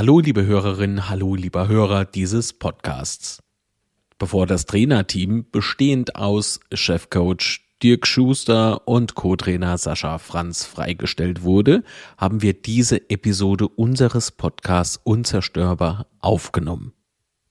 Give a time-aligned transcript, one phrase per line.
[0.00, 3.42] Hallo liebe Hörerinnen, hallo lieber Hörer dieses Podcasts.
[4.18, 11.84] Bevor das Trainerteam bestehend aus Chefcoach Dirk Schuster und Co-Trainer Sascha Franz freigestellt wurde,
[12.16, 16.94] haben wir diese Episode unseres Podcasts Unzerstörbar aufgenommen.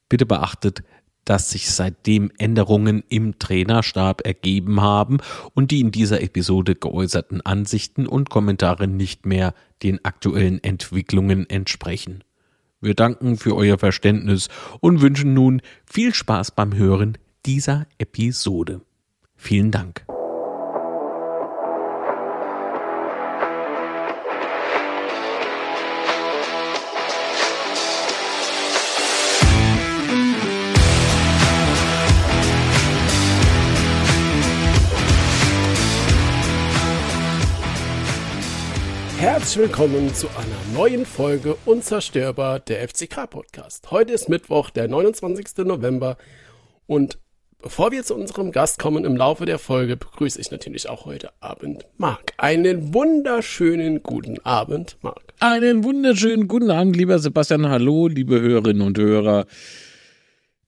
[0.10, 0.82] Bitte beachtet,
[1.26, 5.20] dass sich seitdem Änderungen im Trainerstab ergeben haben
[5.54, 9.54] und die in dieser Episode geäußerten Ansichten und Kommentare nicht mehr
[9.84, 12.24] den aktuellen Entwicklungen entsprechen.
[12.82, 14.48] Wir danken für euer Verständnis
[14.80, 18.82] und wünschen nun viel Spaß beim Hören dieser Episode.
[19.36, 20.06] Vielen Dank.
[39.20, 43.92] Herzlich willkommen zu einer neuen Folge Unzerstörbar der FCK Podcast.
[43.92, 45.66] Heute ist Mittwoch, der 29.
[45.66, 46.16] November
[46.88, 47.20] und
[47.62, 51.32] bevor wir zu unserem Gast kommen im Laufe der Folge, begrüße ich natürlich auch heute
[51.42, 52.32] Abend Marc.
[52.38, 55.34] Einen wunderschönen guten Abend, Marc.
[55.42, 57.68] Einen wunderschönen guten Abend, lieber Sebastian.
[57.68, 59.48] Hallo, liebe Hörerinnen und Hörer.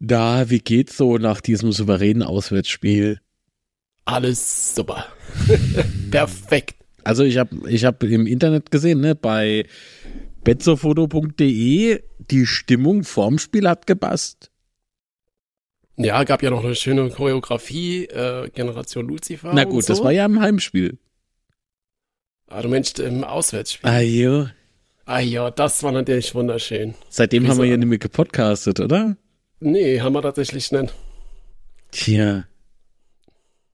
[0.01, 3.21] Da, wie geht's so nach diesem souveränen Auswärtsspiel?
[4.03, 5.05] Alles super.
[6.11, 6.80] Perfekt.
[7.03, 9.65] Also ich habe ich hab im Internet gesehen, ne, bei
[10.43, 14.51] betzofoto.de, die Stimmung vorm Spiel hat gepasst.
[15.97, 19.51] Ja, gab ja noch eine schöne Choreografie, äh, Generation Lucifer.
[19.53, 19.93] Na gut, so.
[19.93, 20.97] das war ja im Heimspiel.
[22.47, 23.89] Ah, du meinst im Auswärtsspiel.
[23.89, 24.47] Ah jo.
[25.05, 26.95] Ah ja, das war natürlich wunderschön.
[27.09, 27.53] Seitdem Wieso?
[27.53, 29.15] haben wir ja nicht mehr gepodcastet, oder?
[29.59, 30.93] Nee, haben wir tatsächlich nicht.
[31.91, 32.45] Tja.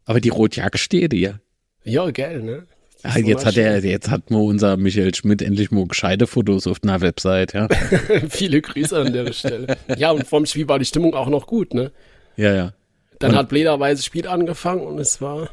[0.05, 1.39] Aber die Rotjacke steht ja.
[1.83, 2.67] Ja, geil, ne?
[3.15, 6.77] Ist jetzt hat er, jetzt hat mal unser Michael Schmidt endlich mal gescheite Fotos auf
[6.83, 7.67] einer Website, ja.
[8.29, 9.77] Viele Grüße an der Stelle.
[9.97, 11.91] Ja, und vorm Spiel war die Stimmung auch noch gut, ne?
[12.35, 12.73] Ja, ja.
[13.19, 15.49] Dann Und- hat blöderweise das Spiel angefangen und es war,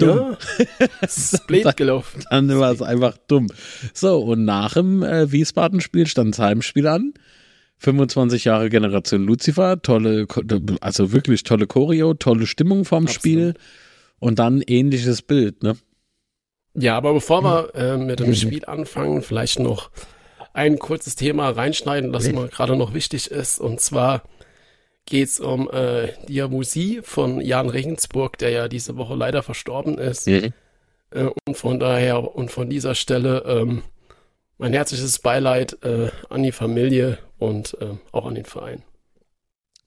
[0.00, 0.36] naja,
[1.00, 2.24] es ist blöd gelaufen.
[2.30, 3.46] Dann war es einfach dumm.
[3.92, 7.14] So, und nach dem äh, Wiesbaden-Spiel stand das Heimspiel an.
[7.78, 10.26] 25 Jahre Generation Lucifer, tolle,
[10.80, 13.20] also wirklich tolle Choreo, tolle Stimmung vorm Absolut.
[13.20, 13.54] Spiel
[14.20, 15.76] und dann ähnliches Bild, ne?
[16.74, 19.90] Ja, aber bevor wir äh, mit dem Spiel anfangen, vielleicht noch
[20.52, 23.60] ein kurzes Thema reinschneiden, das mir gerade noch wichtig ist.
[23.60, 24.22] Und zwar
[25.06, 30.26] geht's um äh, Diamusie von Jan Regensburg, der ja diese Woche leider verstorben ist.
[31.10, 33.82] Äh, und von daher und von dieser Stelle ähm,
[34.58, 38.82] mein herzliches Beileid äh, an die Familie und äh, auch an den Verein.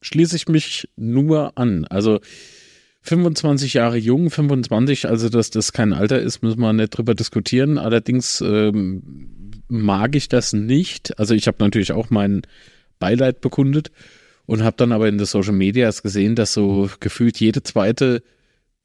[0.02, 1.86] Schließe ich mich nur an.
[1.86, 2.20] Also
[3.08, 7.78] 25 Jahre jung, 25, also dass das kein Alter ist, müssen wir nicht drüber diskutieren.
[7.78, 11.18] Allerdings ähm, mag ich das nicht.
[11.18, 12.42] Also ich habe natürlich auch mein
[13.00, 13.92] Beileid bekundet
[14.46, 18.24] und habe dann aber in den Social Medias gesehen, dass so gefühlt jede zweite,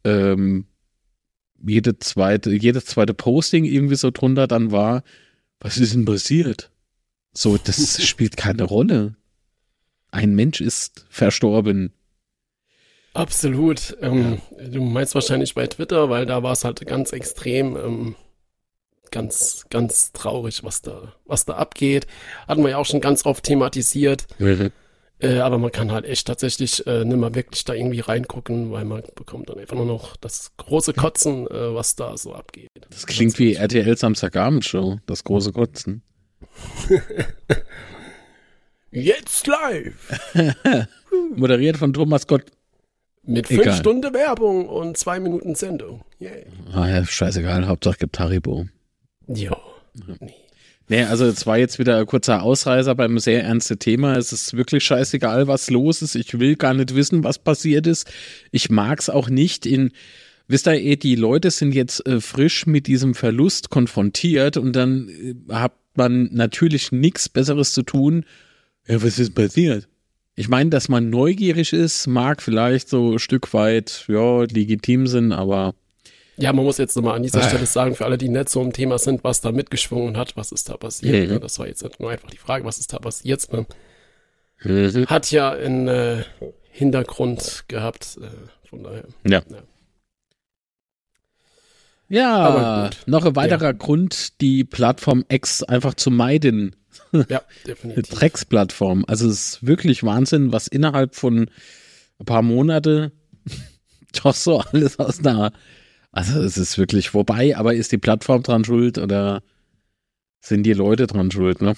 [0.05, 0.67] ähm,
[1.65, 5.03] jede zweite, jedes zweite Posting irgendwie so drunter dann war,
[5.61, 6.71] was ist denn passiert?
[7.35, 9.17] So, das spielt keine Rolle.
[10.11, 11.93] Ein Mensch ist verstorben.
[13.15, 13.97] Absolut.
[14.01, 18.15] Ähm, Du meinst wahrscheinlich bei Twitter, weil da war es halt ganz extrem, ähm,
[19.11, 22.07] ganz, ganz traurig, was da, was da abgeht.
[22.49, 24.27] Hatten wir ja auch schon ganz oft thematisiert.
[25.21, 28.85] Äh, aber man kann halt echt tatsächlich äh, nicht mal wirklich da irgendwie reingucken, weil
[28.85, 32.71] man bekommt dann einfach nur noch das große Kotzen, äh, was da so abgeht.
[32.91, 36.03] Das klingt wie RTL Samstagabendshow, das große Kotzen.
[38.91, 40.21] Jetzt live!
[41.37, 42.51] Moderiert von Thomas Gott.
[43.25, 43.65] Mit Egal.
[43.65, 46.03] fünf Stunden Werbung und zwei Minuten Sendung.
[46.19, 46.47] Yay.
[46.73, 48.67] Ah ja, scheißegal, Hauptsache gibt Haribo.
[49.29, 49.57] Ja.
[50.89, 54.17] Nee, also es war jetzt wieder ein kurzer Ausreißer beim sehr ernsten Thema.
[54.17, 56.17] Es ist wirklich scheißegal, was los ist.
[56.17, 58.11] Ich will gar nicht wissen, was passiert ist.
[58.51, 59.93] Ich mag's auch nicht in
[60.49, 65.09] Wisst ihr, eh, die Leute sind jetzt äh, frisch mit diesem Verlust konfrontiert und dann
[65.09, 68.27] äh, hat man natürlich nichts Besseres zu tun.
[68.87, 69.89] Ja, was ist passiert?
[70.35, 75.33] Ich meine, dass man neugierig ist, mag vielleicht so ein Stück weit, ja, legitim sind,
[75.33, 75.75] aber
[76.39, 77.49] Ja, man muss jetzt nochmal an dieser Ah.
[77.49, 80.51] Stelle sagen, für alle, die nicht so im Thema sind, was da mitgeschwungen hat, was
[80.51, 81.29] ist da passiert.
[81.29, 81.35] Mhm.
[81.35, 81.41] Ne?
[81.41, 83.47] Das war jetzt nur einfach die Frage, was ist da passiert.
[83.53, 83.67] Ne?
[85.07, 86.23] Hat ja einen äh,
[86.71, 88.29] Hintergrund gehabt, äh,
[88.69, 89.05] von daher.
[89.27, 89.43] Ja.
[89.51, 89.63] Ja.
[92.13, 92.99] Ja, Aber gut.
[93.07, 96.77] noch ein weiterer Grund, die Plattform X einfach zu meiden.
[97.11, 98.09] Ja, Eine definitiv.
[98.11, 99.07] Drecksplattform.
[99.09, 101.49] Also es ist wirklich Wahnsinn, was innerhalb von
[102.19, 103.13] ein paar Monate
[104.23, 105.53] doch so alles aus einer.
[106.11, 109.43] Also es ist wirklich vorbei, aber ist die Plattform dran schuld oder
[110.41, 111.73] sind die Leute dran schuld, ne?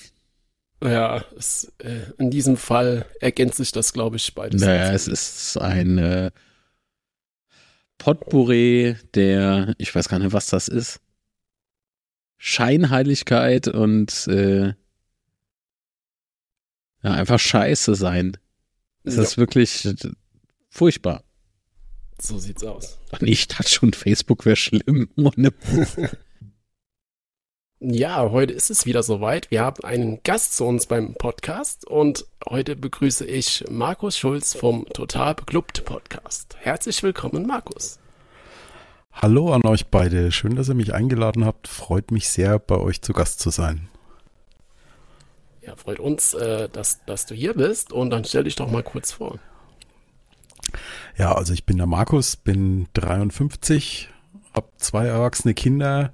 [0.82, 4.60] Ja, es, äh, in diesem Fall ergänzt sich das, glaube ich, beides.
[4.60, 6.30] Naja, es ist ein äh,
[7.98, 11.00] Potpourri der, ich weiß gar nicht, was das ist.
[12.36, 14.74] Scheinheiligkeit und äh,
[17.02, 18.36] ja, einfach scheiße sein.
[19.04, 19.22] Es ja.
[19.22, 19.88] ist wirklich
[20.70, 21.24] furchtbar.
[22.20, 22.98] So sieht's aus.
[23.12, 25.08] Und ich dachte schon, Facebook wäre schlimm.
[25.16, 25.52] Ohne
[27.90, 29.50] ja, heute ist es wieder soweit.
[29.50, 34.86] Wir haben einen Gast zu uns beim Podcast und heute begrüße ich Markus Schulz vom
[34.86, 36.56] Total Beklubbt Podcast.
[36.58, 37.98] Herzlich willkommen, Markus.
[39.12, 40.32] Hallo an euch beide.
[40.32, 41.68] Schön, dass ihr mich eingeladen habt.
[41.68, 43.88] Freut mich sehr, bei euch zu Gast zu sein.
[45.60, 48.82] Ja, freut uns, äh, dass, dass du hier bist und dann stell dich doch mal
[48.82, 49.38] kurz vor.
[51.18, 54.08] Ja, also ich bin der Markus, bin 53,
[54.54, 56.12] habe zwei erwachsene Kinder,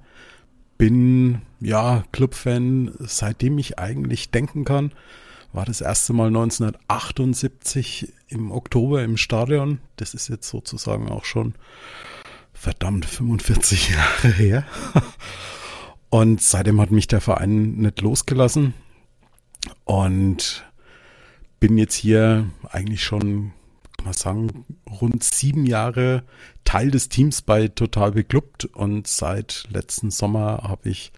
[0.81, 4.93] bin ja Clubfan, seitdem ich eigentlich denken kann.
[5.53, 9.79] War das erste Mal 1978 im Oktober im Stadion.
[9.97, 11.53] Das ist jetzt sozusagen auch schon
[12.51, 13.89] verdammt 45
[14.23, 14.65] Jahre her.
[16.09, 18.73] Und seitdem hat mich der Verein nicht losgelassen.
[19.83, 20.65] Und
[21.59, 23.53] bin jetzt hier eigentlich schon,
[24.03, 26.23] man sagen, rund sieben Jahre
[26.63, 28.65] Teil des Teams bei Total Beklubbt.
[28.65, 31.11] Und seit letzten Sommer habe ich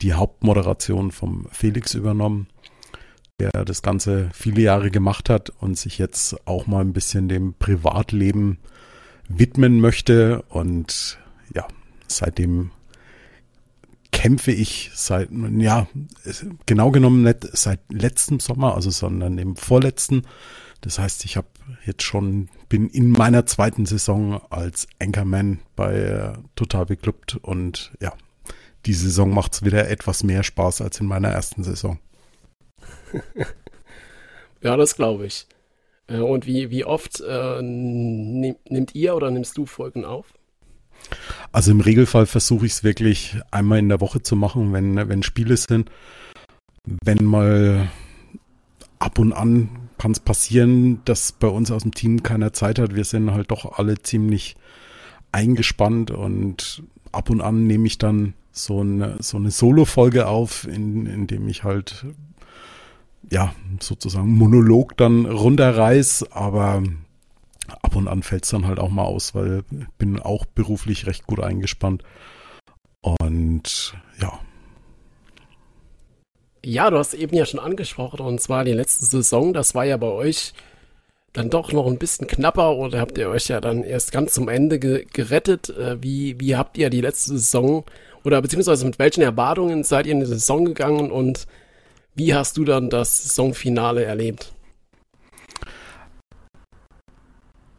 [0.00, 2.48] die Hauptmoderation vom Felix übernommen,
[3.38, 7.54] der das Ganze viele Jahre gemacht hat und sich jetzt auch mal ein bisschen dem
[7.54, 8.58] Privatleben
[9.28, 10.42] widmen möchte.
[10.48, 11.18] Und
[11.54, 11.66] ja,
[12.08, 12.70] seitdem
[14.10, 15.88] kämpfe ich seit, ja,
[16.66, 20.22] genau genommen nicht seit letztem Sommer, also sondern im vorletzten.
[20.82, 21.46] Das heißt, ich habe
[21.86, 28.12] jetzt schon, bin in meiner zweiten Saison als Anchorman bei äh, Total Beklubbt und ja,
[28.84, 32.00] die Saison macht es wieder etwas mehr Spaß als in meiner ersten Saison.
[34.60, 35.46] ja, das glaube ich.
[36.08, 40.34] Äh, und wie, wie oft äh, nimmt ihr oder nimmst du Folgen auf?
[41.52, 45.22] Also im Regelfall versuche ich es wirklich einmal in der Woche zu machen, wenn, wenn
[45.22, 45.92] Spiele sind.
[47.04, 47.88] Wenn mal
[48.98, 52.96] ab und an kann es passieren, dass bei uns aus dem Team keiner Zeit hat.
[52.96, 54.56] Wir sind halt doch alle ziemlich
[55.30, 56.82] eingespannt und
[57.12, 61.46] ab und an nehme ich dann so eine, so eine Solo-Folge auf, in, in dem
[61.46, 62.04] ich halt
[63.30, 66.82] ja, sozusagen Monolog dann runterreiß, aber
[67.68, 71.06] ab und an fällt es dann halt auch mal aus, weil ich bin auch beruflich
[71.06, 72.02] recht gut eingespannt.
[73.02, 74.36] Und ja.
[76.64, 79.96] Ja, du hast eben ja schon angesprochen, und zwar die letzte Saison, das war ja
[79.96, 80.52] bei euch
[81.32, 84.48] dann doch noch ein bisschen knapper oder habt ihr euch ja dann erst ganz zum
[84.48, 85.70] Ende ge gerettet?
[85.70, 87.84] Äh, wie, wie habt ihr die letzte Saison
[88.22, 91.46] oder beziehungsweise mit welchen Erwartungen seid ihr in die Saison gegangen und
[92.14, 94.52] wie hast du dann das Saisonfinale erlebt?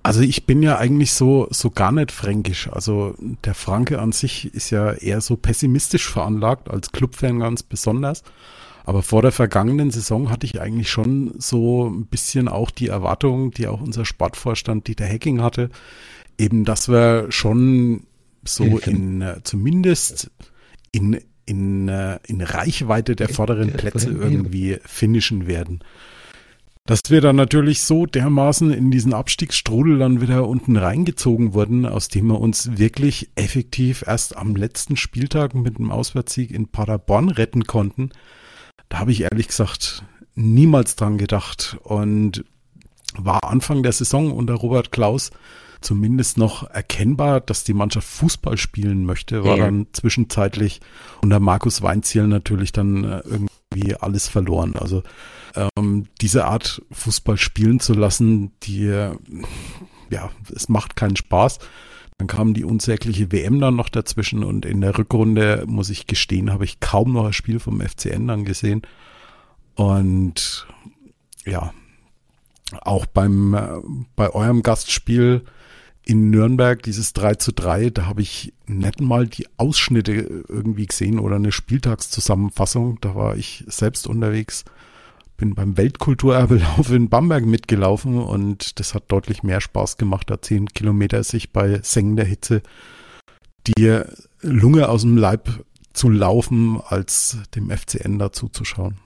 [0.02, 2.68] Also ich bin ja eigentlich so, so gar nicht fränkisch.
[2.70, 3.16] Also
[3.46, 8.24] der Franke an sich ist ja eher so pessimistisch veranlagt, als Clubfan ganz besonders.
[8.86, 13.52] Aber vor der vergangenen Saison hatte ich eigentlich schon so ein bisschen auch die Erwartung,
[13.52, 15.70] die auch unser Sportvorstand Dieter Hecking hatte,
[16.38, 18.06] eben, dass wir schon
[18.44, 20.32] so in, äh, zumindest
[20.92, 25.80] in in, äh, in Reichweite der vorderen Plätze irgendwie finishen werden.
[26.86, 32.10] Dass wir dann natürlich so dermaßen in diesen Abstiegsstrudel dann wieder unten reingezogen wurden, aus
[32.10, 37.64] dem wir uns wirklich effektiv erst am letzten Spieltag mit dem Auswärtssieg in Paderborn retten
[37.64, 38.10] konnten.
[38.94, 40.04] Da habe ich ehrlich gesagt
[40.36, 42.46] niemals dran gedacht und
[43.18, 45.32] war Anfang der Saison unter Robert Klaus
[45.82, 49.66] zumindest noch erkennbar, dass die Mannschaft Fußball spielen möchte, war ja.
[49.66, 50.80] dann zwischenzeitlich
[51.24, 54.76] unter Markus Weinziel natürlich dann äh, irgendwie alles verloren.
[54.76, 55.02] Also
[55.56, 58.86] ähm, diese Art Fußball spielen zu lassen, die
[60.12, 61.58] ja, es macht keinen Spaß.
[62.24, 66.54] Dann kam die unsägliche WM dann noch dazwischen und in der Rückrunde, muss ich gestehen,
[66.54, 68.84] habe ich kaum noch ein Spiel vom FCN dann gesehen.
[69.76, 70.66] Und
[71.46, 71.74] ja,
[72.80, 73.68] auch beim, äh,
[74.16, 75.44] bei eurem Gastspiel
[76.02, 81.20] in Nürnberg, dieses 3 zu 3, da habe ich nicht mal die Ausschnitte irgendwie gesehen
[81.20, 83.00] oder eine Spieltagszusammenfassung.
[83.02, 84.64] Da war ich selbst unterwegs,
[85.38, 90.68] bin beim Weltkulturerbelauf in Bamberg mitgelaufen und das hat deutlich mehr Spaß gemacht, da zehn
[90.68, 92.62] Kilometer sich bei sengender Hitze
[93.68, 94.02] die
[94.42, 95.64] Lunge aus dem Leib
[95.94, 98.98] zu laufen, als dem FCN dazu zu schauen.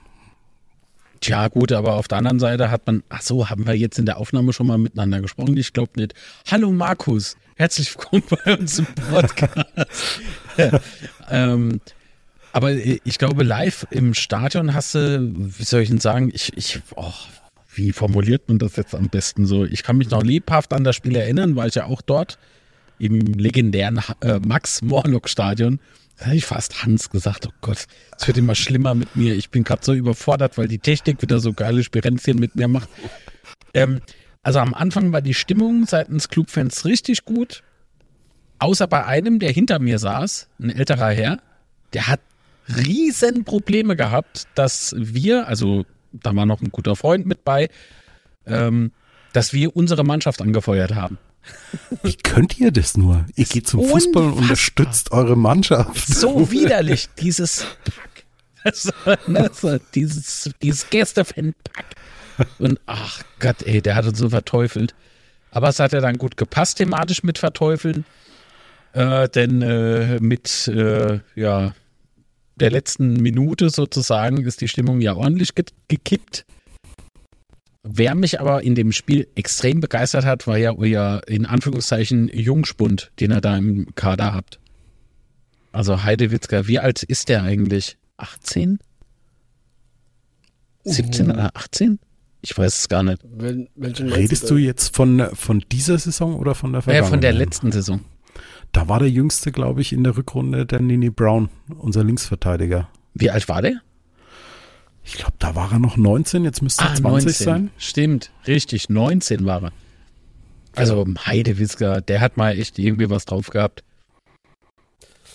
[1.20, 4.06] Tja, gut, aber auf der anderen Seite hat man, ach so, haben wir jetzt in
[4.06, 5.56] der Aufnahme schon mal miteinander gesprochen?
[5.56, 6.14] Ich glaube nicht.
[6.48, 10.20] Hallo Markus, herzlich willkommen bei uns im Podcast.
[11.30, 11.80] ähm,
[12.58, 16.80] Aber ich glaube, live im Stadion hast du, wie soll ich denn sagen, ich, ich,
[16.96, 17.12] oh,
[17.72, 19.64] wie formuliert man das jetzt am besten so?
[19.64, 22.36] Ich kann mich noch lebhaft an das Spiel erinnern, war ich ja auch dort
[22.98, 25.78] im legendären äh, Max-Morlock-Stadion.
[26.18, 27.86] Da habe ich fast Hans gesagt, oh Gott,
[28.18, 29.36] es wird immer schlimmer mit mir.
[29.36, 32.88] Ich bin gerade so überfordert, weil die Technik wieder so geile Spirenzchen mit mir macht.
[33.72, 34.00] Ähm,
[34.42, 37.62] also am Anfang war die Stimmung seitens Clubfans richtig gut.
[38.58, 41.38] Außer bei einem, der hinter mir saß, ein älterer Herr,
[41.92, 42.18] der hat
[42.76, 47.68] riesen Probleme gehabt, dass wir, also da war noch ein guter Freund mit bei,
[48.46, 48.92] ähm,
[49.32, 51.18] dass wir unsere Mannschaft angefeuert haben.
[52.02, 53.24] Wie könnt ihr das nur?
[53.36, 54.02] Ihr geht zum Unfassbar.
[54.02, 56.06] Fußball und unterstützt eure Mannschaft.
[56.08, 58.24] So widerlich, dieses Pack.
[59.34, 61.86] Also, dieses, dieses Gästefan-Pack.
[62.58, 64.94] Und ach Gott, ey, der hat uns so verteufelt.
[65.50, 68.04] Aber es hat ja dann gut gepasst, thematisch mit verteufeln.
[68.92, 71.72] Äh, denn äh, mit äh, ja,
[72.60, 76.44] der letzten Minute sozusagen ist die Stimmung ja ordentlich ge gekippt.
[77.82, 83.12] Wer mich aber in dem Spiel extrem begeistert hat, war ja euer in Anführungszeichen Jungspund,
[83.20, 84.58] den ihr da im Kader habt.
[85.72, 87.96] Also Heidewitzka, wie alt ist der eigentlich?
[88.16, 88.78] 18?
[90.84, 91.98] 17 oder 18?
[92.40, 93.22] Ich weiß es gar nicht.
[93.24, 97.06] Wenn, Redest du jetzt von, von dieser Saison oder von der Vergangenheit?
[97.06, 98.00] Ja, von der letzten Saison.
[98.72, 101.48] Da war der Jüngste, glaube ich, in der Rückrunde der Nini Brown,
[101.78, 102.88] unser Linksverteidiger.
[103.14, 103.80] Wie alt war der?
[105.04, 107.32] Ich glaube, da war er noch 19, jetzt müsste er ah, 20 19.
[107.44, 107.70] sein.
[107.78, 109.72] Stimmt, richtig, 19 war er.
[110.76, 113.82] Also Heidewitzka, der hat mal echt irgendwie was drauf gehabt.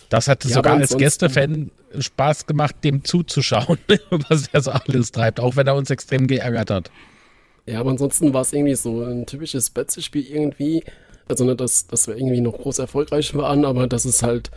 [0.10, 3.80] Das hat ja, sogar als Gästefan Spaß gemacht, dem zuzuschauen,
[4.30, 6.92] was er so alles treibt, auch wenn er uns extrem geärgert hat.
[7.66, 10.84] Ja, aber ansonsten war es irgendwie so ein typisches Betze-Spiel irgendwie.
[11.28, 14.52] Also nicht, dass, dass wir irgendwie noch groß erfolgreich waren, aber dass es halt,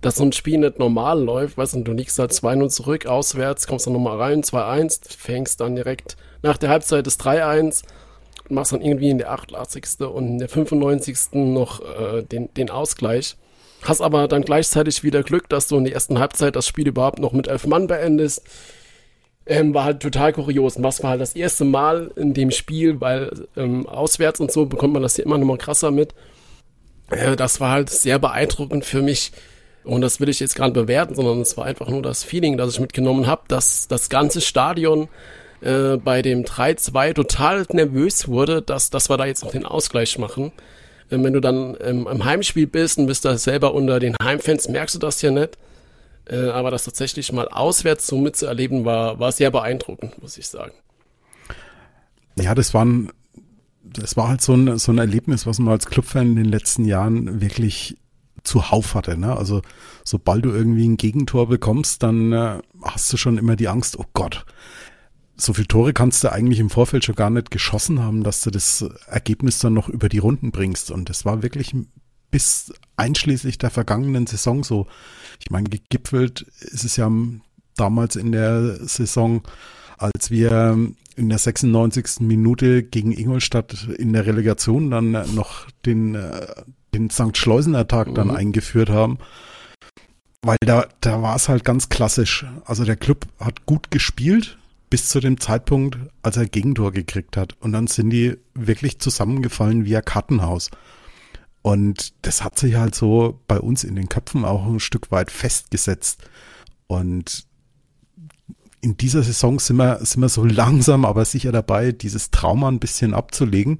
[0.00, 3.66] dass so ein Spiel nicht normal läuft, weißt du, du liegst halt 2-0 zurück, auswärts,
[3.66, 7.84] kommst dann nochmal rein, 2-1, fängst dann direkt nach der Halbzeit das 3-1
[8.48, 10.00] machst dann irgendwie in der 88.
[10.00, 11.32] und in der 95.
[11.32, 13.36] noch äh, den, den Ausgleich.
[13.82, 17.18] Hast aber dann gleichzeitig wieder Glück, dass du in der ersten Halbzeit das Spiel überhaupt
[17.18, 18.42] noch mit elf Mann beendest.
[19.46, 20.76] Ähm, war halt total kurios.
[20.76, 24.66] Und was war halt das erste Mal in dem Spiel, weil ähm, auswärts und so
[24.66, 26.14] bekommt man das hier immer noch mal krasser mit.
[27.10, 29.32] Äh, das war halt sehr beeindruckend für mich.
[29.84, 32.72] Und das will ich jetzt gerade bewerten, sondern es war einfach nur das Feeling, das
[32.72, 35.08] ich mitgenommen habe, dass das ganze Stadion
[35.60, 40.18] äh, bei dem 3-2 total nervös wurde, dass, dass wir da jetzt noch den Ausgleich
[40.18, 40.52] machen.
[41.10, 44.68] Äh, wenn du dann ähm, im Heimspiel bist und bist da selber unter den Heimfans,
[44.68, 45.58] merkst du das ja nicht.
[46.26, 50.72] Äh, aber das tatsächlich mal auswärts so mitzuerleben, war, war sehr beeindruckend, muss ich sagen.
[52.36, 53.10] Ja, das war ein,
[53.82, 56.84] das war halt so ein, so ein Erlebnis, was man als Clubfan in den letzten
[56.84, 57.96] Jahren wirklich
[58.42, 59.16] zuhauf hatte.
[59.16, 59.36] Ne?
[59.36, 59.62] Also
[60.04, 64.04] sobald du irgendwie ein Gegentor bekommst, dann äh, hast du schon immer die Angst, oh
[64.12, 64.44] Gott,
[65.36, 68.50] so viel Tore kannst du eigentlich im Vorfeld schon gar nicht geschossen haben, dass du
[68.50, 70.90] das Ergebnis dann noch über die Runden bringst.
[70.90, 71.74] Und das war wirklich
[72.34, 74.88] bis einschließlich der vergangenen Saison so.
[75.38, 77.08] Ich meine, gegipfelt ist es ja
[77.76, 79.42] damals in der Saison,
[79.98, 80.76] als wir
[81.14, 82.22] in der 96.
[82.22, 86.18] Minute gegen Ingolstadt in der Relegation dann noch den,
[86.92, 87.38] den St.
[87.38, 88.14] Schleusener-Tag mhm.
[88.16, 89.18] dann eingeführt haben.
[90.42, 92.44] Weil da, da war es halt ganz klassisch.
[92.64, 94.58] Also der Club hat gut gespielt,
[94.90, 97.54] bis zu dem Zeitpunkt, als er Gegentor gekriegt hat.
[97.60, 100.72] Und dann sind die wirklich zusammengefallen wie ein Kartenhaus.
[101.64, 105.30] Und das hat sich halt so bei uns in den Köpfen auch ein Stück weit
[105.30, 106.20] festgesetzt.
[106.88, 107.46] Und
[108.82, 112.80] in dieser Saison sind wir, sind wir so langsam, aber sicher dabei, dieses Trauma ein
[112.80, 113.78] bisschen abzulegen.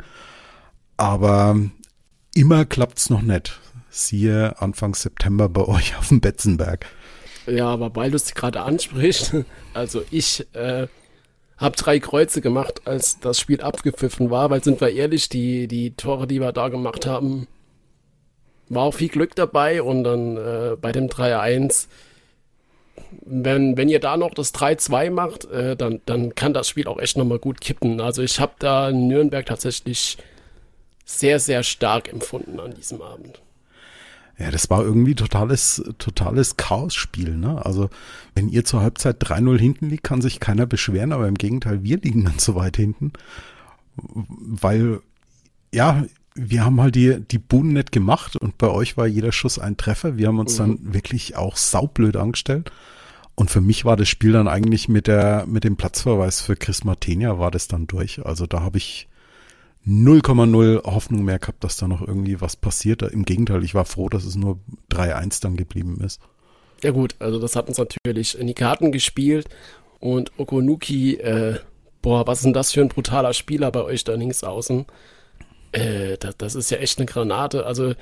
[0.97, 1.61] Aber
[2.35, 3.61] immer klappt es noch nicht.
[3.91, 6.87] Siehe Anfang September bei euch auf dem Betzenberg.
[7.47, 9.35] Ja, aber weil du es gerade ansprichst,
[9.75, 10.87] also ich äh,
[11.59, 15.91] hab drei Kreuze gemacht, als das Spiel abgepfiffen war, weil sind wir ehrlich, die, die
[15.91, 17.47] Tore, die wir da gemacht haben,
[18.75, 21.87] war auch viel Glück dabei und dann äh, bei dem 3-1,
[23.25, 26.99] wenn, wenn ihr da noch das 3-2 macht, äh, dann, dann kann das Spiel auch
[26.99, 28.01] echt nochmal gut kippen.
[28.01, 30.19] Also ich habe da Nürnberg tatsächlich
[31.05, 33.41] sehr, sehr stark empfunden an diesem Abend.
[34.39, 37.65] Ja, das war irgendwie totales, totales Chaos-Spiel, ne?
[37.65, 37.89] Also,
[38.35, 41.99] wenn ihr zur Halbzeit 3-0 hinten liegt, kann sich keiner beschweren, aber im Gegenteil, wir
[41.99, 43.13] liegen dann so weit hinten.
[43.97, 45.01] Weil,
[45.73, 46.05] ja,
[46.35, 49.77] wir haben halt die, die Buhnen nicht gemacht und bei euch war jeder Schuss ein
[49.77, 50.17] Treffer.
[50.17, 50.59] Wir haben uns mhm.
[50.59, 52.71] dann wirklich auch saublöd angestellt.
[53.37, 56.85] Und für mich war das Spiel dann eigentlich mit der, mit dem Platzverweis für Chris
[56.85, 58.25] Martenia war das dann durch.
[58.25, 59.09] Also da habe ich
[59.87, 63.03] 0,0 Hoffnung mehr gehabt, dass da noch irgendwie was passiert.
[63.03, 64.59] Im Gegenteil, ich war froh, dass es nur
[64.91, 66.21] 3-1 dann geblieben ist.
[66.83, 69.49] Ja gut, also das hat uns natürlich in die Karten gespielt
[70.01, 71.59] und Okonuki, äh,
[72.03, 74.85] boah, was ist denn das für ein brutaler Spieler bei euch da links außen?
[75.75, 77.67] Äh, das, das ist ja echt eine Granate.
[77.67, 77.95] Also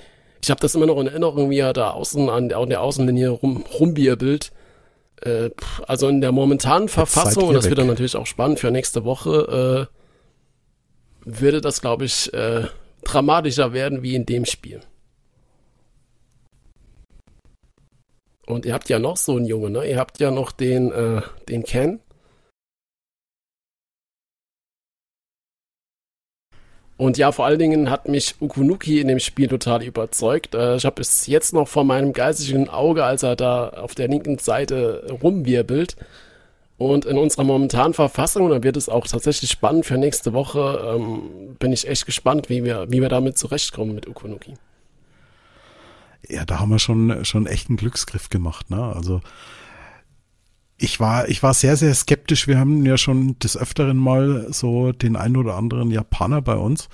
[0.43, 3.31] ich habe das immer noch in Erinnerung, wie er da außen an, an der Außenlinie
[3.31, 4.53] rum, rumwirbelt.
[5.23, 5.51] Äh,
[5.87, 9.89] also in der momentanen Verfassung, und das wird dann natürlich auch spannend für nächste Woche,
[9.89, 9.99] äh,
[11.25, 12.65] würde das, glaube ich, äh,
[13.05, 14.81] dramatischer werden wie in dem Spiel.
[18.47, 19.89] Und ihr habt ja noch so einen Junge, ne?
[19.89, 22.01] Ihr habt ja noch den, äh, den Ken.
[27.03, 30.55] Und ja, vor allen Dingen hat mich Ukunuki in dem Spiel total überzeugt.
[30.55, 34.07] Äh, ich habe es jetzt noch vor meinem geistigen Auge, als er da auf der
[34.07, 35.97] linken Seite rumwirbelt.
[36.79, 41.57] Und in unserer momentanen Verfassung, da wird es auch tatsächlich spannend für nächste Woche, ähm,
[41.59, 44.55] bin ich echt gespannt, wie wir, wie wir damit zurechtkommen mit Ukunuki.
[46.29, 48.81] Ja, da haben wir schon, schon echt einen Glücksgriff gemacht, ne?
[48.95, 49.23] Also,
[50.83, 52.49] ich war, ich war sehr, sehr skeptisch.
[52.49, 56.89] Wir haben ja schon des Öfteren mal so den ein oder anderen Japaner bei uns.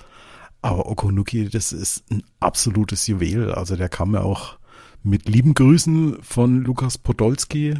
[0.61, 3.51] Aber Okonuki, das ist ein absolutes Juwel.
[3.51, 4.57] Also der kam ja auch
[5.01, 7.75] mit lieben Grüßen von Lukas Podolski,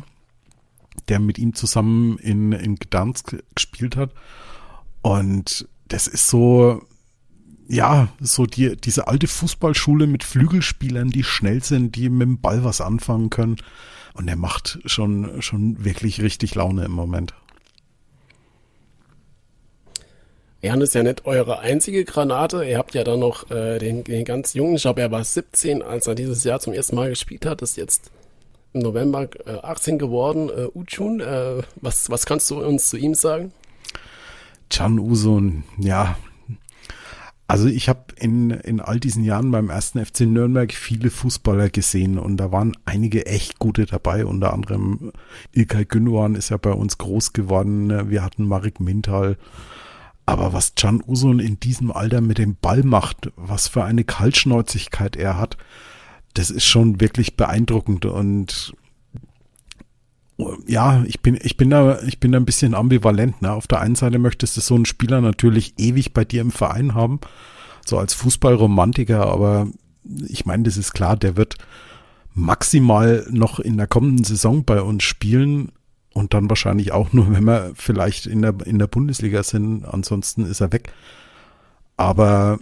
[1.09, 4.11] der mit ihm zusammen in, in Gdansk gespielt hat.
[5.01, 6.81] Und das ist so,
[7.67, 12.63] ja, so die, diese alte Fußballschule mit Flügelspielern, die schnell sind, die mit dem Ball
[12.63, 13.57] was anfangen können.
[14.19, 17.33] Und er macht schon, schon wirklich richtig Laune im Moment.
[20.61, 22.65] Jan ist ja nicht eure einzige Granate.
[22.65, 25.81] Ihr habt ja dann noch äh, den, den ganz jungen, ich glaube, er war 17,
[25.81, 28.11] als er dieses Jahr zum ersten Mal gespielt hat, ist jetzt
[28.73, 30.49] im November äh, 18 geworden.
[30.49, 33.53] Äh, Uchun, äh, was, was kannst du uns zu ihm sagen?
[34.69, 36.17] Chan Usun, ja,
[37.49, 42.19] also ich habe in, in all diesen Jahren beim ersten FC Nürnberg viele Fußballer gesehen
[42.19, 44.23] und da waren einige echt gute dabei.
[44.23, 45.11] Unter anderem
[45.53, 48.11] Ilkay Gündogan ist ja bei uns groß geworden.
[48.11, 49.35] Wir hatten Marek Mintal.
[50.27, 55.15] Aber was Can Usun in diesem Alter mit dem Ball macht, was für eine Kaltschnäuzigkeit
[55.15, 55.57] er hat,
[56.35, 58.75] das ist schon wirklich beeindruckend und
[60.67, 63.41] ja, ich bin, ich bin da, ich bin da ein bisschen ambivalent.
[63.41, 63.52] Ne?
[63.52, 66.93] Auf der einen Seite möchtest du so einen Spieler natürlich ewig bei dir im Verein
[66.93, 67.19] haben,
[67.86, 69.67] so als Fußballromantiker, aber
[70.28, 71.56] ich meine, das ist klar, der wird
[72.34, 75.71] maximal noch in der kommenden Saison bei uns spielen
[76.13, 79.86] und dann wahrscheinlich auch nur, wenn wir vielleicht in der, in der Bundesliga sind.
[79.86, 80.93] Ansonsten ist er weg.
[81.97, 82.60] Aber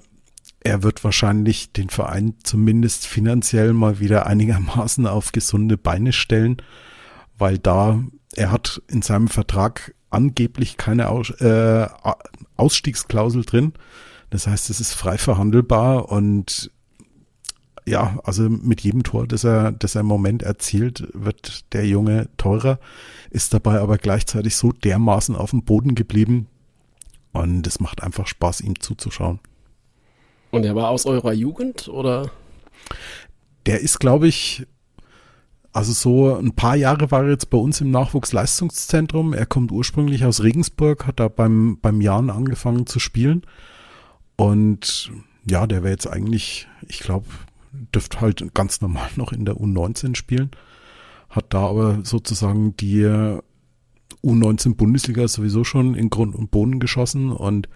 [0.62, 6.58] er wird wahrscheinlich den Verein zumindest finanziell mal wieder einigermaßen auf gesunde Beine stellen
[7.38, 8.04] weil da,
[8.36, 11.88] er hat in seinem Vertrag angeblich keine Aus, äh,
[12.56, 13.73] Ausstiegsklausel drin.
[14.30, 16.71] Das heißt, es ist frei verhandelbar und
[17.86, 22.28] ja, also mit jedem Tor, das er, das er im Moment erzielt, wird der Junge
[22.36, 22.80] teurer,
[23.30, 26.47] ist dabei aber gleichzeitig so dermaßen auf dem Boden geblieben
[27.32, 29.39] und es macht einfach Spaß, ihm zuzuschauen.
[30.52, 32.30] Und er war aus eurer Jugend oder?
[33.65, 34.65] Der ist, glaube ich,
[35.78, 39.34] also so ein paar Jahre war er jetzt bei uns im Nachwuchsleistungszentrum.
[39.34, 43.44] Er kommt ursprünglich aus Regensburg, hat da beim, beim Jahren angefangen zu spielen.
[44.38, 45.12] Und
[45.48, 47.28] ja, der wäre jetzt eigentlich, ich glaube,
[47.94, 50.50] dürfte halt ganz normal noch in der U19 spielen.
[51.30, 53.06] Hat da aber sozusagen die
[54.24, 57.32] U19 Bundesliga sowieso schon in Grund und Boden geschossen.
[57.32, 57.70] Und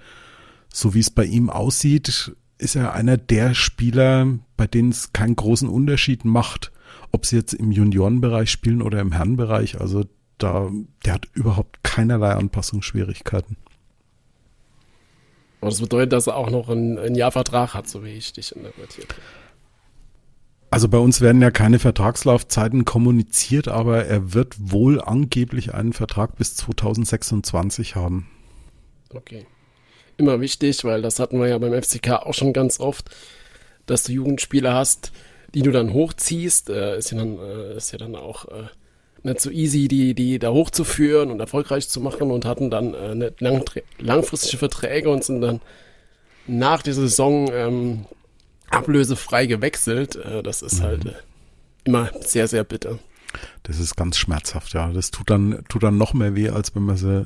[0.74, 5.36] so wie es bei ihm aussieht, ist er einer der Spieler, bei denen es keinen
[5.36, 6.72] großen Unterschied macht,
[7.12, 9.80] ob sie jetzt im Juniorenbereich spielen oder im Herrenbereich.
[9.80, 10.06] Also
[10.38, 10.70] da,
[11.06, 13.58] der hat überhaupt keinerlei Anpassungsschwierigkeiten.
[15.62, 18.34] Aber das bedeutet, dass er auch noch einen, einen Jahr Vertrag hat, so wie ich
[18.34, 19.22] dich interpretiert habe.
[20.72, 26.38] Also bei uns werden ja keine Vertragslaufzeiten kommuniziert, aber er wird wohl angeblich einen Vertrag
[26.38, 28.28] bis 2026 haben.
[29.14, 29.46] Okay.
[30.16, 33.10] Immer wichtig, weil das hatten wir ja beim FCK auch schon ganz oft,
[33.86, 35.12] dass du Jugendspieler hast,
[35.54, 38.68] die du dann hochziehst, äh, ist ja dann, äh, ist ja dann auch äh,
[39.24, 43.16] nicht so easy, die, die da hochzuführen und erfolgreich zu machen und hatten dann äh,
[43.16, 43.64] nicht lang,
[44.00, 45.62] langfristige Verträge und sind dann
[46.48, 48.06] nach der Saison ähm,
[48.70, 50.16] ablösefrei gewechselt.
[50.16, 50.84] Äh, das ist mhm.
[50.84, 51.14] halt äh,
[51.84, 53.00] immer sehr, sehr bitter.
[53.64, 54.92] Das ist ganz schmerzhaft, ja.
[54.92, 57.26] Das tut dann, tut dann noch mehr weh, als wenn man sie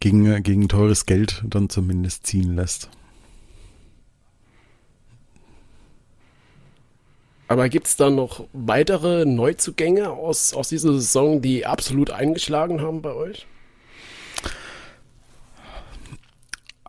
[0.00, 2.90] gegen, gegen teures Geld dann zumindest ziehen lässt.
[7.52, 13.02] Aber gibt es da noch weitere Neuzugänge aus, aus dieser Saison, die absolut eingeschlagen haben
[13.02, 13.46] bei euch?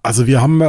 [0.02, 0.62] Also wir haben,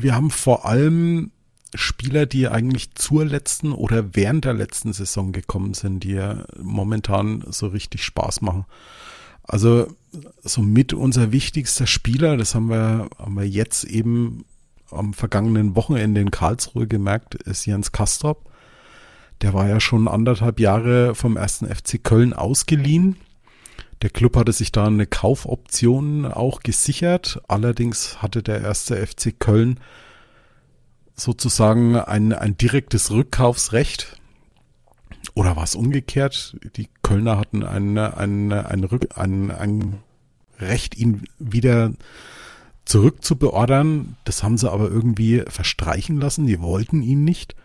[0.00, 1.32] wir haben vor allem
[1.74, 7.42] Spieler, die eigentlich zur letzten oder während der letzten Saison gekommen sind, die ja momentan
[7.50, 8.64] so richtig Spaß machen.
[9.42, 9.88] Also
[10.44, 14.44] somit unser wichtigster Spieler, das haben wir, haben wir jetzt eben
[14.92, 18.51] am vergangenen Wochenende in Karlsruhe gemerkt, ist Jens Kastrop.
[19.42, 23.16] Der war ja schon anderthalb Jahre vom ersten FC Köln ausgeliehen.
[24.00, 27.40] Der Club hatte sich da eine Kaufoption auch gesichert.
[27.48, 29.80] Allerdings hatte der erste FC Köln
[31.14, 34.16] sozusagen ein, ein direktes Rückkaufsrecht.
[35.34, 36.56] Oder war es umgekehrt?
[36.76, 39.98] Die Kölner hatten ein, ein, ein, Rück, ein, ein
[40.58, 41.92] Recht, ihn wieder
[42.84, 44.16] zurückzubeordern.
[44.24, 46.46] Das haben sie aber irgendwie verstreichen lassen.
[46.46, 47.56] Die wollten ihn nicht.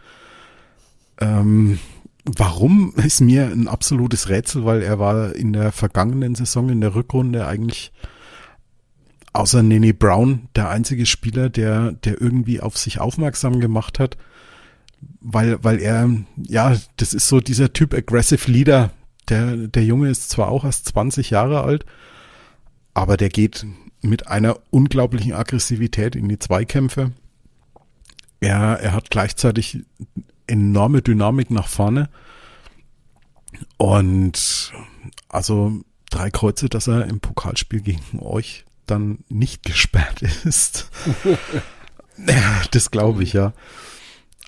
[1.19, 1.79] Ähm,
[2.23, 6.95] warum ist mir ein absolutes Rätsel, weil er war in der vergangenen Saison in der
[6.95, 7.91] Rückrunde eigentlich
[9.33, 14.17] außer Nene Brown der einzige Spieler, der, der irgendwie auf sich aufmerksam gemacht hat,
[15.21, 18.91] weil, weil er, ja, das ist so dieser Typ Aggressive Leader.
[19.29, 21.85] Der, der Junge ist zwar auch erst 20 Jahre alt,
[22.93, 23.65] aber der geht
[24.01, 27.11] mit einer unglaublichen Aggressivität in die Zweikämpfe.
[28.39, 29.83] Er, er hat gleichzeitig
[30.47, 32.09] enorme Dynamik nach vorne.
[33.77, 34.73] Und
[35.29, 40.89] also drei Kreuze, dass er im Pokalspiel gegen euch dann nicht gesperrt ist.
[42.71, 43.53] das glaube ich, ja.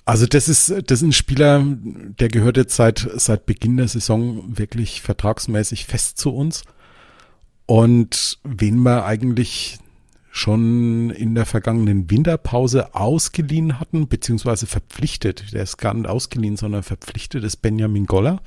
[0.04, 4.58] Also das ist, das ist ein Spieler, der gehört jetzt seit, seit Beginn der Saison
[4.58, 6.64] wirklich vertragsmäßig fest zu uns.
[7.66, 9.78] Und wen wir eigentlich
[10.30, 16.84] schon in der vergangenen Winterpause ausgeliehen hatten, beziehungsweise verpflichtet, der ist gar nicht ausgeliehen, sondern
[16.84, 18.40] verpflichtet ist Benjamin Goller.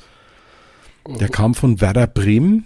[1.20, 2.66] Der kam von Werder Bremen.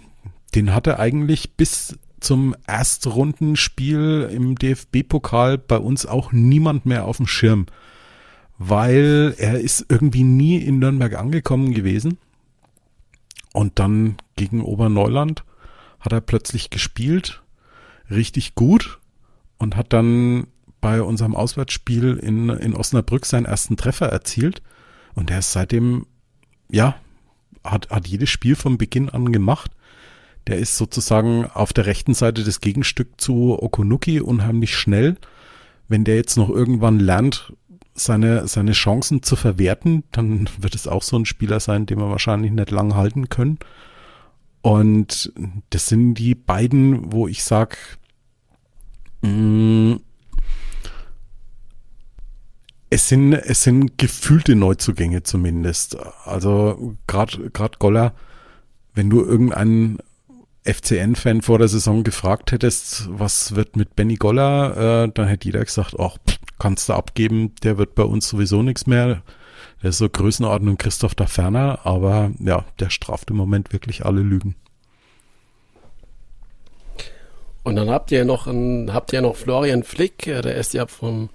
[0.54, 7.26] Den hatte eigentlich bis zum Erstrundenspiel im DFB-Pokal bei uns auch niemand mehr auf dem
[7.26, 7.66] Schirm,
[8.58, 12.18] weil er ist irgendwie nie in Nürnberg angekommen gewesen.
[13.52, 15.42] Und dann gegen Oberneuland
[16.00, 17.42] hat er plötzlich gespielt,
[18.10, 19.00] richtig gut
[19.58, 20.46] und hat dann
[20.80, 24.62] bei unserem Auswärtsspiel in, in Osnabrück seinen ersten Treffer erzielt.
[25.14, 26.06] Und er ist seitdem,
[26.70, 26.96] ja,
[27.64, 29.72] hat, hat jedes Spiel von Beginn an gemacht.
[30.46, 35.16] Der ist sozusagen auf der rechten Seite des Gegenstück zu Okunuki unheimlich schnell.
[35.88, 37.52] Wenn der jetzt noch irgendwann lernt,
[37.94, 42.10] seine, seine Chancen zu verwerten, dann wird es auch so ein Spieler sein, den wir
[42.10, 43.58] wahrscheinlich nicht lang halten können.
[44.62, 45.32] Und
[45.70, 48.07] das sind die beiden, wo ich sag, mm,
[52.90, 55.96] es sind, es sind gefühlte Neuzugänge zumindest.
[56.24, 58.14] Also gerade gerade Goller,
[58.94, 59.98] wenn du irgendeinen
[60.64, 65.64] FCN-Fan vor der Saison gefragt hättest, was wird mit Benny Goller, äh, dann hätte jeder
[65.64, 66.18] gesagt, ach,
[66.58, 69.22] kannst du abgeben, der wird bei uns sowieso nichts mehr.
[69.82, 74.20] Der ist so Größenordnung Christoph da Ferner, aber ja, der straft im Moment wirklich alle
[74.20, 74.56] Lügen.
[77.68, 80.86] Und dann habt ihr noch einen, habt ihr noch Florian Flick, äh, der ist ja
[80.86, 81.28] vom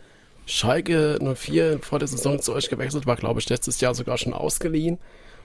[0.48, 4.34] Schalke 04 vor der Saison zu euch gewechselt, war glaube ich letztes Jahr sogar schon
[4.34, 4.98] ausgeliehen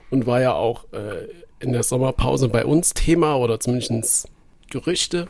[0.09, 1.27] und war ja auch äh,
[1.59, 4.29] in der Sommerpause bei uns Thema oder zumindest
[4.71, 5.27] Gerüchte.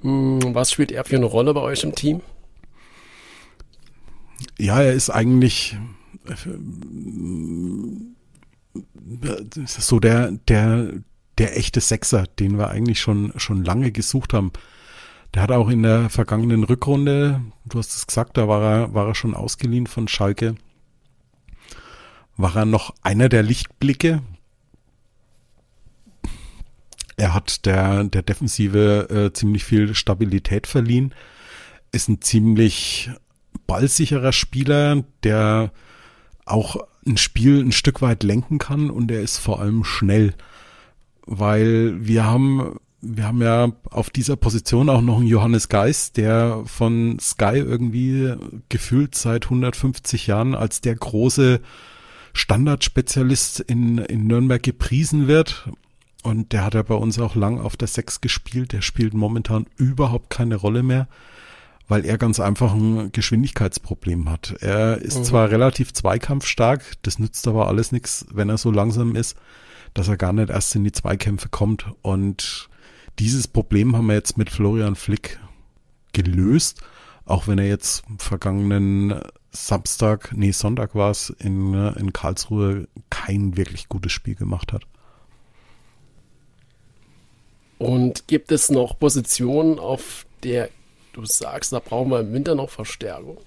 [0.00, 2.22] Hm, was spielt er für eine Rolle bei euch im Team?
[4.58, 5.76] Ja, er ist eigentlich
[6.24, 6.34] äh,
[9.66, 10.94] so der, der,
[11.38, 14.52] der echte Sechser, den wir eigentlich schon, schon lange gesucht haben.
[15.34, 19.08] Der hat auch in der vergangenen Rückrunde, du hast es gesagt, da war er, war
[19.08, 20.56] er schon ausgeliehen von Schalke.
[22.36, 24.22] War er noch einer der Lichtblicke.
[27.16, 31.14] Er hat der, der Defensive äh, ziemlich viel Stabilität verliehen.
[31.92, 33.10] Ist ein ziemlich
[33.66, 35.72] ballsicherer Spieler, der
[36.44, 40.34] auch ein Spiel ein Stück weit lenken kann und er ist vor allem schnell
[41.26, 46.62] weil wir haben wir haben ja auf dieser Position auch noch einen Johannes Geis, der
[46.66, 48.34] von Sky irgendwie
[48.68, 51.60] gefühlt seit 150 Jahren als der große
[52.32, 55.68] Standardspezialist in, in Nürnberg gepriesen wird.
[56.22, 58.72] Und der hat ja bei uns auch lang auf der Sechs gespielt.
[58.72, 61.08] Der spielt momentan überhaupt keine Rolle mehr,
[61.88, 64.54] weil er ganz einfach ein Geschwindigkeitsproblem hat.
[64.60, 65.24] Er ist mhm.
[65.24, 69.36] zwar relativ zweikampfstark, das nützt aber alles nichts, wenn er so langsam ist
[69.94, 71.86] dass er gar nicht erst in die Zweikämpfe kommt.
[72.02, 72.68] Und
[73.18, 75.38] dieses Problem haben wir jetzt mit Florian Flick
[76.12, 76.82] gelöst,
[77.24, 83.88] auch wenn er jetzt vergangenen Samstag, nee, Sonntag war es, in, in Karlsruhe kein wirklich
[83.88, 84.82] gutes Spiel gemacht hat.
[87.78, 90.70] Und gibt es noch Positionen, auf der
[91.12, 93.38] du sagst, da brauchen wir im Winter noch Verstärkung?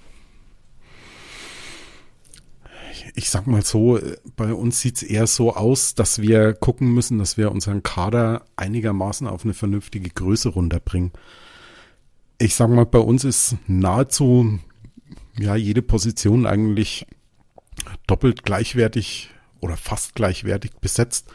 [3.16, 4.00] Ich sag mal so,
[4.36, 9.28] bei uns sieht's eher so aus, dass wir gucken müssen, dass wir unseren Kader einigermaßen
[9.28, 11.12] auf eine vernünftige Größe runterbringen.
[12.38, 14.60] Ich sag mal, bei uns ist nahezu
[15.40, 17.06] ja jede Position eigentlich
[18.08, 19.30] doppelt gleichwertig
[19.60, 21.28] oder fast gleichwertig besetzt.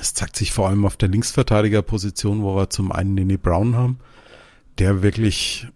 [0.00, 3.98] Es zeigt sich vor allem auf der Linksverteidigerposition, wo wir zum einen Nene Brown haben,
[4.78, 5.66] der wirklich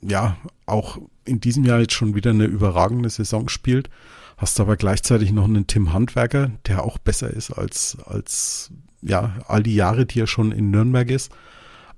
[0.00, 3.90] ja auch in diesem Jahr jetzt schon wieder eine überragende Saison spielt.
[4.36, 9.62] Hast aber gleichzeitig noch einen Tim Handwerker, der auch besser ist als, als ja, all
[9.62, 11.32] die Jahre, die er schon in Nürnberg ist,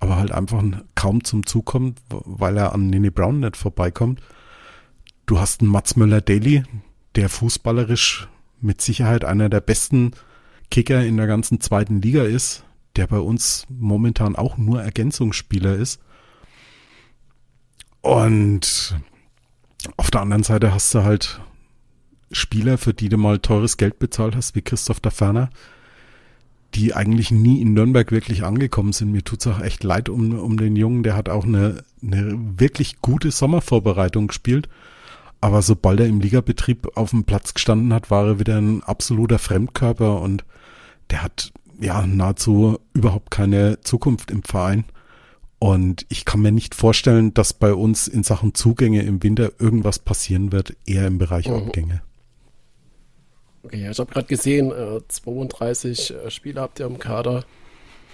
[0.00, 0.62] aber halt einfach
[0.94, 4.20] kaum zum Zug kommt, weil er an Nene Brown nicht vorbeikommt.
[5.24, 6.64] Du hast einen Mats Möller-Daly,
[7.14, 8.28] der fußballerisch
[8.60, 10.12] mit Sicherheit einer der besten
[10.70, 12.64] Kicker in der ganzen zweiten Liga ist,
[12.96, 16.00] der bei uns momentan auch nur Ergänzungsspieler ist.
[18.00, 18.96] Und
[19.96, 21.40] auf der anderen Seite hast du halt
[22.32, 25.50] Spieler, für die du mal teures Geld bezahlt hast, wie Christoph Daferner,
[26.74, 29.12] die eigentlich nie in Nürnberg wirklich angekommen sind.
[29.12, 33.00] Mir tut's auch echt leid um, um den Jungen, der hat auch eine, eine wirklich
[33.00, 34.68] gute Sommervorbereitung gespielt.
[35.40, 39.38] Aber sobald er im Ligabetrieb auf dem Platz gestanden hat, war er wieder ein absoluter
[39.38, 40.44] Fremdkörper und
[41.10, 44.84] der hat ja nahezu überhaupt keine Zukunft im Verein.
[45.58, 49.98] Und ich kann mir nicht vorstellen, dass bei uns in Sachen Zugänge im Winter irgendwas
[49.98, 51.54] passieren wird, eher im Bereich mhm.
[51.54, 52.02] Abgänge.
[53.62, 57.44] Okay, ja, ich habe gerade gesehen, äh, 32 äh, Spieler habt ihr im Kader.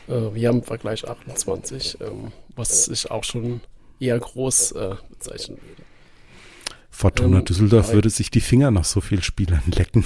[0.08, 3.60] Äh, wir haben im Vergleich 28, ähm, was ich auch schon
[4.00, 5.82] eher groß äh, bezeichnen würde.
[6.90, 10.04] Fortuna ähm, Düsseldorf würde sich die Finger nach so vielen Spielern lecken.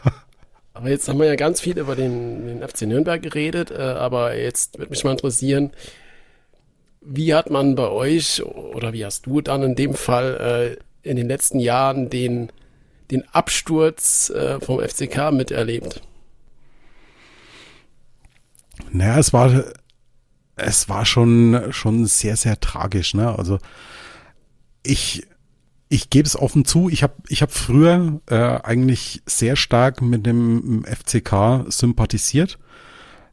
[0.74, 4.36] aber jetzt haben wir ja ganz viel über den, den FC Nürnberg geredet, äh, aber
[4.36, 5.72] jetzt würde mich mal interessieren,
[7.04, 11.16] wie hat man bei euch oder wie hast du dann in dem Fall äh, in
[11.16, 12.50] den letzten Jahren den,
[13.10, 16.00] den Absturz äh, vom FCK miterlebt?
[18.90, 19.64] Naja, es war,
[20.56, 23.14] es war schon, schon sehr, sehr tragisch.
[23.14, 23.36] Ne?
[23.36, 23.58] Also
[24.82, 25.26] ich,
[25.88, 30.24] ich gebe es offen zu, ich habe ich hab früher äh, eigentlich sehr stark mit
[30.26, 32.58] dem FCK sympathisiert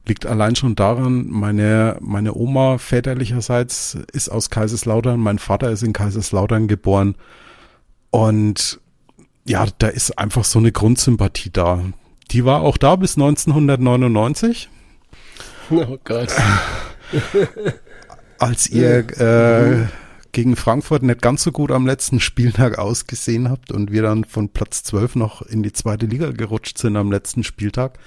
[0.09, 5.93] liegt allein schon daran, meine, meine Oma väterlicherseits ist aus Kaiserslautern, mein Vater ist in
[5.93, 7.15] Kaiserslautern geboren
[8.09, 8.81] und
[9.45, 11.81] ja, da ist einfach so eine Grundsympathie da.
[12.31, 14.69] Die war auch da bis 1999.
[15.71, 16.29] Oh Gott.
[18.39, 19.87] Als ihr äh,
[20.31, 24.49] gegen Frankfurt nicht ganz so gut am letzten Spieltag ausgesehen habt und wir dann von
[24.49, 27.97] Platz 12 noch in die zweite Liga gerutscht sind am letzten Spieltag,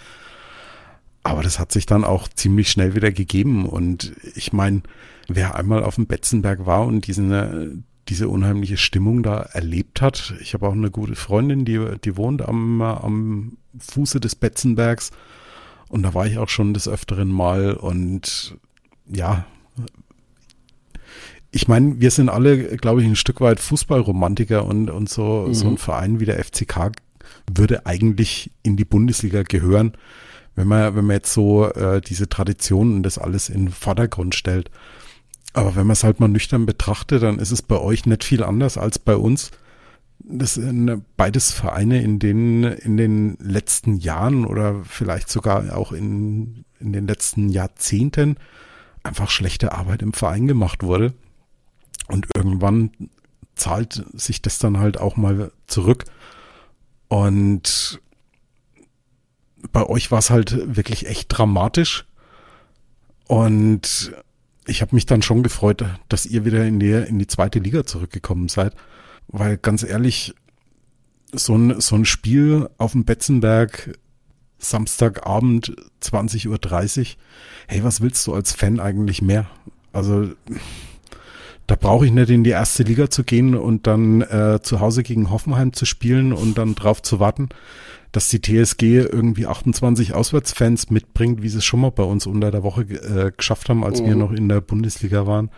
[1.23, 3.67] aber das hat sich dann auch ziemlich schnell wieder gegeben.
[3.67, 4.83] Und ich meine,
[5.29, 10.35] wer einmal auf dem Betzenberg war und diesen, diese unheimliche Stimmung da erlebt hat.
[10.41, 15.13] Ich habe auch eine gute Freundin, die, die wohnt am, am Fuße des Betzenbergs.
[15.89, 17.75] Und da war ich auch schon des Öfteren mal.
[17.75, 18.57] Und
[19.07, 19.47] ja,
[21.53, 25.55] ich meine, wir sind alle, glaube ich, ein Stück weit Fußballromantiker und, und so, mhm.
[25.55, 26.93] so ein Verein wie der FCK
[27.53, 29.93] würde eigentlich in die Bundesliga gehören
[30.55, 34.35] wenn man, wenn man jetzt so äh, diese Traditionen und das alles in den Vordergrund
[34.35, 34.71] stellt.
[35.55, 38.43] Aber wenn man es halt mal nüchtern betrachtet, dann ist es bei euch nicht viel
[38.43, 39.51] anders als bei uns.
[40.19, 46.65] Das sind beides Vereine, in denen in den letzten Jahren oder vielleicht sogar auch in,
[46.79, 48.37] in den letzten Jahrzehnten
[49.03, 51.13] einfach schlechte Arbeit im Verein gemacht wurde.
[52.09, 52.91] Und irgendwann
[53.55, 56.05] zahlt sich das dann halt auch mal zurück.
[57.09, 58.01] Und
[59.71, 62.07] bei euch war es halt wirklich echt dramatisch.
[63.27, 64.13] Und
[64.67, 67.85] ich habe mich dann schon gefreut, dass ihr wieder in die, in die zweite Liga
[67.85, 68.75] zurückgekommen seid.
[69.29, 70.35] Weil ganz ehrlich,
[71.33, 73.99] so ein, so ein Spiel auf dem Betzenberg
[74.59, 77.17] Samstagabend 20.30 Uhr,
[77.67, 79.47] hey, was willst du als Fan eigentlich mehr?
[79.93, 80.31] Also
[81.67, 85.03] da brauche ich nicht in die erste Liga zu gehen und dann äh, zu Hause
[85.03, 87.49] gegen Hoffenheim zu spielen und dann drauf zu warten,
[88.13, 92.51] dass die TSG irgendwie 28 Auswärtsfans mitbringt, wie sie es schon mal bei uns unter
[92.51, 94.07] der Woche äh, geschafft haben, als mhm.
[94.07, 95.51] wir noch in der Bundesliga waren.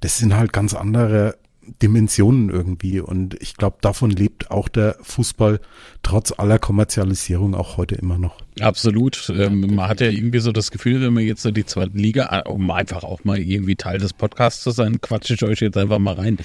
[0.00, 1.36] Das sind halt ganz andere
[1.82, 3.00] Dimensionen irgendwie.
[3.00, 5.60] Und ich glaube, davon lebt auch der Fußball
[6.02, 8.40] trotz aller Kommerzialisierung auch heute immer noch.
[8.60, 9.30] Absolut.
[9.34, 12.42] Ähm, man hat ja irgendwie so das Gefühl, wenn man jetzt so die zweite Liga,
[12.44, 15.76] äh, um einfach auch mal irgendwie Teil des Podcasts zu sein, quatsche ich euch jetzt
[15.76, 16.38] einfach mal rein.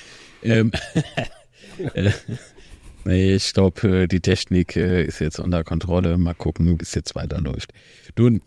[0.43, 0.71] Ähm,
[1.93, 2.11] äh,
[3.05, 6.17] Ich glaube, äh, die Technik äh, ist jetzt unter Kontrolle.
[6.17, 7.73] Mal gucken, wie es jetzt weiterläuft.
[8.15, 8.39] Du,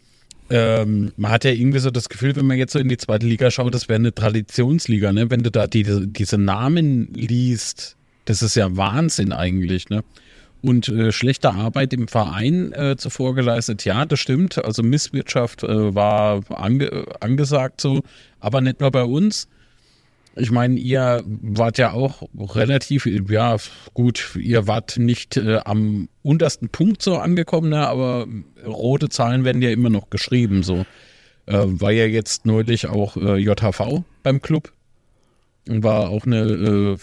[0.49, 3.27] ähm, man hat ja irgendwie so das Gefühl, wenn man jetzt so in die zweite
[3.27, 5.31] Liga schaut, das wäre eine Traditionsliga, ne?
[5.31, 10.05] Wenn du da die, diese Namen liest, Das ist ja Wahnsinn eigentlich, ne?
[10.63, 14.63] Und äh, schlechte Arbeit im Verein äh, zuvor geleistet, ja, das stimmt.
[14.65, 18.03] Also Misswirtschaft äh, war ange angesagt so,
[18.41, 19.49] aber nicht nur bei uns.
[20.39, 23.57] Ich meine, ihr wart ja auch relativ, ja
[23.95, 28.27] gut, ihr wart nicht äh, am untersten Punkt so angekommen, ne, aber
[28.67, 30.63] rote Zahlen werden ja immer noch geschrieben.
[30.63, 30.85] So
[31.47, 34.73] äh, war ja jetzt neulich auch äh, JHV beim Club
[35.69, 36.97] und war auch eine, äh,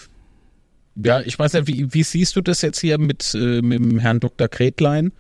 [1.04, 3.98] ja, ich weiß nicht, wie, wie siehst du das jetzt hier mit, äh, mit dem
[3.98, 4.48] Herrn Dr.
[4.48, 5.12] Kretlein?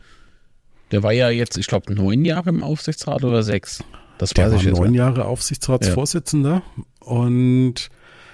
[0.91, 3.83] Der war ja jetzt, ich glaube, neun Jahre im Aufsichtsrat oder sechs.
[4.19, 4.93] Das Der war neun.
[4.93, 6.61] Jahre Aufsichtsratsvorsitzender
[6.99, 7.89] und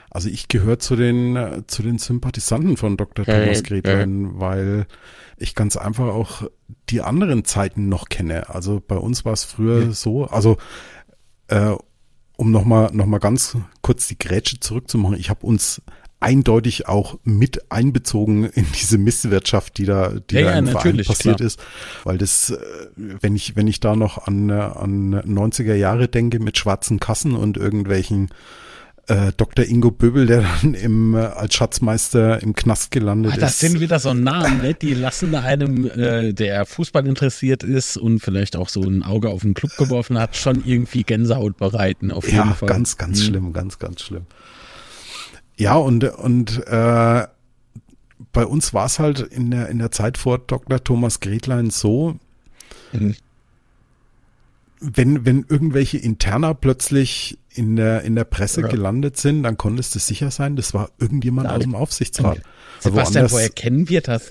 [0.09, 3.25] also ich gehöre zu den äh, zu den Sympathisanten von Dr.
[3.25, 4.87] Ja, Thomas ja, Gretlein, weil
[5.37, 6.43] ich ganz einfach auch
[6.89, 8.49] die anderen Zeiten noch kenne.
[8.49, 10.57] Also bei uns war es früher so, also
[11.47, 11.75] äh,
[12.37, 15.81] um nochmal noch mal ganz kurz die Grätsche zurückzumachen, ich habe uns
[16.21, 20.73] eindeutig auch mit einbezogen in diese Misswirtschaft, die da, die Ja, da ja, im Verein
[20.73, 21.47] natürlich, passiert klar.
[21.47, 21.59] ist.
[22.03, 22.57] Weil das, äh,
[22.95, 27.57] wenn ich, wenn ich da noch an, an 90er Jahre denke mit schwarzen Kassen und
[27.57, 28.29] irgendwelchen
[29.09, 29.65] äh, Dr.
[29.65, 33.59] Ingo Böbel, der dann im, äh, als Schatzmeister im Knast gelandet das ist.
[33.59, 34.73] sind wieder so Namen, ne?
[34.75, 39.41] die lassen einem, äh, der Fußball interessiert ist und vielleicht auch so ein Auge auf
[39.41, 42.69] den Club geworfen hat, schon irgendwie Gänsehaut bereiten, auf jeden Ja, Fall.
[42.69, 43.23] ganz, ganz Mhm.
[43.25, 44.25] schlimm, ganz, ganz schlimm.
[45.57, 47.27] Ja, und, und äh,
[48.31, 50.83] bei uns war es halt in der, in der Zeit vor Dr.
[50.83, 52.15] Thomas Gretlein so,
[52.93, 53.15] Mhm.
[54.81, 58.67] wenn, wenn irgendwelche Interner plötzlich in der, in der Presse Ja.
[58.67, 62.37] gelandet sind, dann konntest du sicher sein, das war irgendjemand Ja, aus dem Aufsichtsrat.
[62.37, 62.41] Okay.
[62.79, 64.29] Sebastian, Woanders- woher kennen wir das?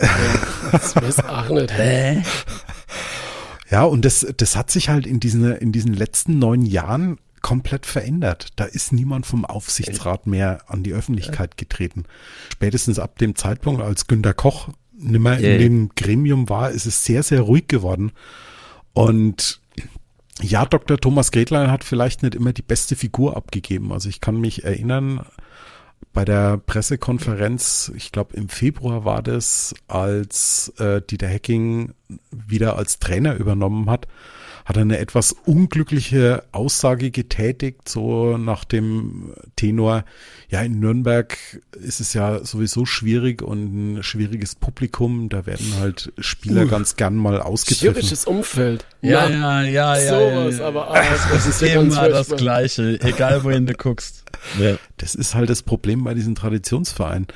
[0.73, 1.71] Das weiß auch nicht.
[1.71, 2.23] Hä?
[3.71, 7.85] Ja, und das, das hat sich halt in diesen, in diesen letzten neun Jahren komplett
[7.87, 8.49] verändert.
[8.57, 12.05] Da ist niemand vom Aufsichtsrat mehr an die Öffentlichkeit getreten.
[12.53, 15.51] Spätestens ab dem Zeitpunkt, als Günter Koch nimmer Ja.
[15.53, 18.13] in dem Gremium war, ist es sehr, sehr ruhig geworden.
[18.95, 19.61] Und
[20.41, 20.99] ja, Dr.
[20.99, 23.93] Thomas Gretlein hat vielleicht nicht immer die beste Figur abgegeben.
[23.93, 25.25] Also ich kann mich erinnern,
[26.13, 31.93] bei der Pressekonferenz, ich glaube im Februar war das, als äh, Dieter Hecking
[32.31, 34.07] wieder als Trainer übernommen hat,
[34.69, 40.05] hat er eine etwas unglückliche Aussage getätigt, so nach dem Tenor,
[40.51, 41.39] ja, in Nürnberg
[41.73, 46.69] ist es ja sowieso schwierig und ein schwieriges Publikum, da werden halt Spieler Uh.
[46.69, 47.95] ganz gern mal ausgepfiffen.
[47.95, 48.85] Schwieriges Umfeld.
[49.01, 50.07] Ja, ja, ja, ja.
[50.07, 50.67] sowas, ja.
[50.67, 51.03] aber ah,
[51.33, 52.29] das ist ja immer das.
[52.29, 54.25] Gleiche, egal wohin du guckst.
[54.61, 54.77] Ja.
[54.99, 57.27] Das ist halt das Problem bei diesen Traditionsvereinen.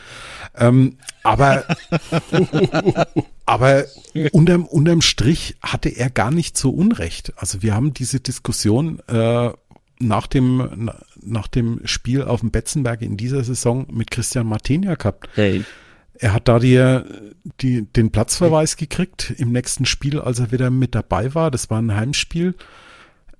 [0.55, 1.65] Ähm, aber
[3.47, 3.85] aber
[4.33, 7.33] unterm, unterm Strich hatte er gar nicht so Unrecht.
[7.37, 9.51] Also wir haben diese Diskussion äh,
[9.99, 14.97] nach dem na- nach dem Spiel auf dem Betzenberg in dieser Saison mit Christian Martinia
[14.97, 15.29] gehabt.
[15.35, 15.65] Hey.
[16.15, 17.01] Er hat da die,
[17.61, 21.51] die, den Platzverweis gekriegt im nächsten Spiel, als er wieder mit dabei war.
[21.51, 22.55] Das war ein Heimspiel.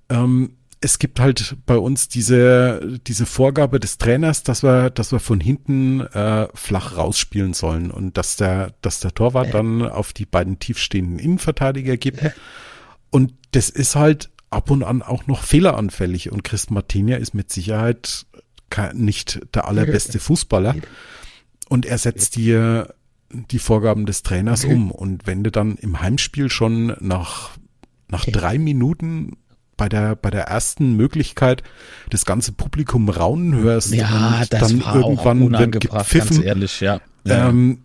[0.09, 5.21] Ähm, es gibt halt bei uns diese, diese Vorgabe des Trainers, dass wir, dass wir
[5.21, 10.25] von hinten äh, flach rausspielen sollen und dass der, dass der Torwart dann auf die
[10.25, 12.19] beiden tiefstehenden Innenverteidiger gibt.
[13.11, 16.33] Und das ist halt ab und an auch noch fehleranfällig.
[16.33, 18.25] Und Chris Martinia ist mit Sicherheit
[18.93, 20.75] nicht der allerbeste Fußballer.
[21.69, 22.93] Und er setzt dir
[23.31, 24.91] die Vorgaben des Trainers um.
[24.91, 27.51] Und wenn du dann im Heimspiel schon nach,
[28.09, 29.37] nach drei Minuten
[29.77, 31.63] bei der, bei der ersten Möglichkeit
[32.09, 36.43] das ganze Publikum raunen hörst Ja, und dann irgendwann wird gepfiffen.
[36.43, 36.99] ehrlich, ja.
[37.25, 37.49] ja.
[37.49, 37.79] Ähm,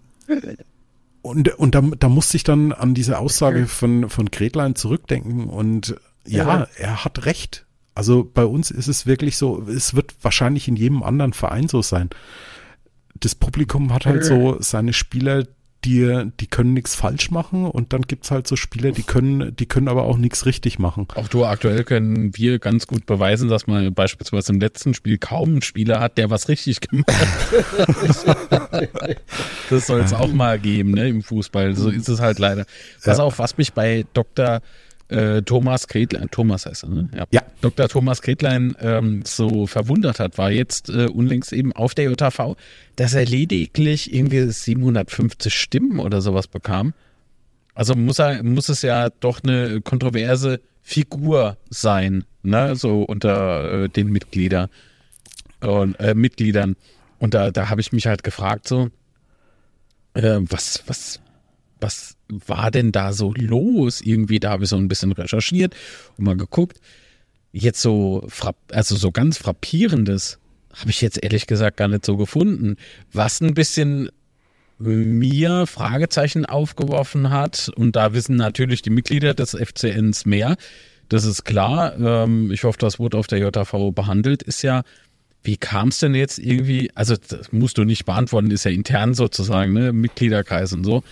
[1.23, 5.97] und und da, da musste ich dann an diese Aussage von, von Gretlein zurückdenken und
[6.27, 6.67] Ja.
[6.77, 7.65] er hat recht.
[7.95, 11.83] Also bei uns ist es wirklich so, es wird wahrscheinlich in jedem anderen Verein so
[11.83, 12.11] sein.
[13.19, 15.45] Das Publikum hat halt so seine Spieler,
[15.85, 19.67] die, die können nichts falsch machen und dann gibt's halt so Spieler, die können, die
[19.67, 21.07] können aber auch nichts richtig machen.
[21.15, 25.51] Auch du, aktuell können wir ganz gut beweisen, dass man beispielsweise im letzten Spiel kaum
[25.51, 28.89] einen Spieler hat, der was richtig gemacht hat.
[29.71, 31.75] das soll es auch mal geben, ne, im Fußball.
[31.77, 32.65] So ist es halt leider.
[33.05, 33.25] Was Ja.
[33.25, 34.61] auch, was mich bei Dr.
[35.09, 37.09] Äh, Thomas Kretlein, Thomas heißt er, ne?
[37.31, 37.43] Ja.
[37.63, 37.89] Dr.
[37.89, 42.57] Thomas Kretlein ähm, so verwundert hat, war jetzt äh, unlängst eben auf der JV,
[42.97, 46.93] dass er lediglich irgendwie 750 Stimmen oder sowas bekam.
[47.75, 53.89] Also muss er, muss es ja doch eine kontroverse Figur sein, ne, so unter äh,
[53.89, 54.69] den Mitglieder
[55.61, 56.77] und äh, Mitgliedern.
[57.19, 58.91] Und da, da habe ich mich halt gefragt, so,
[60.15, 61.21] äh, was, was,
[61.81, 64.01] was war denn da so los?
[64.01, 65.75] Irgendwie, da habe ich so ein bisschen recherchiert
[66.17, 66.81] und mal geguckt.
[67.53, 68.27] Jetzt so,
[68.71, 70.39] also so ganz frappierendes
[70.75, 72.77] habe ich jetzt ehrlich gesagt gar nicht so gefunden.
[73.13, 74.11] Was ein bisschen
[74.79, 77.71] mir Fragezeichen aufgeworfen hat.
[77.75, 80.57] Und da wissen natürlich die Mitglieder des FCNs mehr.
[81.09, 81.99] Das ist klar.
[81.99, 84.43] Ähm, ich hoffe, das wurde auf der JV behandelt.
[84.43, 84.83] Ist ja,
[85.43, 86.91] wie kam es denn jetzt irgendwie?
[86.95, 89.93] Also, das musst du nicht beantworten, ist ja intern sozusagen, ne?
[89.93, 91.03] Mitgliederkreis und so.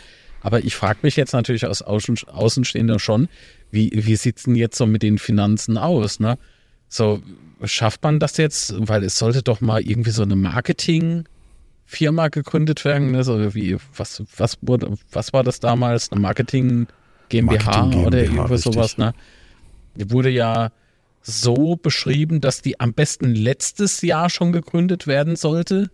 [0.46, 3.28] Aber ich frage mich jetzt natürlich als Außen, Außenstehender schon,
[3.72, 6.38] wie, wie sieht's denn jetzt so mit den Finanzen aus, ne?
[6.88, 7.20] So,
[7.64, 8.72] schafft man das jetzt?
[8.78, 13.24] Weil es sollte doch mal irgendwie so eine Marketing-Firma gegründet werden, ne?
[13.24, 16.12] So wie, was, was wurde, was war das damals?
[16.12, 16.86] Eine Marketing
[17.28, 18.72] GmbH Marketing oder GmbH, irgendwas richtig.
[18.72, 19.14] sowas, ne?
[19.96, 20.70] Die wurde ja
[21.22, 25.90] so beschrieben, dass die am besten letztes Jahr schon gegründet werden sollte.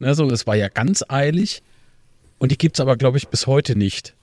[0.00, 1.62] Ne, so, es war ja ganz eilig.
[2.38, 4.14] Und die gibt's aber, glaube ich, bis heute nicht.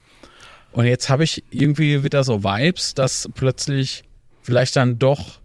[0.71, 4.03] Und jetzt habe ich irgendwie wieder so Vibes, dass plötzlich
[4.41, 5.39] vielleicht dann doch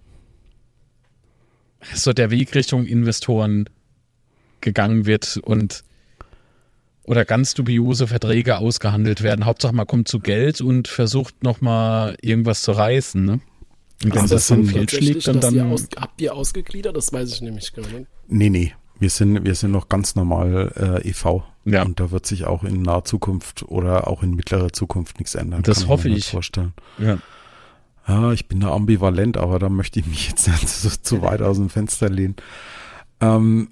[1.94, 3.68] so der Weg Richtung Investoren
[4.60, 5.84] gegangen wird und
[7.04, 9.46] oder ganz dubiose Verträge ausgehandelt werden.
[9.46, 13.24] Hauptsache man kommt zu Geld und versucht nochmal irgendwas zu reißen.
[13.24, 13.40] Ne?
[14.04, 16.96] Und wenn Also das das dann fehlschlägt, dann, dass ihr dann aus, habt ihr ausgegliedert?
[16.96, 18.06] Das weiß ich nämlich gar nicht.
[18.28, 18.74] Nee, nee.
[19.00, 21.44] Wir sind, wir sind noch ganz normal äh, e.V.
[21.70, 21.82] Ja.
[21.82, 25.62] Und da wird sich auch in naher Zukunft oder auch in mittlerer Zukunft nichts ändern.
[25.62, 26.30] Das Kann mir hoffe nicht ich.
[26.30, 26.72] vorstellen.
[26.98, 27.18] ja.
[28.06, 31.42] Ja, ich bin da ambivalent, aber da möchte ich mich jetzt nicht so, zu weit
[31.42, 32.36] aus dem Fenster lehnen.
[33.20, 33.68] Ähm,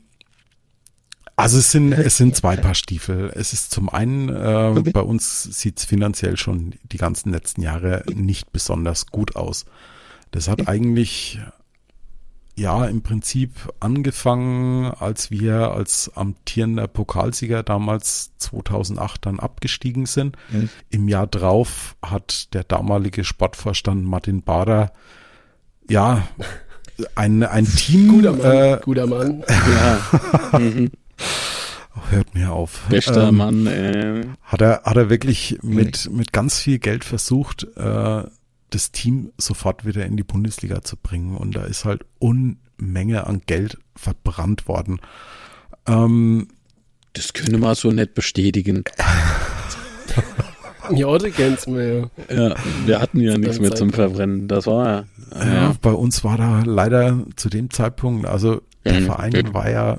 [1.37, 3.31] also es sind, es sind zwei Paar Stiefel.
[3.35, 8.53] Es ist zum einen, äh, bei uns sieht's finanziell schon die ganzen letzten Jahre nicht
[8.53, 9.65] besonders gut aus.
[10.33, 11.41] Das hat eigentlich
[12.57, 13.51] ja im Prinzip
[13.81, 20.37] angefangen, als wir als amtierender Pokalsieger damals 2008 dann abgestiegen sind.
[20.51, 20.71] Mhm.
[20.89, 24.93] Im Jahr drauf hat der damalige Sportvorstand Martin Bader
[25.89, 26.27] ja
[27.15, 29.45] ein, ein Team Guter Mann, äh, guter Mann.
[30.53, 30.59] ja.
[30.59, 30.91] mhm.
[32.09, 32.87] hört mir auf.
[32.89, 33.67] Bester Ähm, Mann.
[33.67, 38.23] Äh, hat er, hat er wirklich mit, mit ganz viel Geld versucht, äh,
[38.71, 41.37] das Team sofort wieder in die Bundesliga zu bringen.
[41.37, 45.01] Und da ist halt Unmenge an Geld verbrannt worden.
[45.87, 46.49] Ähm,
[47.13, 48.85] das können wir so nicht bestätigen.
[50.91, 52.11] Ja, die kennt's mir.
[52.31, 52.55] Ja,
[52.85, 53.95] wir hatten ja nichts mehr zum Zeitpunkt.
[53.97, 54.49] Verbrennen.
[54.49, 55.45] Das war ja.
[55.45, 59.07] ja, bei uns war da leider zu dem Zeitpunkt, also der Mhm.
[59.07, 59.99] Verein war ja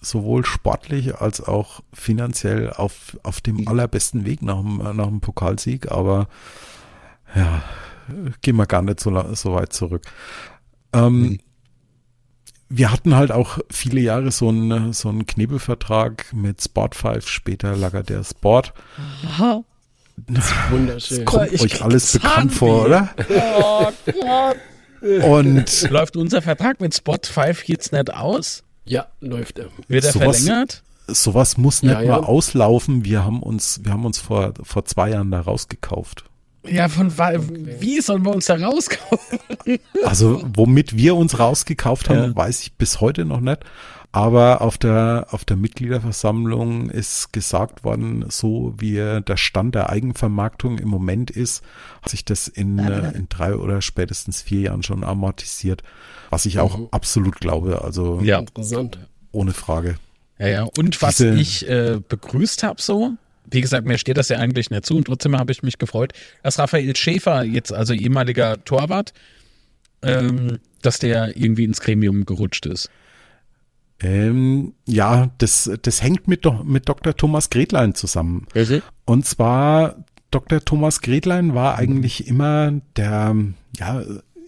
[0.00, 5.90] sowohl sportlich als auch finanziell auf, auf dem allerbesten Weg nach dem, nach dem Pokalsieg,
[5.90, 6.28] aber
[7.36, 7.62] ja,
[8.42, 10.02] gehen wir gar nicht so, so weit zurück.
[10.92, 11.38] Ähm,
[12.68, 17.74] wir hatten halt auch viele Jahre so einen, so einen Knebelvertrag mit Sport 5, später
[17.74, 18.72] Lagardère Sport.
[20.70, 21.24] Wunderschön.
[21.26, 22.54] Kommt ich euch alles bekannt Zahnweh.
[22.54, 23.10] vor, oder?
[25.00, 28.64] Und Läuft unser Vertrag mit Spot 5 jetzt nicht aus?
[28.84, 29.68] Ja, läuft er.
[29.88, 30.82] Wird er Sowas- verlängert?
[31.08, 32.12] sowas muss nicht Ja, ja.
[32.20, 33.04] mal auslaufen.
[33.04, 36.24] Wir haben uns, wir haben uns vor, vor zwei Jahren da rausgekauft.
[36.68, 39.38] Ja, von wie sollen wir uns da rauskaufen?
[40.04, 42.36] Also, womit wir uns rausgekauft haben, Ja.
[42.36, 43.60] weiß ich bis heute noch nicht.
[44.12, 50.78] Aber auf der, auf der Mitgliederversammlung ist gesagt worden, so wie der Stand der Eigenvermarktung
[50.78, 51.62] im Moment ist,
[52.00, 55.82] hat sich das in, in drei oder spätestens vier Jahren schon amortisiert.
[56.30, 58.38] Was ich auch absolut glaube, also Ja.
[58.38, 58.98] Interessant.
[59.32, 59.96] ohne Frage.
[60.38, 60.62] Ja, ja.
[60.78, 63.12] Und was Diese- ich äh, begrüßt habe so,
[63.50, 66.12] wie gesagt, mir steht das ja eigentlich nicht zu und trotzdem habe ich mich gefreut,
[66.42, 69.12] dass Raphael Schäfer jetzt, also ehemaliger Torwart,
[70.02, 72.90] ähm, dass der irgendwie ins Gremium gerutscht ist.
[74.00, 77.16] Ähm, ja, das, das hängt mit, mit Dr.
[77.16, 78.46] Thomas Gretlein zusammen.
[79.06, 80.64] Und zwar, Dr.
[80.64, 83.34] Thomas Gretlein war eigentlich immer der,
[83.78, 84.02] ja,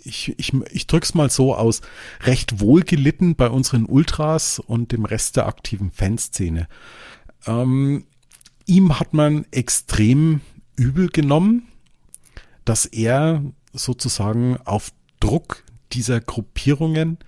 [0.05, 1.81] ich, ich, ich drück's mal so aus,
[2.23, 6.69] recht wohlgelitten bei unseren Ultras und dem Rest der aktiven Fanszene.
[7.47, 8.05] Ähm,
[8.69, 10.41] ihm hat man extrem
[10.77, 11.69] übel genommen,
[12.64, 13.43] dass er
[13.73, 17.19] sozusagen auf Druck dieser Gruppierungen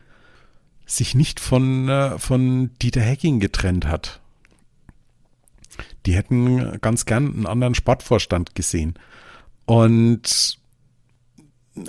[0.87, 4.21] sich nicht von, äh, von Dieter Hecking getrennt hat.
[6.07, 8.95] Die hätten ganz gern einen anderen Sportvorstand gesehen.
[9.67, 10.59] Und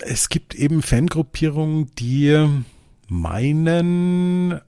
[0.02, 2.48] es gibt eben Fangruppierungen, die
[3.08, 4.62] meinen,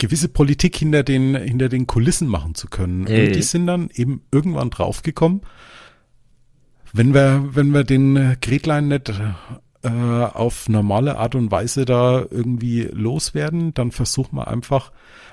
[0.00, 3.06] gewisse Politik hinter den, hinter den Kulissen machen zu können.
[3.06, 5.42] Und die sind dann eben irgendwann draufgekommen,
[6.92, 9.12] wenn wir, wenn wir den Gretlein nicht
[9.82, 14.90] äh, auf normale Art und Weise da irgendwie loswerden, dann versuchen wir einfach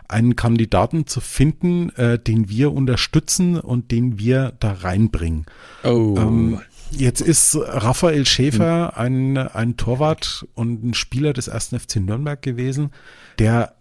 [0.08, 5.46] einen Kandidaten zu finden, äh, den wir unterstützen und den wir da reinbringen.
[5.84, 6.16] Oh.
[6.18, 6.62] Ähm,
[6.92, 12.92] jetzt ist Raphael Schäfer ein, ein Torwart und ein Spieler des ersten FC Nürnberg gewesen,
[13.40, 13.77] der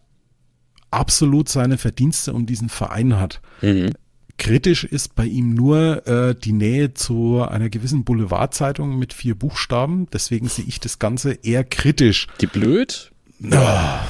[0.90, 3.40] absolut seine Verdienste um diesen Verein hat.
[3.62, 3.92] Mhm.
[4.38, 10.08] kritisch ist bei ihm nur äh, die Nähe zu einer gewissen Boulevardzeitung mit vier Buchstaben.
[10.12, 12.26] Deswegen sehe ich das Ganze eher kritisch.
[12.40, 13.12] Die blöd?
[13.40, 14.06] Ja.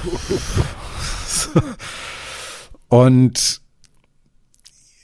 [2.88, 3.60] Und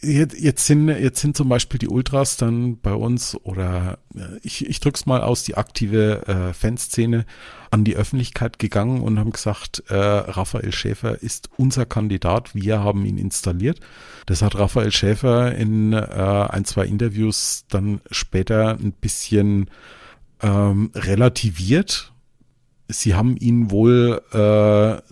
[0.03, 4.68] jetzt, jetzt, sind, jetzt sind zum Beispiel die Ultras dann bei uns oder äh, ich,
[4.68, 7.24] ich drück's mal aus, die aktive äh, Fanszene
[7.70, 13.05] an die Öffentlichkeit gegangen und haben gesagt, äh, Raphael Schäfer ist unser Kandidat, wir haben
[13.05, 13.80] ihn installiert.
[14.26, 19.70] Das hat Raphael Schäfer in äh, ein, zwei Interviews dann später ein bisschen
[20.42, 22.12] ähm, relativiert
[22.93, 25.03] Sie haben ihn wohl, äh,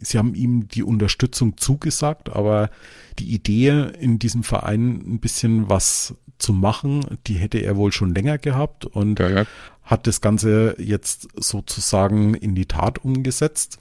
[0.00, 2.70] sie haben ihm die Unterstützung zugesagt, aber
[3.18, 8.14] die Idee in diesem Verein ein bisschen was zu machen, die hätte er wohl schon
[8.14, 9.44] länger gehabt und ja, ja.
[9.82, 13.78] hat das Ganze jetzt sozusagen in die Tat umgesetzt.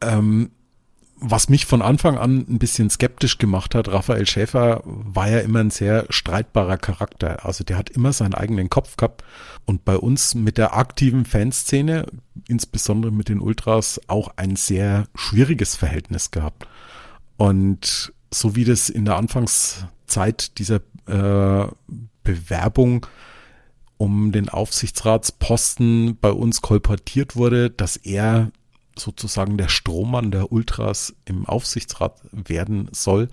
[0.00, 0.50] Ähm,
[1.24, 5.60] was mich von Anfang an ein bisschen skeptisch gemacht hat, Raphael Schäfer war ja immer
[5.60, 7.46] ein sehr streitbarer Charakter.
[7.46, 9.22] Also der hat immer seinen eigenen Kopf gehabt
[9.64, 12.06] und bei uns mit der aktiven Fanszene,
[12.48, 16.66] insbesondere mit den Ultras, auch ein sehr schwieriges Verhältnis gehabt.
[17.36, 21.66] Und so wie das in der Anfangszeit dieser äh,
[22.24, 23.06] Bewerbung
[23.96, 28.50] um den Aufsichtsratsposten bei uns kolportiert wurde, dass er
[28.96, 33.28] sozusagen der Strohmann der Ultras im Aufsichtsrat werden soll,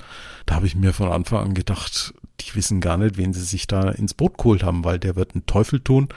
[0.45, 3.67] da habe ich mir von Anfang an gedacht, die wissen gar nicht, wen sie sich
[3.67, 6.09] da ins Boot geholt haben, weil der wird einen Teufel tun,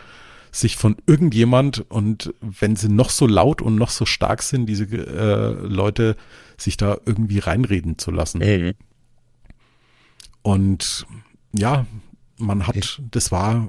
[0.52, 4.84] sich von irgendjemand und wenn sie noch so laut und noch so stark sind, diese
[4.84, 6.16] äh, Leute
[6.58, 8.40] sich da irgendwie reinreden zu lassen.
[8.40, 8.74] Mhm.
[10.42, 11.06] Und
[11.52, 11.86] ja,
[12.36, 13.68] man hat, das war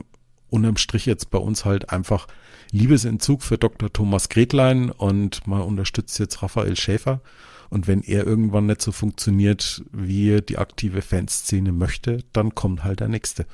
[0.50, 2.28] unterm Strich jetzt bei uns halt einfach
[2.74, 3.94] Liebesentzug für Dr.
[3.94, 7.22] Thomas Gretlein und man unterstützt jetzt Raphael Schäfer.
[7.70, 13.00] Und wenn er irgendwann nicht so funktioniert, wie die aktive Fanszene möchte, dann kommt halt
[13.00, 13.46] der nächste.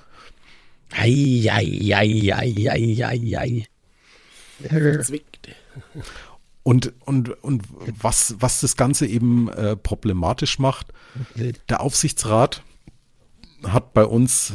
[0.91, 3.65] Ei, ei, ei, ei, ei, ei, ei.
[6.63, 7.63] Und, und, und
[8.01, 10.93] was, was das Ganze eben äh, problematisch macht,
[11.69, 12.63] der Aufsichtsrat
[13.63, 14.53] hat bei uns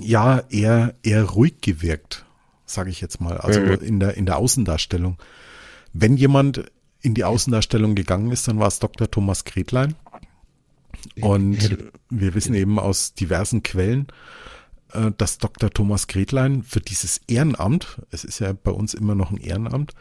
[0.00, 2.23] ja eher, eher ruhig gewirkt
[2.74, 3.74] sage ich jetzt mal, also mhm.
[3.80, 5.16] in der in der Außendarstellung.
[5.92, 6.64] Wenn jemand
[7.00, 9.10] in die Außendarstellung gegangen ist, dann war es Dr.
[9.10, 9.94] Thomas Gretlein.
[11.20, 14.06] Und wir wissen eben aus diversen Quellen,
[14.92, 15.70] äh, dass Dr.
[15.70, 19.94] Thomas Gretlein für dieses Ehrenamt, es ist ja bei uns immer noch ein Ehrenamt,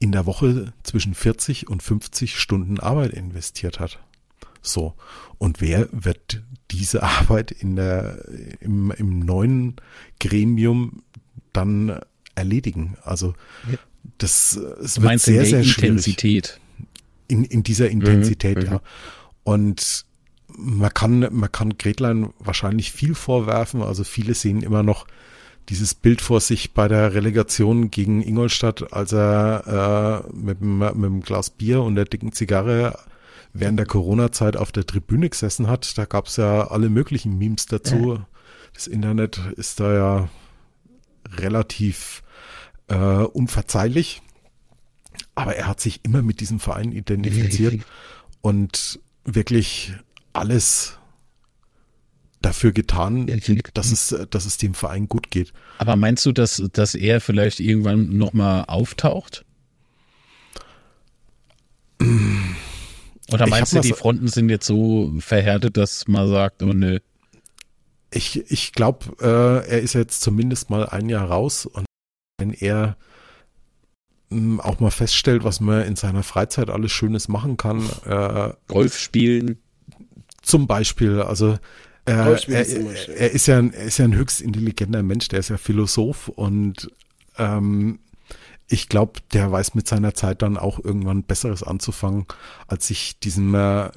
[0.00, 4.00] in der Woche zwischen 40 und 50 Stunden Arbeit investiert hat.
[4.62, 4.94] So.
[5.38, 8.24] Und wer wird diese Arbeit in der,
[8.60, 9.76] im, im neuen
[10.18, 11.02] Gremium
[11.52, 12.00] dann
[12.40, 12.96] erledigen.
[13.02, 13.34] Also
[14.18, 15.88] das es du wird sehr, sehr schwierig.
[15.88, 16.60] Intensität.
[17.28, 18.80] In, in dieser mhm, Intensität, mhm, ja.
[19.44, 20.04] Und
[20.48, 23.82] man kann, man kann Gretlein wahrscheinlich viel vorwerfen.
[23.82, 25.06] Also viele sehen immer noch
[25.68, 30.94] dieses Bild vor sich bei der Relegation gegen Ingolstadt, als er äh, mit, dem, mit
[30.94, 32.98] dem Glas Bier und der dicken Zigarre
[33.52, 35.96] während der Corona-Zeit auf der Tribüne gesessen hat.
[35.98, 38.14] Da gab es ja alle möglichen Memes dazu.
[38.14, 38.26] Ja.
[38.74, 40.28] Das Internet ist da ja
[41.36, 42.22] relativ
[42.90, 44.20] äh, unverzeihlich.
[45.34, 47.82] Aber er hat sich immer mit diesem Verein identifiziert
[48.42, 49.92] und wirklich
[50.32, 50.98] alles
[52.42, 53.26] dafür getan,
[53.74, 55.52] dass es, dass es dem Verein gut geht.
[55.78, 59.44] Aber meinst du, dass, dass er vielleicht irgendwann nochmal auftaucht?
[63.32, 66.98] Oder meinst du, die Fronten sind jetzt so verhärtet, dass man sagt, oh nö?
[68.12, 71.84] Ich, ich glaube, äh, er ist jetzt zumindest mal ein Jahr raus und
[72.40, 72.96] wenn er
[74.30, 77.88] hm, auch mal feststellt, was man in seiner Freizeit alles Schönes machen kann.
[78.04, 79.58] Äh, Golf spielen.
[80.42, 81.58] Zum Beispiel, also
[82.06, 85.50] äh, er, er, ist ja ein, er ist ja ein höchst intelligenter Mensch, der ist
[85.50, 86.90] ja Philosoph und
[87.36, 88.00] ähm,
[88.68, 92.26] ich glaube, der weiß mit seiner Zeit dann auch irgendwann Besseres anzufangen,
[92.68, 93.90] als sich diesem äh,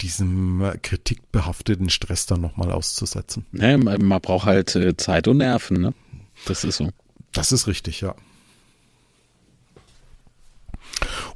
[0.00, 3.46] diesem kritikbehafteten Stress dann nochmal auszusetzen.
[3.52, 5.94] Ja, man, man braucht halt äh, Zeit und Nerven, ne?
[6.46, 6.90] Das ist so.
[7.32, 8.14] Das ist richtig, ja.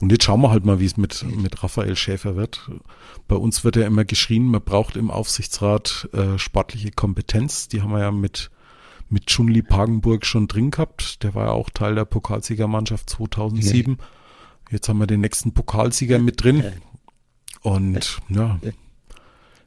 [0.00, 2.68] Und jetzt schauen wir halt mal, wie es mit, mit Raphael Schäfer wird.
[3.28, 7.68] Bei uns wird ja immer geschrien, man braucht im Aufsichtsrat äh, sportliche Kompetenz.
[7.68, 8.50] Die haben wir ja mit,
[9.08, 11.22] mit Chunli Pagenburg schon drin gehabt.
[11.22, 13.98] Der war ja auch Teil der Pokalsiegermannschaft 2007.
[14.70, 16.64] Jetzt haben wir den nächsten Pokalsieger mit drin.
[17.60, 18.58] Und ja,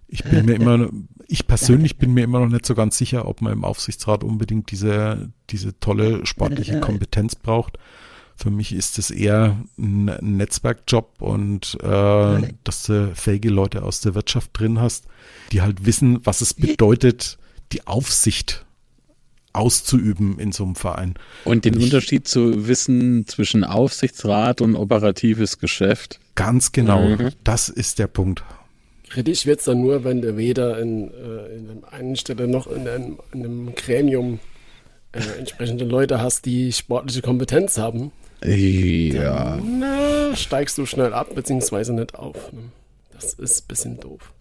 [0.08, 0.90] ich bin mir immer,
[1.28, 4.72] ich persönlich bin mir immer noch nicht so ganz sicher, ob man im Aufsichtsrat unbedingt
[4.72, 7.78] diese, diese tolle sportliche Kompetenz braucht.
[8.38, 14.14] Für mich ist es eher ein Netzwerkjob und äh, dass du fähige Leute aus der
[14.14, 15.06] Wirtschaft drin hast,
[15.52, 17.38] die halt wissen, was es bedeutet,
[17.72, 18.66] die Aufsicht
[19.54, 21.16] auszuüben in so einem Verein.
[21.46, 26.20] Und den ich, Unterschied zu wissen zwischen Aufsichtsrat und operatives Geschäft.
[26.36, 27.30] Ganz genau, mhm.
[27.46, 28.44] das ist der Punkt.
[29.16, 32.86] Kritisch wird es dann nur, wenn du weder in, äh, in einer Stelle noch in
[32.86, 34.42] einem, in einem Gremium
[35.14, 38.12] äh, entsprechende Leute hast, die sportliche Kompetenz haben.
[38.44, 39.56] Ja.
[39.56, 42.52] Dann, na, steigst du schnell ab, beziehungsweise nicht auf.
[42.52, 42.64] Ne?
[43.14, 44.34] Das ist ein bisschen doof.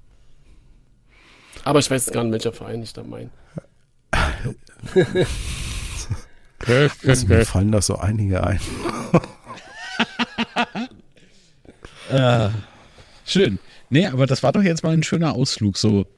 [1.63, 3.31] Aber ich weiß gar nicht, welcher Verein ich da meine.
[7.07, 8.59] also, mir fallen da so einige ein.
[12.11, 12.49] äh,
[13.25, 13.61] schön.
[13.91, 16.07] Nee, aber das war doch jetzt mal ein schöner Ausflug so.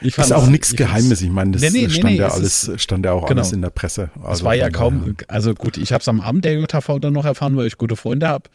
[0.00, 1.22] Ich fand ist auch nichts Geheimes.
[1.22, 3.40] Ich meine, das nee, nee, stand, nee, ja alles, stand ja auch genau.
[3.40, 4.10] alles in der Presse.
[4.16, 7.12] Also es war ja kaum, also gut, ich habe es am Abend der JTV dann
[7.12, 8.50] noch erfahren, weil ich gute Freunde habe,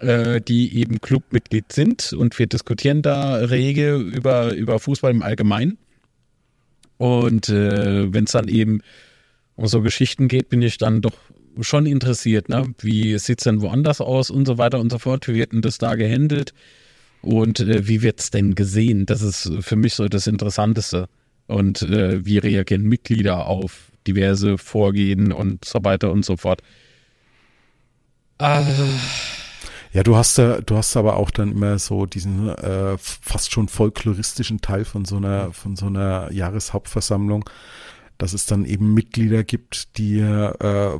[0.00, 5.78] äh, die eben Clubmitglied sind und wir diskutieren da rege über, über Fußball im Allgemeinen.
[6.96, 8.82] Und äh, wenn es dann eben
[9.56, 11.14] um so Geschichten geht, bin ich dann doch
[11.60, 12.48] schon interessiert.
[12.48, 12.74] Ne?
[12.78, 15.28] Wie sieht es denn woanders aus und so weiter und so fort?
[15.28, 16.54] Wie wird denn das da gehandelt?
[17.22, 19.06] Und äh, wie wird es denn gesehen?
[19.06, 21.08] Das ist für mich so das Interessanteste.
[21.46, 26.62] Und äh, wie reagieren Mitglieder auf diverse Vorgehen und so weiter und so fort.
[28.38, 28.62] Ah.
[29.92, 33.68] Ja, du hast ja, du hast aber auch dann immer so diesen äh, fast schon
[33.68, 37.48] folkloristischen Teil von so einer, von so einer Jahreshauptversammlung,
[38.18, 40.52] dass es dann eben Mitglieder gibt, die äh,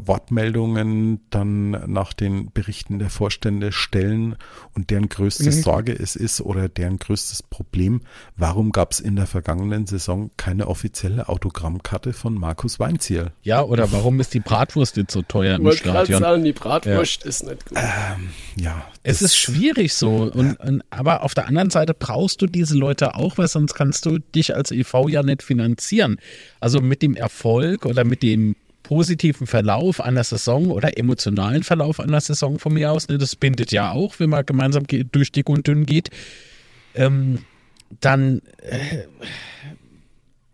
[0.07, 4.37] Wortmeldungen dann nach den Berichten der Vorstände stellen
[4.75, 5.53] und deren größte mhm.
[5.53, 8.03] Sorge es ist oder deren größtes Problem,
[8.37, 13.33] warum gab es in der vergangenen Saison keine offizielle Autogrammkarte von Markus Weinziel?
[13.43, 16.21] Ja, oder warum ist die Bratwurst jetzt so teuer im Stadion?
[16.21, 17.29] Sagen, die Bratwurst ja.
[17.29, 17.79] ist nicht gut.
[17.79, 18.87] Ähm, ja.
[19.03, 20.31] Es ist schwierig so.
[20.33, 20.67] Und, ja.
[20.67, 24.19] und, aber auf der anderen Seite brauchst du diese Leute auch, weil sonst kannst du
[24.19, 26.19] dich als EV ja nicht finanzieren.
[26.61, 32.23] Also mit dem Erfolg oder mit dem positiven Verlauf einer Saison oder emotionalen Verlauf einer
[32.23, 35.67] Saison von mir aus, ne, das bindet ja auch, wenn man gemeinsam durch dick und
[35.67, 36.09] dünn geht,
[36.95, 37.41] ähm,
[38.01, 39.05] dann, äh,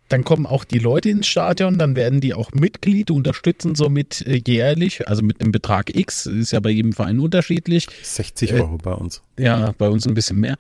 [0.08, 4.42] dann kommen auch die Leute ins Stadion, dann werden die auch Mitglied, unterstützen somit äh,
[4.44, 7.86] jährlich, also mit einem Betrag X, ist ja bei jedem Verein unterschiedlich.
[8.02, 9.22] 60 Euro äh, bei uns.
[9.38, 10.56] Ja, bei uns ein bisschen mehr.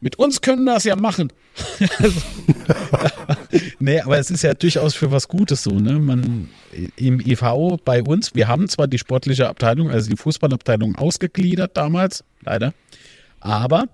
[0.00, 1.30] Mit uns können das ja machen.
[3.78, 5.98] nee, aber es ist ja durchaus für was Gutes so, ne?
[5.98, 6.48] Man
[6.96, 7.42] im IV
[7.84, 12.72] bei uns, wir haben zwar die sportliche Abteilung, also die Fußballabteilung ausgegliedert damals, leider,
[13.40, 13.88] aber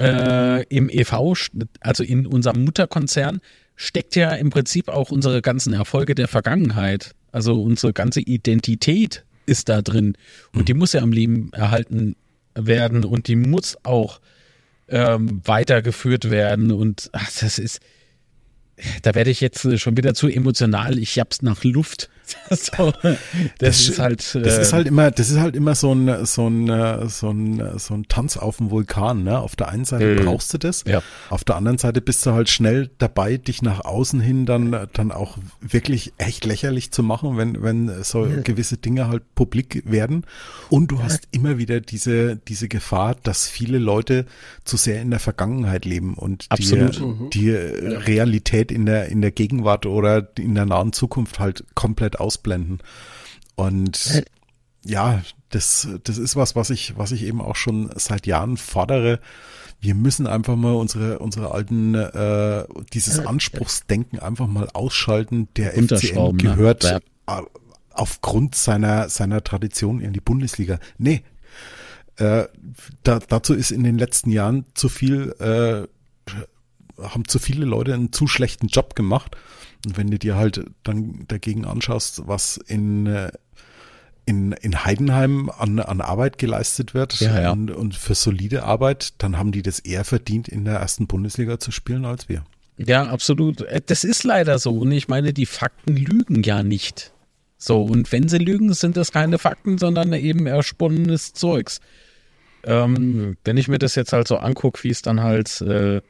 [0.00, 1.34] äh, im EV,
[1.80, 3.40] also in unserem Mutterkonzern,
[3.76, 7.14] steckt ja im Prinzip auch unsere ganzen Erfolge der Vergangenheit.
[7.30, 10.16] Also unsere ganze Identität ist da drin.
[10.52, 12.16] Und die muss ja am Leben erhalten
[12.54, 14.20] werden und die muss auch
[14.88, 16.72] ähm, weitergeführt werden.
[16.72, 17.80] Und ach, das ist,
[19.02, 20.98] da werde ich jetzt schon wieder zu emotional.
[20.98, 22.10] Ich hab's nach Luft.
[22.50, 23.18] so, das,
[23.58, 24.34] das, ist halt.
[24.34, 27.78] Das äh, ist halt immer, das ist halt immer so ein, so ein, so ein,
[27.78, 29.24] so ein Tanz auf dem Vulkan.
[29.24, 29.38] Ne?
[29.38, 30.24] Auf der einen Seite mhm.
[30.24, 31.02] brauchst du das, ja.
[31.30, 35.12] auf der anderen Seite bist du halt schnell dabei, dich nach außen hin dann, dann
[35.12, 38.44] auch wirklich echt lächerlich zu machen, wenn, wenn so mhm.
[38.44, 40.24] gewisse Dinge halt publik werden.
[40.70, 44.26] Und du hast immer wieder diese, diese Gefahr, dass viele Leute
[44.64, 47.00] zu sehr in der Vergangenheit leben und Absolut.
[47.34, 52.17] die, die Realität in der, in der Gegenwart oder in der nahen Zukunft halt komplett
[52.20, 52.80] ausblenden.
[53.56, 54.24] Und äh.
[54.84, 59.20] ja, das, das ist was, was ich, was ich eben auch schon seit Jahren fordere.
[59.80, 63.26] Wir müssen einfach mal unsere, unsere alten, äh, dieses äh.
[63.26, 65.48] Anspruchsdenken einfach mal ausschalten.
[65.56, 66.42] Der FCN ne?
[66.42, 67.00] gehört ne?
[67.92, 70.78] aufgrund seiner, seiner Tradition in die Bundesliga.
[70.98, 71.22] Nee,
[72.16, 72.46] äh,
[73.04, 75.86] da, dazu ist in den letzten Jahren zu viel, äh,
[77.00, 79.36] haben zu viele Leute einen zu schlechten Job gemacht
[79.86, 83.30] und wenn du dir halt dann dagegen anschaust, was in, äh,
[84.26, 87.50] in, in Heidenheim an, an Arbeit geleistet wird ja, ja.
[87.52, 91.58] Und, und für solide Arbeit, dann haben die das eher verdient, in der ersten Bundesliga
[91.58, 92.44] zu spielen als wir.
[92.76, 93.62] Ja, absolut.
[93.62, 94.78] Äh, das ist leider so.
[94.78, 97.12] Und ich meine, die Fakten lügen ja nicht.
[97.56, 101.80] So, und wenn sie lügen, sind das keine Fakten, sondern eben ersponnenes Zeugs.
[102.64, 106.00] Ähm, wenn ich mir das jetzt halt so angucke, wie es dann halt äh,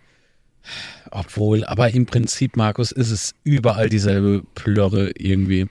[1.10, 5.66] obwohl, aber im Prinzip, Markus, ist es überall dieselbe Plörre irgendwie.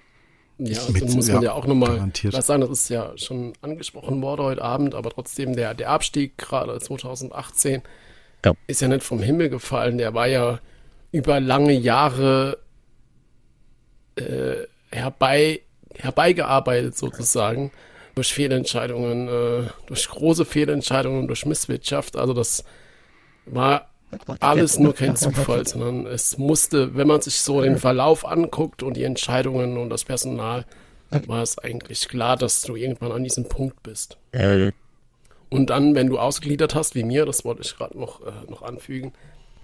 [0.58, 3.54] Ja, Mit, dann muss man ja, ja auch nochmal was sagen, das ist ja schon
[3.62, 7.84] angesprochen worden heute Abend, aber trotzdem der, der Abstieg gerade 2018
[8.44, 8.54] ja.
[8.66, 10.00] ist ja nicht vom Himmel gefallen.
[10.00, 10.60] Der war ja
[11.12, 12.58] über lange Jahre
[14.16, 15.62] äh, herbei
[15.96, 17.72] herbeigearbeitet sozusagen
[18.16, 22.16] durch Fehlentscheidungen, äh, durch große Fehlentscheidungen, durch Misswirtschaft.
[22.16, 22.64] Also das
[23.46, 23.90] war
[24.40, 28.96] alles nur kein Zufall, sondern es musste, wenn man sich so den Verlauf anguckt und
[28.96, 30.66] die Entscheidungen und das Personal,
[31.10, 34.18] war es eigentlich klar, dass du irgendwann an diesem Punkt bist.
[35.50, 38.62] Und dann, wenn du ausgegliedert hast, wie mir, das wollte ich gerade noch, äh, noch
[38.62, 39.14] anfügen,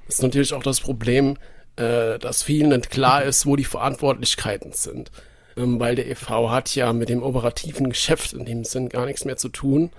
[0.08, 1.38] ist natürlich auch das Problem,
[1.76, 5.12] äh, dass vielen nicht klar ist, wo die Verantwortlichkeiten sind.
[5.58, 9.26] Ähm, weil der EV hat ja mit dem operativen Geschäft in dem Sinn gar nichts
[9.26, 9.91] mehr zu tun.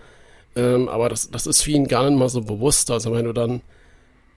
[0.56, 2.90] Ähm, aber das, das ist vielen gar nicht mal so bewusst.
[2.90, 3.60] Also wenn du dann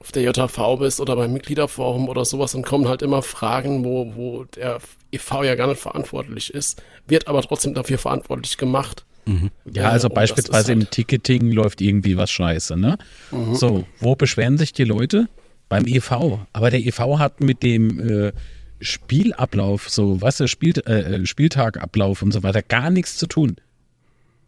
[0.00, 4.14] auf der JV bist oder beim Mitgliederforum oder sowas, dann kommen halt immer Fragen, wo,
[4.14, 4.78] wo der
[5.10, 9.04] EV ja gar nicht verantwortlich ist, wird aber trotzdem dafür verantwortlich gemacht.
[9.26, 9.50] Mhm.
[9.72, 12.96] Ja, also beispielsweise halt im Ticketing läuft irgendwie was scheiße, ne?
[13.30, 13.54] Mhm.
[13.54, 15.28] So, wo beschweren sich die Leute?
[15.68, 16.38] Beim EV.
[16.52, 18.32] Aber der EV hat mit dem äh,
[18.80, 23.56] Spielablauf, so, was weißt Spiel, äh, äh, Spieltagablauf und so weiter, gar nichts zu tun.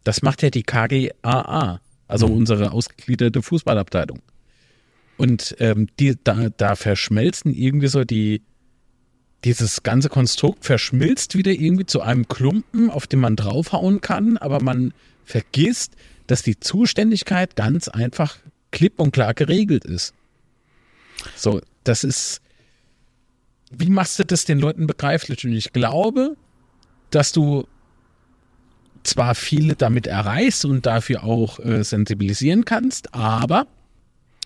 [0.04, 2.36] Das macht ja die KGAA, also mhm.
[2.38, 4.20] unsere ausgegliederte Fußballabteilung.
[5.20, 8.40] Und ähm, die, da, da verschmelzen irgendwie so die,
[9.44, 14.62] dieses ganze Konstrukt verschmilzt wieder irgendwie zu einem Klumpen, auf den man draufhauen kann, aber
[14.62, 14.94] man
[15.26, 15.92] vergisst,
[16.26, 18.38] dass die Zuständigkeit ganz einfach
[18.70, 20.14] klipp und klar geregelt ist.
[21.36, 22.40] So, das ist,
[23.70, 25.44] wie machst du das den Leuten begreiflich?
[25.44, 26.34] Und ich glaube,
[27.10, 27.66] dass du
[29.02, 33.66] zwar viele damit erreichst und dafür auch äh, sensibilisieren kannst, aber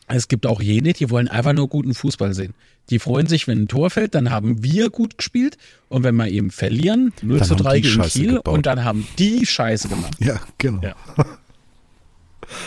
[0.07, 2.55] es gibt auch jene, die wollen einfach nur guten Fußball sehen.
[2.91, 5.57] Die freuen sich, wenn ein Tor fällt, dann haben wir gut gespielt.
[5.89, 8.55] Und wenn wir eben verlieren, 0 dann zu 3 gegen Kiel, gebaut.
[8.55, 10.15] und dann haben die Scheiße gemacht.
[10.19, 10.83] Ja, genau.
[10.83, 10.95] Ja.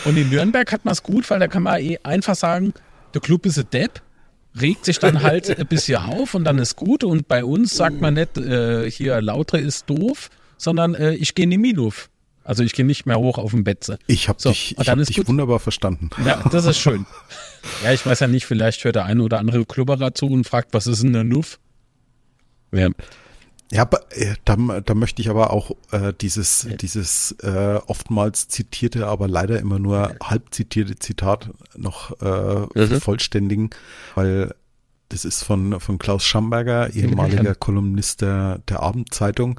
[0.04, 2.74] Und in Nürnberg hat man es gut, weil da kann man eh einfach sagen,
[3.14, 4.02] der Club ist ein Depp,
[4.60, 7.04] regt sich dann halt ein bisschen auf und dann ist gut.
[7.04, 11.44] Und bei uns sagt man nicht, äh, hier Lautre ist doof, sondern äh, ich gehe
[11.44, 12.10] in die Minuf.
[12.48, 13.98] Also ich gehe nicht mehr hoch auf dem Betze.
[14.06, 16.08] Ich habe so, dich, ich hab dich wunderbar verstanden.
[16.24, 17.04] Ja, das ist schön.
[17.84, 20.72] ja, ich weiß ja nicht, vielleicht hört der eine oder andere Klubberer zu und fragt,
[20.72, 21.58] was ist denn der Nuff?
[22.72, 22.88] Ja.
[23.70, 29.28] Ja, äh, da, da möchte ich aber auch äh, dieses, dieses äh, oftmals zitierte, aber
[29.28, 32.98] leider immer nur halb zitierte Zitat noch äh, mhm.
[32.98, 33.68] vollständigen,
[34.14, 34.54] weil
[35.08, 39.58] das ist von, von Klaus Schamberger, ehemaliger Kolumnist der, der Abendzeitung.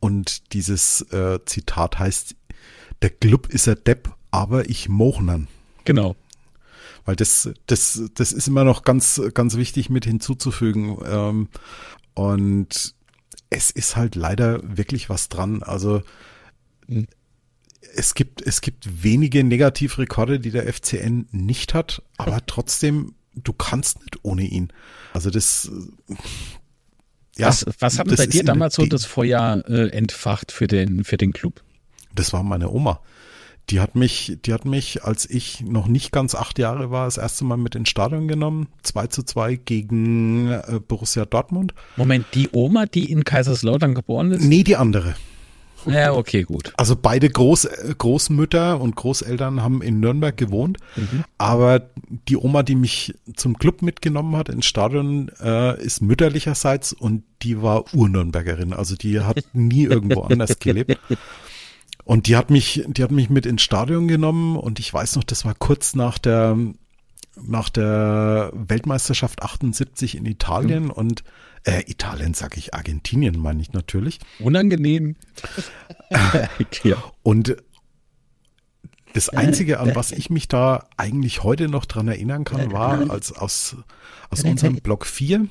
[0.00, 2.36] Und dieses äh, Zitat heißt,
[3.02, 5.48] der Club ist ein Depp, aber ich Mochnen.
[5.84, 6.16] Genau.
[7.04, 10.96] Weil das, das, das ist immer noch ganz, ganz wichtig mit hinzuzufügen.
[11.04, 11.48] Ähm,
[12.14, 12.94] und
[13.50, 15.62] es ist halt leider wirklich was dran.
[15.62, 16.02] Also,
[16.86, 17.06] mhm.
[17.94, 24.00] es gibt, es gibt wenige Negativrekorde, die der FCN nicht hat, aber trotzdem du kannst
[24.00, 24.72] nicht ohne ihn.
[25.12, 25.70] Also das,
[27.36, 27.48] ja.
[27.48, 31.32] Was, was hat bei dir damals so das Feuer äh, entfacht für den, für den
[31.32, 31.62] Club?
[32.14, 33.00] Das war meine Oma.
[33.70, 37.16] Die hat mich, die hat mich, als ich noch nicht ganz acht Jahre war, das
[37.16, 38.68] erste Mal mit ins Stadion genommen.
[38.82, 41.74] 2 zu 2 gegen äh, Borussia Dortmund.
[41.96, 44.44] Moment, die Oma, die in Kaiserslautern geboren ist?
[44.44, 45.14] Nee, die andere.
[45.86, 46.72] Ja, okay, gut.
[46.76, 47.68] Also beide Groß,
[47.98, 51.24] Großmütter und Großeltern haben in Nürnberg gewohnt, mhm.
[51.38, 51.90] aber
[52.28, 57.62] die Oma, die mich zum Club mitgenommen hat ins Stadion, äh, ist mütterlicherseits und die
[57.62, 58.72] war Urnürnbergerin.
[58.72, 60.98] Also die hat nie irgendwo anders gelebt.
[62.04, 65.24] Und die hat mich, die hat mich mit ins Stadion genommen und ich weiß noch,
[65.24, 66.56] das war kurz nach der
[67.36, 70.90] nach der Weltmeisterschaft 78 in Italien mhm.
[70.90, 71.24] und
[71.64, 74.20] äh, Italien sage ich, Argentinien meine ich natürlich.
[74.38, 75.16] Unangenehm.
[76.82, 77.02] ja.
[77.22, 77.56] Und
[79.12, 83.32] das Einzige, an was ich mich da eigentlich heute noch dran erinnern kann, war, als
[83.32, 83.76] aus,
[84.30, 85.48] aus unserem Block 4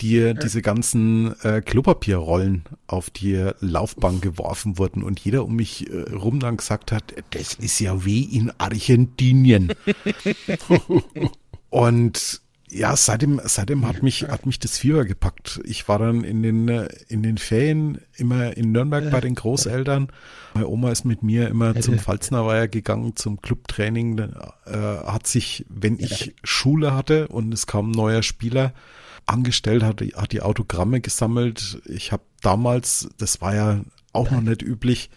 [0.00, 6.12] die diese ganzen äh, Klopapierrollen auf die Laufbahn geworfen wurden und jeder um mich äh,
[6.12, 9.72] rum dann gesagt hat, das ist ja wie in Argentinien.
[11.70, 12.40] und
[12.70, 15.60] ja, seitdem, seitdem hat mich, hat mich das Fieber gepackt.
[15.64, 16.68] Ich war dann in den,
[17.08, 20.08] in den Ferien immer in Nürnberg bei den Großeltern.
[20.54, 24.18] Meine Oma ist mit mir immer zum Pfalznerweiher gegangen, zum Clubtraining.
[24.18, 28.72] Äh, hat sich, wenn ich Schule hatte und es kam ein neuer Spieler,
[29.28, 31.80] angestellt, hat, hat die Autogramme gesammelt.
[31.84, 33.80] Ich habe damals, das war ja
[34.12, 35.10] auch noch nicht üblich,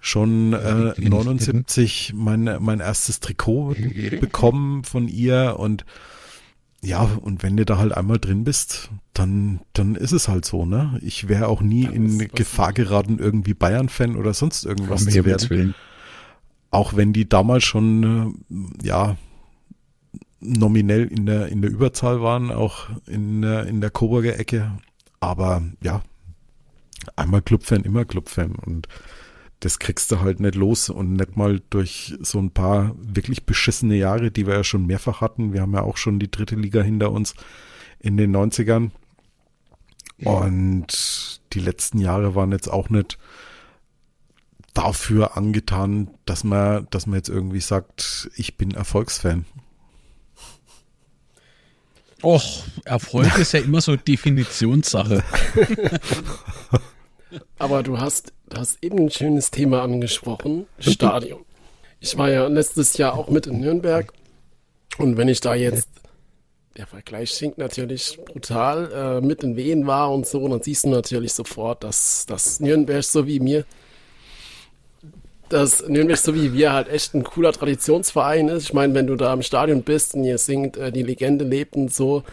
[0.00, 3.76] schon äh, 79 mein, mein erstes Trikot
[4.20, 5.84] bekommen von ihr und
[6.84, 10.66] ja, und wenn du da halt einmal drin bist, dann, dann ist es halt so,
[10.66, 10.98] ne?
[11.00, 15.74] Ich wäre auch nie in Gefahr geraten, irgendwie Bayern-Fan oder sonst irgendwas zu werden.
[16.72, 19.16] Auch wenn die damals schon, äh, ja,
[20.40, 24.72] nominell in der, in der Überzahl waren, auch in, in der Coburger Ecke.
[25.20, 26.02] Aber ja,
[27.14, 28.88] einmal Clubfan, immer Clubfan und
[29.62, 33.94] das kriegst du halt nicht los und nicht mal durch so ein paar wirklich beschissene
[33.94, 35.52] Jahre, die wir ja schon mehrfach hatten.
[35.52, 37.36] Wir haben ja auch schon die dritte Liga hinter uns
[38.00, 38.90] in den 90ern.
[40.24, 43.18] Und die letzten Jahre waren jetzt auch nicht
[44.74, 49.44] dafür angetan, dass man, dass man jetzt irgendwie sagt, ich bin Erfolgsfan.
[52.24, 55.22] Och, Erfolg ist ja immer so Definitionssache.
[57.58, 61.44] Aber du hast, du hast eben ein schönes Thema angesprochen, Stadion.
[62.00, 64.12] Ich war ja letztes Jahr auch mit in Nürnberg
[64.98, 65.88] und wenn ich da jetzt,
[66.76, 70.88] der Vergleich schinkt natürlich brutal, äh, mit in Wehen war und so, dann siehst du
[70.88, 73.64] natürlich sofort, dass, dass Nürnberg so wie mir,
[75.48, 78.64] dass Nürnberg so wie wir halt echt ein cooler Traditionsverein ist.
[78.64, 81.76] Ich meine, wenn du da im Stadion bist und ihr singt, äh, die Legende lebt
[81.76, 82.24] und so,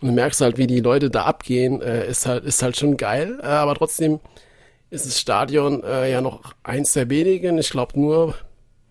[0.00, 2.96] und du merkst halt, wie die Leute da abgehen, äh, ist halt, ist halt schon
[2.96, 4.20] geil, äh, aber trotzdem,
[4.90, 7.58] ist das Stadion äh, ja noch eins der wenigen.
[7.58, 8.34] Ich glaube nur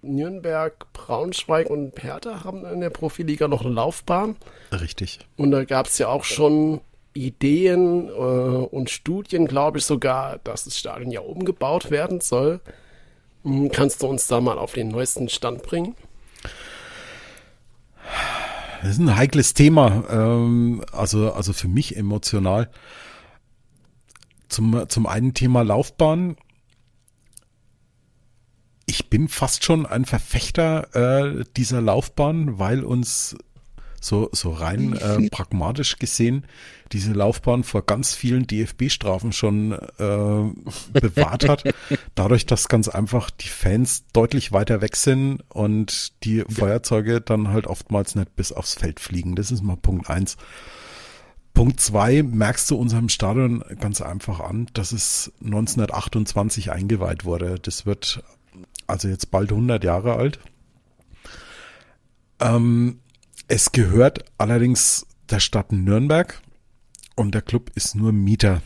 [0.01, 4.35] Nürnberg, Braunschweig und Hertha haben in der Profiliga noch eine Laufbahn.
[4.71, 5.19] Richtig.
[5.37, 6.81] Und da gab es ja auch schon
[7.13, 12.59] Ideen äh, und Studien, glaube ich sogar, dass das Stadion ja umgebaut werden soll.
[13.43, 15.95] Hm, kannst du uns da mal auf den neuesten Stand bringen?
[18.81, 22.69] Das ist ein heikles Thema, ähm, also, also für mich emotional.
[24.47, 26.35] Zum, zum einen Thema Laufbahn.
[28.85, 33.35] Ich bin fast schon ein Verfechter äh, dieser Laufbahn, weil uns
[33.99, 36.45] so, so rein äh, pragmatisch gesehen
[36.91, 41.63] diese Laufbahn vor ganz vielen DFB-Strafen schon äh, bewahrt hat.
[42.15, 47.67] Dadurch, dass ganz einfach die Fans deutlich weiter weg sind und die Feuerzeuge dann halt
[47.67, 49.35] oftmals nicht bis aufs Feld fliegen.
[49.35, 50.37] Das ist mal Punkt eins.
[51.55, 57.57] Punkt zwei merkst du unserem Stadion ganz einfach an, dass es 1928 eingeweiht wurde.
[57.59, 58.21] Das wird
[58.87, 60.39] also jetzt bald 100 Jahre alt.
[62.41, 62.99] Ähm,
[63.47, 66.41] es gehört allerdings der Stadt Nürnberg
[67.15, 68.61] und der Club ist nur Mieter.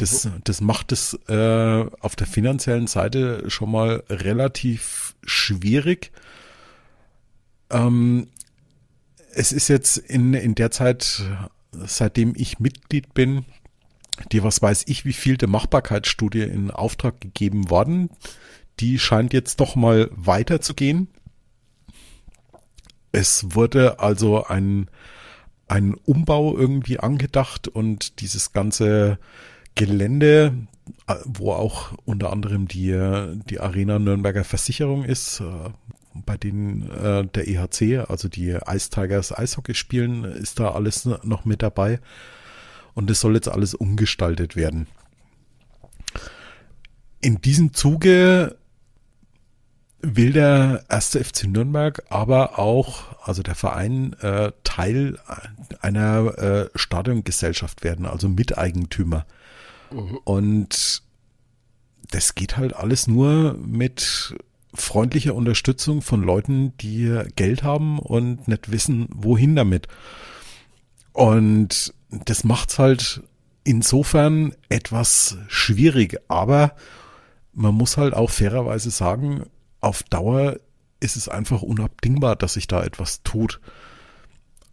[0.00, 6.10] Das, das macht es äh, auf der finanziellen Seite schon mal relativ schwierig.
[7.70, 8.26] Ähm,
[9.32, 11.22] es ist jetzt in, in der Zeit
[11.84, 13.44] seitdem ich Mitglied bin,
[14.32, 18.10] die was weiß ich, wie viel der Machbarkeitsstudie in Auftrag gegeben worden.
[18.80, 21.08] Die scheint jetzt doch mal weiterzugehen.
[23.12, 24.88] Es wurde also ein,
[25.68, 29.18] ein Umbau irgendwie angedacht und dieses ganze
[29.74, 30.66] Gelände,
[31.24, 32.92] wo auch unter anderem die,
[33.48, 35.42] die Arena Nürnberger Versicherung ist,
[36.24, 41.44] bei denen äh, der EHC, also die Ice Tigers Eishockey spielen, ist da alles noch
[41.44, 42.00] mit dabei.
[42.94, 44.86] Und es soll jetzt alles umgestaltet werden.
[47.20, 48.56] In diesem Zuge
[50.00, 55.18] will der erste FC Nürnberg aber auch, also der Verein, äh, Teil
[55.80, 59.26] einer äh, Stadiongesellschaft werden, also Miteigentümer.
[59.90, 60.18] Mhm.
[60.24, 61.02] Und
[62.10, 64.34] das geht halt alles nur mit
[64.76, 69.88] freundliche Unterstützung von Leuten, die Geld haben und nicht wissen, wohin damit.
[71.12, 73.22] Und das macht's halt
[73.64, 76.74] insofern etwas schwierig, aber
[77.52, 79.46] man muss halt auch fairerweise sagen,
[79.80, 80.56] auf Dauer
[81.00, 83.60] ist es einfach unabdingbar, dass sich da etwas tut.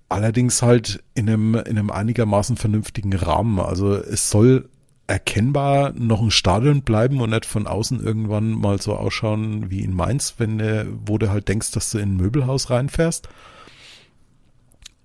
[0.09, 3.59] Allerdings halt in einem, in einem einigermaßen vernünftigen Rahmen.
[3.59, 4.69] Also es soll
[5.07, 9.93] erkennbar noch ein Stadion bleiben und nicht von außen irgendwann mal so ausschauen wie in
[9.93, 13.27] Mainz, wenn du, wo du halt denkst, dass du in ein Möbelhaus reinfährst.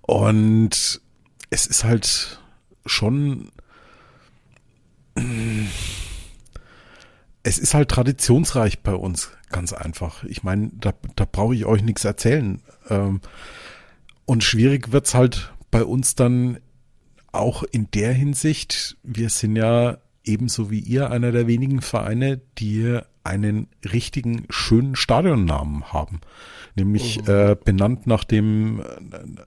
[0.03, 1.01] Und
[1.51, 2.41] es ist halt
[2.87, 3.51] schon,
[7.43, 10.25] es ist halt traditionsreich bei uns, ganz einfach.
[10.25, 12.63] Ich meine, da, da brauche ich euch nichts erzählen.
[12.89, 13.21] Ähm,
[14.27, 16.59] und schwierig wird's halt bei uns dann
[17.33, 22.99] auch in der Hinsicht, wir sind ja ebenso wie ihr einer der wenigen Vereine, die
[23.25, 26.21] einen richtigen schönen Stadionnamen haben.
[26.77, 27.29] Nämlich mhm.
[27.29, 28.83] äh, benannt nach dem,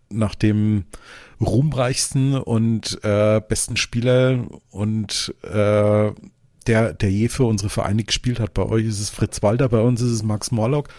[0.09, 0.85] nach dem
[1.39, 6.11] ruhmreichsten und äh, besten Spieler und äh,
[6.67, 8.53] der, der je für unsere Vereine gespielt hat.
[8.53, 10.89] Bei euch ist es Fritz Walter, bei uns ist es Max Morlock.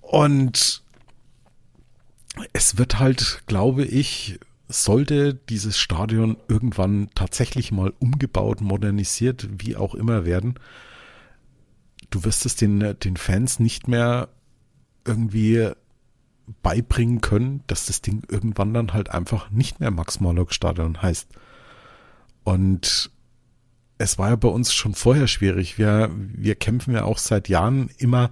[0.00, 0.82] Und
[2.52, 4.38] es wird halt, glaube ich,
[4.68, 10.54] sollte dieses Stadion irgendwann tatsächlich mal umgebaut, modernisiert, wie auch immer werden,
[12.10, 14.28] du wirst es den, den Fans nicht mehr
[15.04, 15.70] irgendwie
[16.62, 21.28] beibringen können, dass das Ding irgendwann dann halt einfach nicht mehr Max Morlock Stadion heißt.
[22.44, 23.10] Und
[23.98, 25.78] es war ja bei uns schon vorher schwierig.
[25.78, 28.30] Wir, wir kämpfen ja auch seit Jahren immer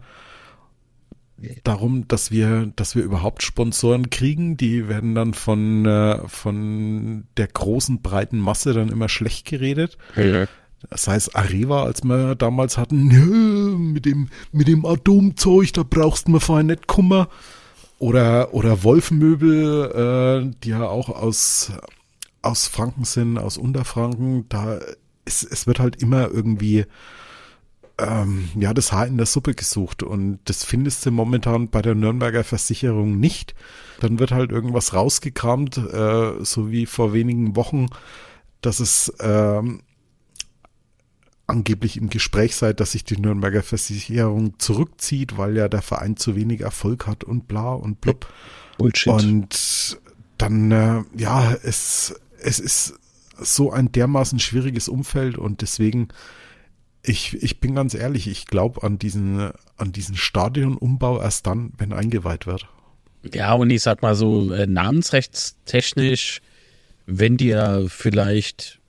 [1.65, 4.57] darum, dass wir, dass wir überhaupt Sponsoren kriegen.
[4.57, 9.99] Die werden dann von, äh, von der großen, breiten Masse dann immer schlecht geredet.
[10.17, 10.47] Ja.
[10.91, 16.29] Das heißt, Areva, als wir damals hatten, "Nö, mit dem, mit dem Atomzeug, da brauchst
[16.29, 17.29] du vorher nicht Kummer.
[17.99, 21.73] Oder, oder Wolfmöbel, äh, die ja auch aus,
[22.43, 24.79] aus Franken sind, aus Unterfranken, da
[25.25, 26.85] es, es wird halt immer irgendwie
[27.99, 31.95] ähm, ja das Haar in der Suppe gesucht und das findest du momentan bei der
[31.95, 33.55] Nürnberger Versicherung nicht.
[34.01, 37.87] Dann wird halt irgendwas rausgekramt, äh, so wie vor wenigen Wochen,
[38.61, 39.81] dass es ähm,
[41.47, 46.37] angeblich im Gespräch sei, dass sich die Nürnberger Versicherung zurückzieht, weil ja der Verein zu
[46.37, 48.27] wenig Erfolg hat und bla und blub.
[48.79, 49.13] Bullshit.
[49.13, 49.99] Und
[50.39, 52.95] dann, äh, ja, es, es ist
[53.39, 56.09] so ein dermaßen schwieriges Umfeld und deswegen,
[57.09, 61.93] ich, ich bin ganz ehrlich, ich glaube an diesen, an diesen Stadionumbau erst dann, wenn
[61.93, 62.69] eingeweiht wird.
[63.33, 66.41] Ja, und ich sag mal so, äh, namensrechtstechnisch,
[67.07, 68.81] wenn dir vielleicht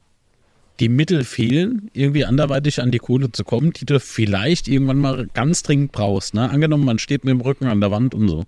[0.79, 5.27] die Mittel fehlen, irgendwie anderweitig an die Kohle zu kommen, die du vielleicht irgendwann mal
[5.33, 6.33] ganz dringend brauchst.
[6.33, 6.49] Ne?
[6.49, 8.45] Angenommen, man steht mit dem Rücken an der Wand und so.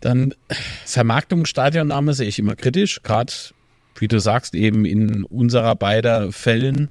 [0.00, 0.34] Dann
[0.84, 3.32] Vermarktung, Stadionname sehe ich immer kritisch, gerade
[3.96, 6.88] wie du sagst, eben in unserer beider Fällen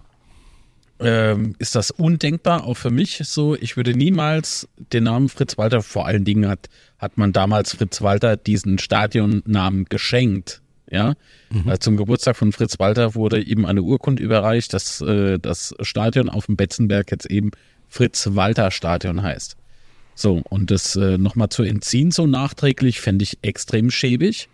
[1.00, 3.56] ähm, ist das undenkbar, auch für mich so.
[3.56, 8.02] Ich würde niemals den Namen Fritz Walter, vor allen Dingen hat, hat man damals Fritz
[8.02, 10.62] Walter diesen Stadionnamen geschenkt.
[10.90, 11.16] Ja,
[11.50, 16.30] Weil zum Geburtstag von Fritz Walter wurde ihm eine Urkunde überreicht, dass äh, das Stadion
[16.30, 17.52] auf dem Betzenberg jetzt eben
[17.90, 19.58] Fritz Walter Stadion heißt.
[20.16, 24.48] So, und das äh, nochmal zu entziehen, so nachträglich, fände ich extrem schäbig.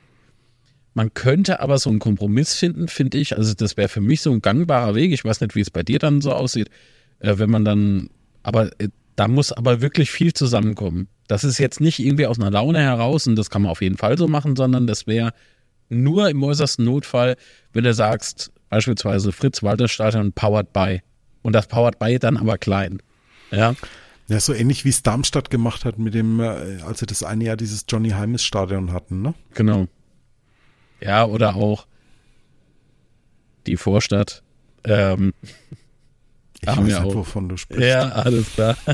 [0.94, 3.36] Man könnte aber so einen Kompromiss finden, finde ich.
[3.38, 5.12] Also, das wäre für mich so ein gangbarer Weg.
[5.12, 6.70] Ich weiß nicht, wie es bei dir dann so aussieht.
[7.20, 8.10] Äh, wenn man dann,
[8.44, 11.08] aber äh, da muss aber wirklich viel zusammenkommen.
[11.28, 13.98] Das ist jetzt nicht irgendwie aus einer Laune heraus und das kann man auf jeden
[13.98, 15.34] Fall so machen, sondern das wäre
[15.90, 17.36] nur im äußersten Notfall,
[17.72, 21.02] wenn du sagst, beispielsweise Fritz-Walter-Stadion powered by.
[21.42, 23.02] Und das powered by dann aber klein.
[23.52, 23.76] Ja.
[24.30, 27.44] Ja, so ähnlich wie es Darmstadt gemacht hat mit dem, äh, als sie das eine
[27.44, 29.34] Jahr dieses Johnny Heimes Stadion hatten, ne?
[29.54, 29.88] Genau.
[31.04, 31.86] Ja, oder auch
[33.68, 34.44] die Vorstadt.
[34.84, 35.34] Ähm,
[36.62, 37.16] Ich Haben weiß nicht, auch.
[37.16, 37.84] wovon du sprichst.
[37.84, 38.78] ja, alles klar.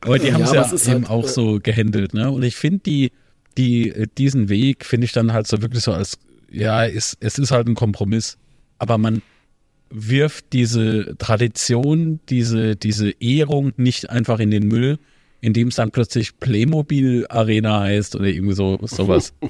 [0.00, 2.30] Aber die haben es ja, es ist eben halt, auch äh, so gehandelt, ne?
[2.30, 3.12] Und ich finde die,
[3.56, 6.18] die, äh, diesen Weg finde ich dann halt so wirklich so als,
[6.50, 8.38] ja, es, es ist halt ein Kompromiss.
[8.78, 9.22] Aber man
[9.90, 14.98] wirft diese Tradition, diese, diese Ehrung nicht einfach in den Müll,
[15.40, 19.32] indem es dann plötzlich Playmobil Arena heißt oder irgendwie so, sowas.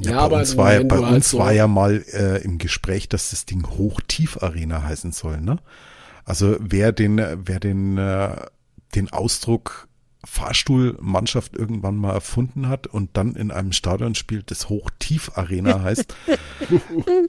[0.00, 2.04] Ja, Ja, bei aber uns war, ja, wenn bei halt uns so- war ja mal
[2.12, 5.58] äh, im Gespräch, dass das Ding Hochtief-Arena heißen soll, ne?
[6.24, 8.36] Also wer den, wer den, äh,
[8.94, 9.88] den Ausdruck
[10.24, 16.14] Fahrstuhlmannschaft irgendwann mal erfunden hat und dann in einem Stadion spielt, das Hochtief-Arena heißt.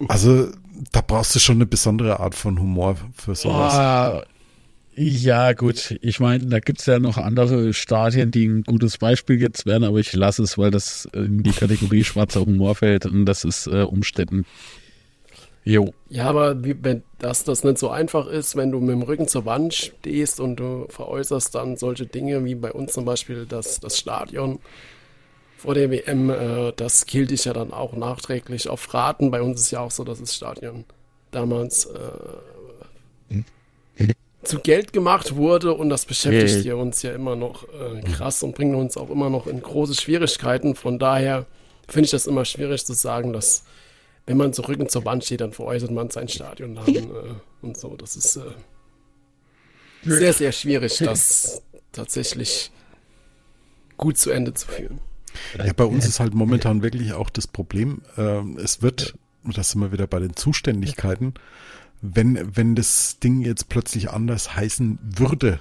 [0.08, 0.50] Also
[0.92, 3.74] da brauchst du schon eine besondere Art von Humor für sowas.
[3.74, 4.26] Boah,
[5.02, 5.98] ja, gut.
[6.02, 10.00] Ich meine, da gibt's ja noch andere Stadien, die ein gutes Beispiel jetzt wären, aber
[10.00, 13.84] ich lasse es, weil das in die Kategorie schwarzer Humor fällt und das ist äh,
[13.84, 14.46] umstritten.
[15.64, 15.94] Jo.
[16.10, 19.30] Ja, aber wie, wenn das, das nicht so einfach ist, wenn du mit dem Rücken
[19.30, 23.80] zur Wand stehst und du veräußerst dann solche Dinge wie bei uns zum Beispiel das,
[23.80, 24.60] das Stadion
[25.56, 29.32] vor der WM, äh, das gilt ich ja dann auch nachträglich auf Raten.
[29.32, 30.84] Bei uns ist ja auch so, dass das Stadion
[31.32, 32.00] damals äh,
[34.44, 38.42] zu Geld gemacht wurde und das beschäftigt Ja, ja uns ja immer noch äh, krass
[38.44, 40.76] und bringt uns auch immer noch in große Schwierigkeiten.
[40.76, 41.46] Von daher
[41.88, 43.64] finde ich das immer schwierig zu sagen, dass
[44.26, 47.96] wenn man zu Rücken zur Wand steht, dann veräußert man seinen Stadionnamen äh, und so.
[47.96, 48.42] Das ist äh,
[50.04, 51.62] sehr, sehr schwierig, das
[51.92, 52.72] tatsächlich
[53.98, 55.02] gut zu Ende zu führen.
[55.58, 59.64] Ja, bei uns ist halt momentan wirklich auch das Problem, ähm, es wird, und da
[59.64, 61.34] sind wir wieder bei den Zuständigkeiten,
[62.02, 65.60] wenn, wenn das Ding jetzt plötzlich anders heißen würde,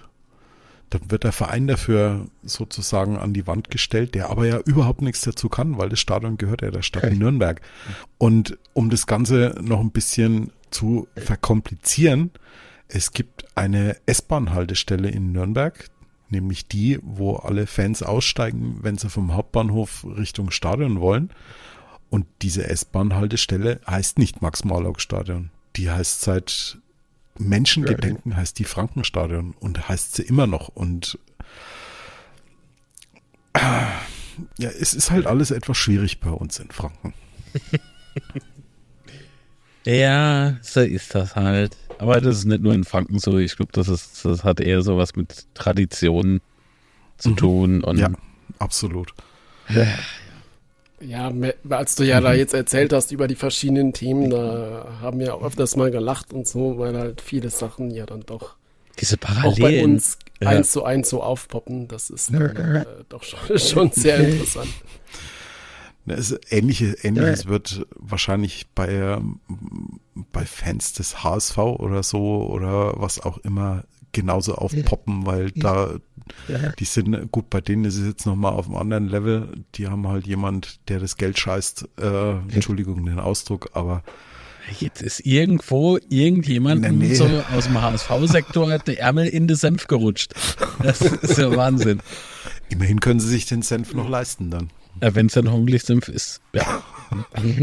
[0.91, 5.21] dann wird der Verein dafür sozusagen an die Wand gestellt, der aber ja überhaupt nichts
[5.21, 7.17] dazu kann, weil das Stadion gehört ja der Stadt Okay.
[7.17, 7.61] Nürnberg.
[8.17, 12.31] Und um das Ganze noch ein bisschen zu verkomplizieren,
[12.89, 15.91] es gibt eine S-Bahn-Haltestelle in Nürnberg,
[16.31, 21.31] nämlich die, wo alle Fans aussteigen, wenn sie vom Hauptbahnhof Richtung Stadion wollen.
[22.09, 25.51] Und diese S-Bahn-Haltestelle heißt nicht Max-Morlock-Stadion.
[25.79, 26.79] Die heißt seit
[27.39, 30.69] Menschengedenken heißt die Frankenstadion und heißt sie immer noch.
[30.69, 31.19] Und
[33.53, 33.61] äh,
[34.59, 37.15] ja, es ist halt alles etwas schwierig bei uns in Franken.
[39.85, 41.75] Ja, so ist das halt.
[41.97, 43.39] Aber das ist nicht nur in Franken so.
[43.39, 46.43] Ich glaube, das, ist, das hat eher so was mit Tradition
[47.17, 47.83] zu tun.
[47.83, 48.11] Und Ja,
[48.59, 49.15] absolut.
[51.01, 51.33] Ja,
[51.71, 55.43] als du ja da jetzt erzählt hast über die verschiedenen Themen, da haben wir auch
[55.43, 58.57] öfters mal gelacht und so, weil halt viele Sachen ja dann doch
[58.99, 59.93] diese auch bei Parallelen.
[59.95, 60.49] uns Ja.
[60.49, 61.89] eins zu eins so aufpoppen.
[61.89, 64.69] Das ist dann, äh, doch schon, schon sehr interessant.
[66.07, 69.19] Es, ähnliche, Ähnliches wird wahrscheinlich bei,
[70.33, 75.95] bei Fans des HSV oder so oder was auch immer genauso aufpoppen, weil da
[76.79, 79.49] die sind, gut, bei denen ist es jetzt nochmal auf einem anderen Level.
[79.77, 84.03] Die haben halt jemand, der das Geld scheißt, äh, Entschuldigung den Ausdruck, aber
[84.81, 87.15] Jetzt ist irgendwo irgendjemandem Nee, nee.
[87.15, 90.35] so aus dem HSV-Sektor der Ärmel in den Senf gerutscht.
[90.83, 92.01] Das ist ja Wahnsinn.
[92.69, 94.69] immerhin können sie sich den Senf noch leisten dann.
[95.01, 96.43] Wenn es dann hoffentlich Senf ist.
[96.53, 96.83] Ja.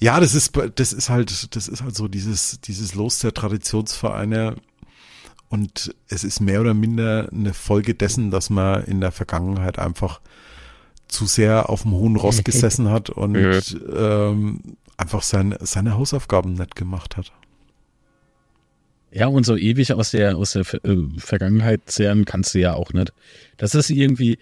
[0.00, 4.56] Ja, das ist, das ist halt, das ist halt so dieses, dieses Los der Traditionsvereine.
[5.48, 10.20] Und es ist mehr oder minder eine Folge dessen, dass man in der Vergangenheit einfach
[11.08, 14.60] zu sehr auf dem hohen Ross gesessen hat und ähm,
[14.96, 17.32] einfach sein, seine Hausaufgaben nicht gemacht hat.
[19.12, 22.92] Ja, und so ewig aus der, aus der äh, Vergangenheit zehren kannst du ja auch
[22.92, 23.12] nicht.
[23.56, 24.38] Das ist irgendwie,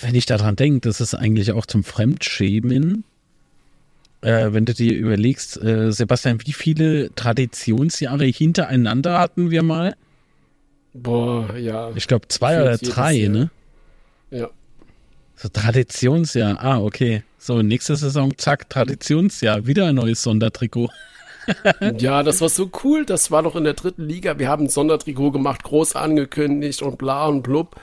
[0.00, 3.04] wenn ich daran denke, das ist eigentlich auch zum Fremdschämen.
[4.24, 9.96] Äh, wenn du dir überlegst, äh, Sebastian, wie viele Traditionsjahre hintereinander hatten wir mal?
[10.94, 11.90] Boah, ja.
[11.94, 13.50] Ich glaube zwei oder drei, ne?
[14.30, 14.48] Ja.
[15.36, 16.58] So Traditionsjahr.
[16.58, 17.22] Ah, okay.
[17.36, 19.66] So, nächste Saison, zack, Traditionsjahr.
[19.66, 20.88] Wieder ein neues Sondertrikot.
[21.98, 23.04] ja, das war so cool.
[23.04, 24.38] Das war doch in der dritten Liga.
[24.38, 27.78] Wir haben ein Sondertrikot gemacht, groß angekündigt und bla und blub.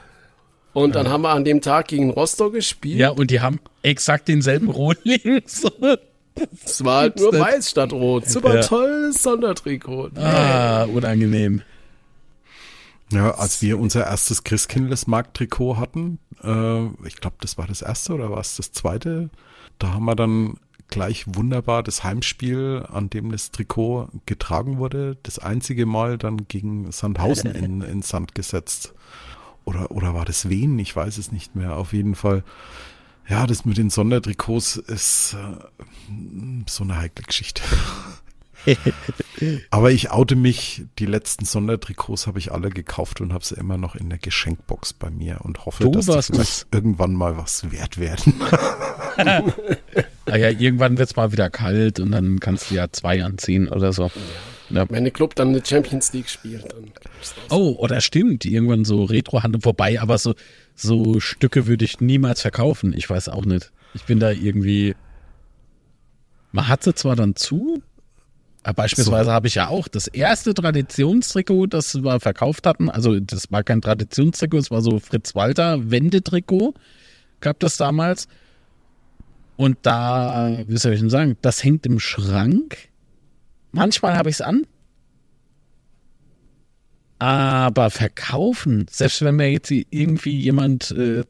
[0.73, 2.97] Und dann haben wir an dem Tag gegen Rostock gespielt.
[2.97, 5.43] Ja, und die haben exakt denselben Rotling.
[5.45, 5.69] So.
[6.65, 8.27] Es war halt nur weiß statt rot.
[8.27, 8.61] Super Ja.
[8.61, 10.11] tolles Sondertrikot.
[10.15, 11.61] Ah, unangenehm.
[13.11, 18.31] Ja, als wir unser erstes Christkindlesmarkt-Trikot hatten, äh, ich glaube, das war das erste oder
[18.31, 19.29] war es das zweite,
[19.79, 20.55] da haben wir dann
[20.87, 26.91] gleich wunderbar das Heimspiel, an dem das Trikot getragen wurde, das einzige Mal dann gegen
[26.91, 28.93] Sandhausen in, in Sand gesetzt.
[29.65, 30.79] Oder, oder war das Wien?
[30.79, 31.77] Ich weiß es nicht mehr.
[31.77, 32.43] Auf jeden Fall.
[33.27, 35.55] Ja, das mit den Sondertrikots ist äh,
[36.67, 37.61] so eine heikle Geschichte.
[39.71, 43.77] Aber ich oute mich, die letzten Sondertrikots habe ich alle gekauft und habe sie immer
[43.77, 46.67] noch in der Geschenkbox bei mir und hoffe, Du dass die das.
[46.71, 48.33] irgendwann mal was wert werden.
[49.17, 53.91] Ah ja, irgendwann wird's mal wieder kalt und dann kannst du ja zwei anziehen oder
[53.91, 54.09] so.
[54.73, 54.85] Ja.
[54.89, 56.91] Wenn der Club dann eine Champions League spielt, dann.
[57.49, 60.35] Oh, oder stimmt, irgendwann so Retro-Handel vorbei, aber so,
[60.75, 62.93] so Stücke würde ich niemals verkaufen.
[62.95, 63.71] Ich weiß auch nicht.
[63.93, 64.95] Ich bin da irgendwie.
[66.51, 67.81] Man hat sie zwar dann zu,
[68.63, 72.89] aber beispielsweise habe ich ja auch das erste Traditionstrikot, das wir verkauft hatten.
[72.89, 76.73] Also, das war kein Traditionstrikot, es war so Fritz Walter Wendetrikot,
[77.39, 78.27] gab das damals.
[79.57, 82.89] Und da, wie soll ich denn sagen, das hängt im Schrank.
[83.71, 84.65] Manchmal habe ich es an,
[87.19, 91.23] aber verkaufen, selbst wenn mir jetzt irgendwie jemand, äh,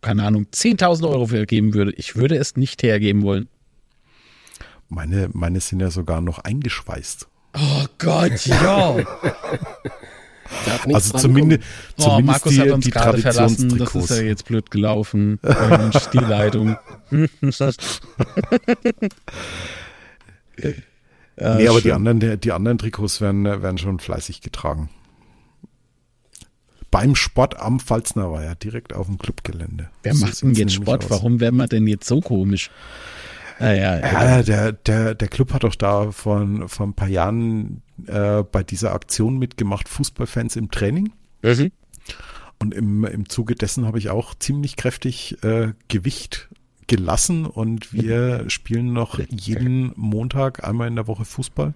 [0.00, 3.48] keine Ahnung, 10.000 Euro für geben würde, ich würde es nicht hergeben wollen.
[4.88, 7.28] Meine, meine sind ja sogar noch eingeschweißt.
[7.54, 8.96] Oh Gott, ja.
[10.92, 11.62] Also dran zumindest,
[11.96, 13.78] Oh, zumindest Markus die, hat uns die gerade verlassen.
[13.78, 15.38] Das ist ja jetzt blöd gelaufen.
[15.42, 15.94] Mensch,
[21.40, 24.90] Ja, nee, aber die anderen, die, die anderen Trikots werden, werden schon fleißig getragen.
[26.90, 29.90] Beim Sport am Pfalzner war ja direkt auf dem Clubgelände.
[30.02, 31.04] Wer So macht denn jetzt Sport?
[31.04, 31.10] aus.
[31.10, 32.70] Warum werden wir denn jetzt so komisch?
[33.60, 38.42] Naja, Ja, der, der, der Club hat doch da vor, vor ein paar Jahren äh,
[38.42, 41.12] bei dieser Aktion mitgemacht, Fußballfans im Training.
[41.42, 41.70] Mhm.
[42.58, 46.49] Und im, im Zuge dessen habe ich auch ziemlich kräftig äh, Gewicht
[46.90, 51.72] gelassen und wir spielen noch jeden Montag einmal in der Woche Fußball.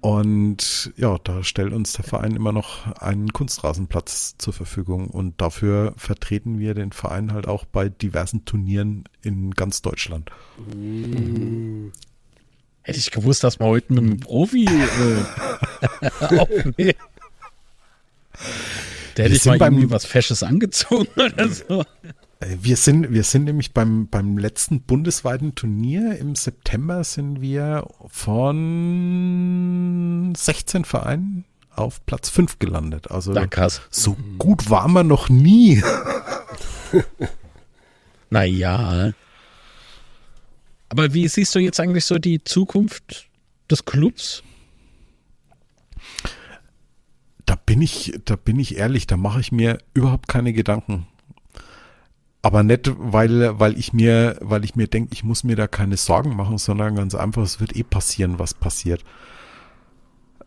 [0.00, 5.94] Und ja, da stellt uns der Verein immer noch einen Kunstrasenplatz zur Verfügung und dafür
[5.96, 10.30] vertreten wir den Verein halt auch bei diversen Turnieren in ganz Deutschland.
[12.82, 16.08] Hätte ich gewusst, dass wir heute mit einem Profi äh,
[16.38, 16.92] aufnehmen.
[19.14, 21.84] Da hätte Wir ich mal beim- irgendwie was Fesches angezogen oder so.
[22.40, 27.86] Äh, Wir sind, wir sind nämlich beim, beim letzten bundesweiten Turnier im September sind wir
[28.06, 28.32] von
[30.36, 33.10] 16 Vereinen auf Platz 5 gelandet.
[33.10, 33.80] Also Na krass.
[33.90, 35.82] so gut waren wir noch nie.
[40.88, 43.28] Aber wie siehst du jetzt eigentlich so die Zukunft
[43.70, 44.42] des Clubs?
[47.46, 51.06] Da bin ich, da bin ich ehrlich, da mache ich mir überhaupt keine Gedanken.
[52.44, 55.96] Aber nicht, weil, weil ich mir, weil ich mir denke, ich muss mir da keine
[55.96, 59.02] Sorgen machen, sondern ganz einfach, es wird eh passieren, was passiert.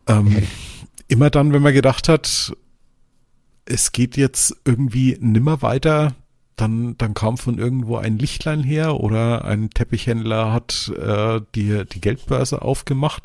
[0.05, 0.43] Ähm,
[1.07, 2.55] immer dann, wenn man gedacht hat,
[3.65, 6.13] es geht jetzt irgendwie nimmer weiter,
[6.55, 12.01] dann, dann kam von irgendwo ein Lichtlein her oder ein Teppichhändler hat äh, die, die
[12.01, 13.23] Geldbörse aufgemacht.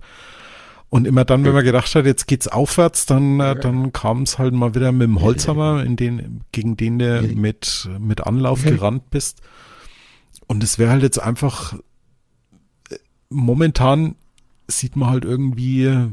[0.93, 4.39] Und immer dann, wenn man gedacht hat, jetzt geht's aufwärts, dann, äh, dann kam es
[4.39, 9.09] halt mal wieder mit dem Holzhammer, in den, gegen den du mit, mit Anlauf gerannt
[9.09, 9.41] bist.
[10.49, 11.73] Und es wäre halt jetzt einfach,
[12.91, 12.97] äh,
[13.31, 14.17] momentan
[14.69, 16.11] sieht man halt irgendwie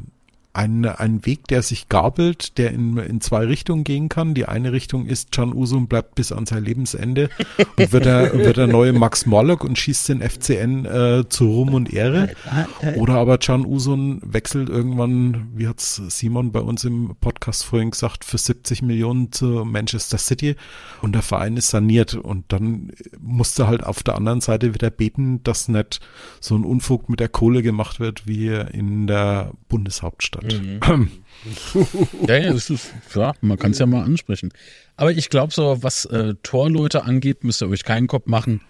[0.52, 4.34] ein, ein Weg, der sich gabelt, der in, in zwei Richtungen gehen kann.
[4.34, 7.30] Die eine Richtung ist, Can Usum bleibt bis an sein Lebensende
[7.78, 11.76] und wird der, wird der neue Max Morlock und schießt den FCN äh, zu Ruhm
[11.76, 12.30] und Ehre.
[12.96, 18.26] Oder aber Can Usum wechselt irgendwann, wie hat's Simon bei uns im Podcast vorhin gesagt,
[18.26, 20.56] für 70 Millionen zu Manchester City
[21.02, 25.44] und der Verein ist saniert und dann musste halt auf der anderen Seite wieder beten,
[25.44, 26.00] dass nicht
[26.40, 30.39] so ein Unfug mit der Kohle gemacht wird wie in der Bundeshauptstadt.
[30.44, 30.80] Mhm.
[32.28, 32.72] ja, ja, ist,
[33.16, 34.52] ja, man kann es ja mal ansprechen.
[34.98, 38.62] Aber ich glaube, so was äh, Torleute angeht, müsst ihr euch keinen Kopf machen.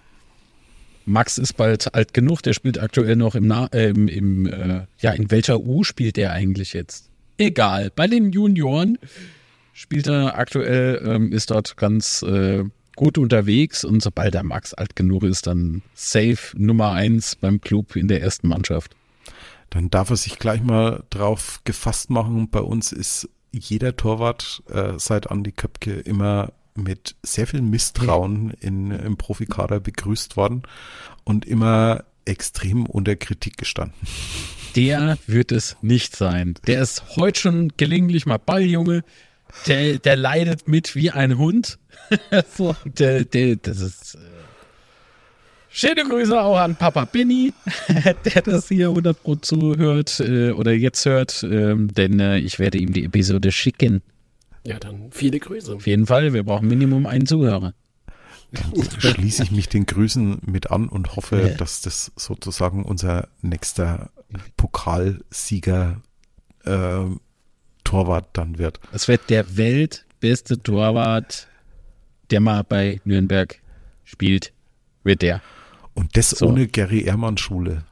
[1.06, 4.86] Max ist bald alt genug, der spielt aktuell noch im, Na äh, im, im äh,
[5.00, 7.10] ja, in welcher U spielt der eigentlich jetzt?
[7.38, 9.00] Egal, bei den Junioren
[9.74, 12.64] spielt er aktuell, ähm, ist dort ganz äh,
[12.96, 17.96] gut unterwegs und sobald der Max alt genug ist, dann safe Nummer eins beim Club
[17.96, 18.96] in der ersten Mannschaft
[19.70, 22.50] dann darf er sich gleich mal drauf gefasst machen.
[22.50, 28.92] Bei uns ist jeder Torwart äh, seit Andi Köpke immer mit sehr viel Misstrauen in,
[28.92, 30.64] im Profikader begrüßt worden
[31.24, 33.96] und immer extrem unter Kritik gestanden.
[34.76, 36.56] Der wird es nicht sein.
[36.68, 39.04] Der ist heute schon gelegentlich mal Balljunge.
[39.66, 41.80] Der, der leidet mit wie ein Hund.
[42.56, 44.18] so, der, der, das ist.
[45.80, 47.54] Schöne Grüße auch an Papa Benny,
[48.26, 52.78] der das hier 100 Pro zuhört äh, oder jetzt hört, ähm, denn äh, ich werde
[52.78, 54.02] ihm die Episode schicken.
[54.66, 55.76] Ja, dann viele Grüße.
[55.76, 57.74] Auf jeden Fall, wir brauchen Minimum einen Zuhörer.
[58.52, 61.56] Dann schließe ich mich den Grüßen mit an und hoffe, ja.
[61.56, 64.10] dass das sozusagen unser nächster
[64.58, 66.02] Pokalsieger
[66.66, 67.06] äh,
[67.86, 68.82] Torwart dann wird.
[68.92, 71.48] Es wird der weltbeste Torwart,
[72.32, 73.62] der mal bei Nürnberg
[74.04, 74.52] spielt,
[75.06, 75.42] wird der.
[76.00, 76.48] Und das so.
[76.48, 77.84] ohne Gary Ehrmann Schule.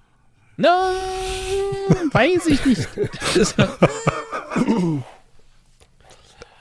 [0.55, 0.95] Nein,
[2.13, 2.87] weiß ich nicht.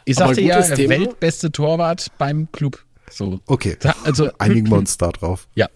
[0.04, 0.90] ich sagte ja, Thema.
[0.90, 2.84] weltbeste Torwart beim Club.
[3.10, 3.38] So.
[3.46, 3.76] Okay.
[4.02, 5.46] Also einigen wir uns da drauf.
[5.54, 5.68] Ja.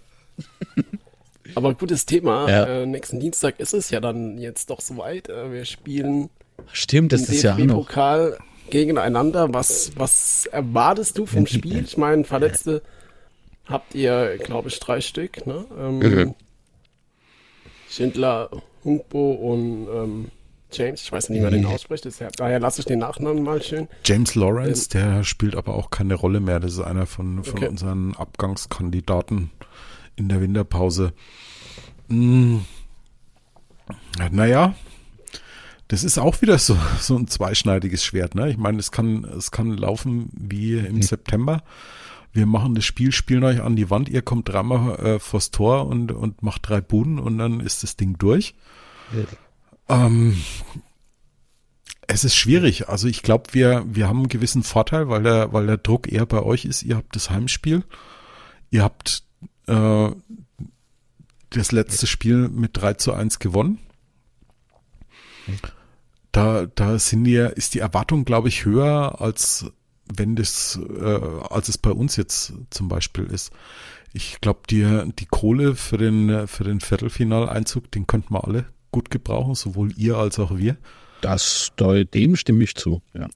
[1.55, 2.49] Aber gutes Thema.
[2.49, 2.65] Ja.
[2.65, 5.29] Äh, nächsten Dienstag ist es ja dann jetzt doch soweit.
[5.29, 6.31] Äh, wir spielen.
[6.73, 7.87] Stimmt, das ist ja auch noch.
[7.87, 8.39] Pokal
[8.71, 9.53] gegeneinander.
[9.53, 11.85] Was, was erwartest du vom Spiel?
[11.85, 12.83] Ich meine, Verletzte
[13.71, 15.65] habt ihr, glaube ich, drei Stück, ne?
[15.79, 16.35] Ähm, mhm.
[17.89, 18.51] Schindler,
[18.85, 20.31] Hunkbo und ähm,
[20.73, 23.61] James, ich weiß nicht, wie man den ausspricht, deshalb, daher lasse ich den Nachnamen mal
[23.61, 23.89] schön.
[24.05, 26.61] James Lawrence, ähm, der spielt aber auch keine Rolle mehr.
[26.61, 27.69] Das ist einer von, von okay.
[27.69, 29.51] unseren Abgangskandidaten
[30.15, 31.13] in der Winterpause.
[32.09, 32.65] Hm.
[34.31, 34.75] Naja,
[35.89, 38.37] das ist auch wieder so, so ein zweischneidiges Schwert.
[38.37, 38.51] Ne?
[38.51, 41.03] Ich meine, es kann, es kann laufen wie im mhm.
[41.03, 41.65] September
[42.33, 45.87] wir machen das Spiel, spielen euch an die Wand, ihr kommt dreimal äh, vors Tor
[45.87, 48.55] und, und macht drei Buden und dann ist das Ding durch.
[49.89, 50.05] Ja.
[50.07, 50.37] Ähm,
[52.07, 52.89] es ist schwierig.
[52.89, 56.27] Also ich glaube, wir, wir haben einen gewissen Vorteil, weil der, weil der Druck eher
[56.27, 56.83] bei euch ist.
[56.83, 57.85] Ihr habt das Heimspiel.
[58.71, 59.25] Ihr habt
[59.67, 60.11] äh,
[61.51, 63.79] das letzte Spiel mit 3 zu 1 gewonnen.
[66.33, 69.67] Da, da sind wir, ist die Erwartung, glaube ich, höher als,
[70.17, 71.21] wenn das, äh,
[71.51, 73.53] als es bei uns jetzt zum Beispiel ist.
[74.13, 79.11] Ich glaube, die, die Kohle für den, für den Viertelfinaleinzug, den könnten wir alle gut
[79.11, 80.77] gebrauchen, sowohl ihr als auch wir.
[81.21, 83.29] Das, dem stimme ich zu, ja.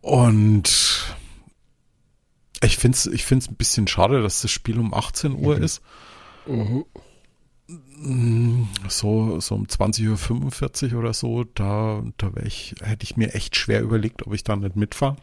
[0.00, 1.14] Und
[2.62, 5.62] ich finde es ich find's ein bisschen schade, dass das Spiel um 18 Uhr mhm.
[5.62, 5.80] ist.
[6.46, 6.84] Mhm.
[8.88, 13.80] So, so um 20.45 Uhr oder so, da, da ich, hätte ich mir echt schwer
[13.80, 15.16] überlegt, ob ich da nicht mitfahre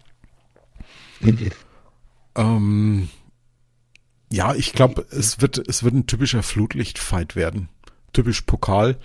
[2.36, 3.10] ähm,
[4.32, 7.70] ja, ich glaube, es wird, es wird ein typischer Flutlicht-Fight werden.
[8.14, 8.98] Typisch Pokal.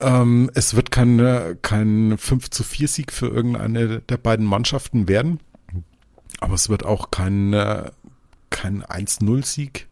[0.00, 5.40] Ähm, es wird kein, kein 5 zu 4 Sieg für irgendeine der beiden Mannschaften werden.
[6.40, 7.52] Aber es wird auch kein,
[8.50, 9.88] kein 1-0 Sieg,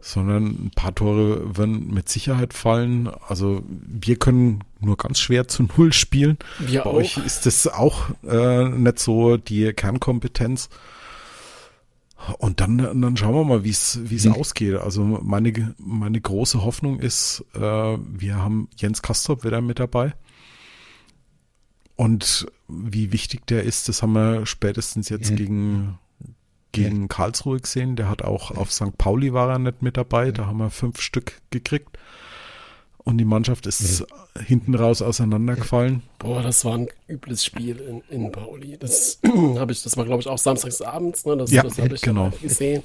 [0.00, 3.08] sondern ein paar Tore werden mit Sicherheit fallen.
[3.26, 6.38] Also wir können nur ganz schwer zu Null spielen.
[6.58, 6.94] Wir Bei auch.
[6.94, 10.68] euch ist das auch äh, nicht so die Kernkompetenz.
[12.38, 14.32] Und dann, dann schauen wir mal, wie es wie es Hm.
[14.34, 14.74] ausgeht.
[14.76, 20.14] Also meine meine große Hoffnung ist, äh, wir haben Jens Kastrop wieder mit dabei.
[21.96, 25.36] Und wie wichtig der ist, das haben wir spätestens jetzt Ja.
[25.36, 25.98] gegen
[26.72, 27.96] gegen Karlsruhe gesehen.
[27.96, 28.96] Der hat auch auf St.
[28.98, 30.30] Pauli war er nicht mit dabei.
[30.32, 31.98] Da haben wir fünf Stück gekriegt.
[33.08, 34.04] Und die Mannschaft ist
[34.38, 36.02] hinten raus auseinandergefallen.
[36.18, 38.76] Boah, das war ein übles Spiel in, in Pauli.
[38.78, 39.18] Das
[39.56, 41.34] habe ich, das war glaube ich auch samstags abends, ne?
[41.38, 42.26] Das, Ja, das habe ich genau.
[42.26, 42.82] ja gesehen.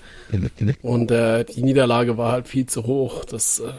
[0.82, 3.26] Und äh, die Niederlage war halt viel zu hoch.
[3.26, 3.74] Das äh,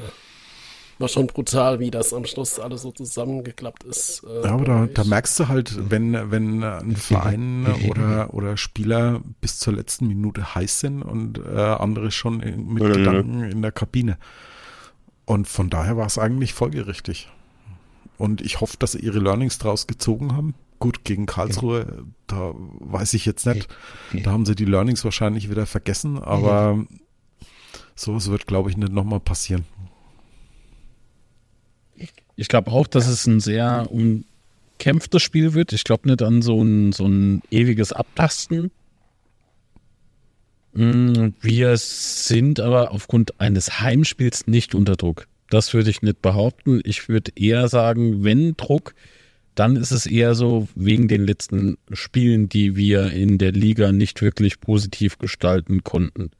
[0.99, 4.23] war schon brutal, wie das am Schluss alles so zusammengeklappt ist.
[4.29, 9.23] Äh, Ja, aber da, da merkst du halt, wenn, wenn ein Verein oder, oder Spieler
[9.41, 12.99] bis zur letzten Minute heiß sind und äh, andere schon in, mit Ja, ja, ja.
[12.99, 14.19] Gedanken in der Kabine.
[15.27, 17.29] Und von daher war es eigentlich folgerichtig.
[18.19, 20.55] Und ich hoffe, dass sie ihre Learnings draus gezogen haben.
[20.79, 23.69] Gut, gegen Karlsruhe, da weiß ich jetzt nicht.
[24.13, 26.85] Da haben sie die Learnings wahrscheinlich wieder vergessen, aber
[27.95, 29.65] sowas wird, glaube ich, nicht nochmal passieren.
[32.37, 35.73] Ich glaube auch, dass es ein sehr umkämpftes Spiel wird.
[35.73, 38.71] Ich glaube nicht an so ein, so ein ewiges Abtasten.
[40.75, 45.29] Mm, Wir sind aber aufgrund eines Heimspiels nicht unter Druck.
[45.49, 46.81] Das würde ich nicht behaupten.
[46.85, 48.95] Ich würde eher sagen, wenn Druck,
[49.55, 54.21] dann ist es eher so wegen den letzten Spielen, die wir in der Liga nicht
[54.21, 56.31] wirklich positiv gestalten konnten.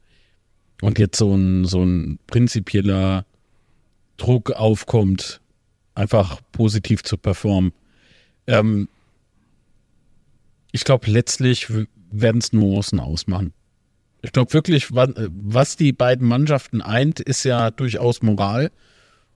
[0.81, 3.25] Und jetzt so ein, so ein prinzipieller
[4.17, 5.39] Druck aufkommt,
[5.93, 7.71] einfach positiv zu performen.
[8.47, 8.89] Ähm,
[10.73, 11.67] ich glaube, letztlich
[12.11, 13.53] werden es Nuancen ausmachen.
[14.25, 18.71] Ich glaube wirklich, wa- was die beiden Mannschaften eint, ist ja durchaus Moral.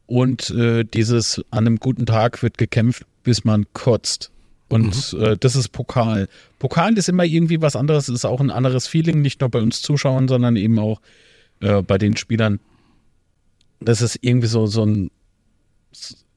[0.07, 4.31] Und äh, dieses an einem guten Tag wird gekämpft, bis man kotzt.
[4.67, 6.27] Und äh, das ist Pokal.
[6.57, 9.81] Pokal ist immer irgendwie was anderes, ist auch ein anderes Feeling, nicht nur bei uns
[9.83, 11.01] Zuschauern, sondern eben auch
[11.59, 12.59] äh, bei den Spielern.
[13.79, 15.11] Das ist irgendwie so, so ein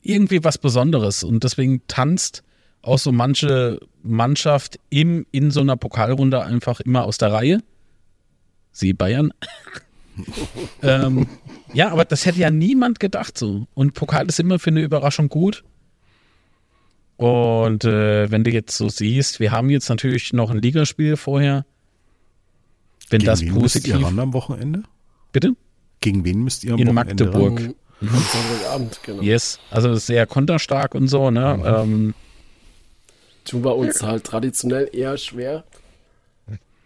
[0.03, 1.25] irgendwie was Besonderes.
[1.25, 2.43] Und deswegen tanzt
[2.83, 7.61] auch so manche Mannschaft im, in so einer Pokalrunde einfach immer aus der Reihe.
[8.73, 9.33] Sie Bayern.
[10.83, 11.27] ähm,
[11.73, 13.67] ja, aber das hätte ja niemand gedacht so.
[13.75, 15.65] Und Pokal ist immer für eine Überraschung gut.
[17.17, 21.65] Und äh, wenn du jetzt so siehst, wir haben jetzt natürlich noch ein Ligaspiel vorher.
[23.11, 24.07] Wenn Gegen das wen müsst ihr positiv.
[24.07, 24.83] ran am Wochenende?
[25.33, 25.53] Bitte?
[26.01, 27.61] Gegen wen müsst ihr am In Wochenende Magdeburg.
[27.61, 27.75] ran?
[28.01, 29.23] Am Sonntagabend, genau.
[29.23, 29.61] Yes.
[29.71, 31.63] Also sehr konterstark und so, ne?
[31.65, 32.15] Ähm,
[33.45, 35.65] tun wir uns halt traditionell eher schwer.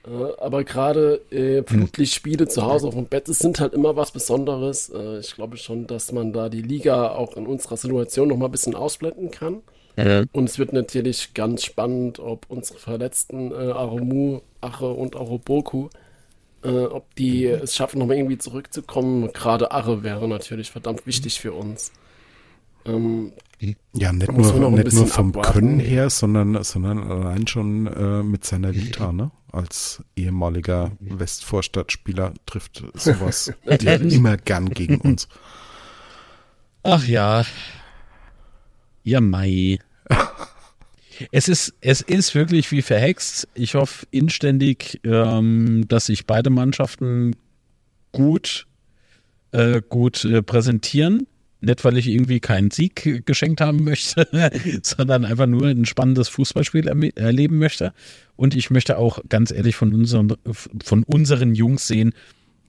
[0.06, 4.12] Äh, aber gerade äh, Flutlichtspiele zu Hause auf dem Bett, das sind halt immer was
[4.12, 4.90] Besonderes.
[4.90, 8.46] Äh, ich glaube schon, dass man da die Liga auch in unserer Situation noch mal
[8.46, 9.62] ein bisschen ausblenden kann.
[10.32, 15.88] Und es wird natürlich ganz spannend, ob unsere verletzten äh, Aromu, Ache und Aroboku,
[16.62, 19.32] äh, ob die es schaffen, noch mal irgendwie zurückzukommen.
[19.32, 21.92] Gerade Ache wäre natürlich verdammt wichtig für uns.
[22.86, 23.32] Ähm,
[23.94, 25.52] Ja, nicht nur, nicht nur vom abwarten.
[25.52, 29.30] Können her, sondern, sondern allein schon äh, mit seiner Vita, ne?
[29.52, 35.28] Als ehemaliger Westvorstadtspieler trifft sowas immer gern gegen uns.
[36.82, 37.44] Ach ja.
[39.02, 39.78] Ja, Mai.
[41.30, 43.48] Es ist, es ist wirklich wie verhext.
[43.54, 47.36] Ich hoffe inständig, ähm, dass sich beide Mannschaften
[48.12, 48.66] gut,
[49.52, 51.26] äh, gut äh, präsentieren.
[51.66, 54.28] Nicht, weil ich irgendwie keinen Sieg geschenkt haben möchte,
[54.82, 57.92] sondern einfach nur ein spannendes Fußballspiel erme- erleben möchte.
[58.36, 60.34] Und ich möchte auch ganz ehrlich von unseren,
[60.84, 62.14] von unseren Jungs sehen,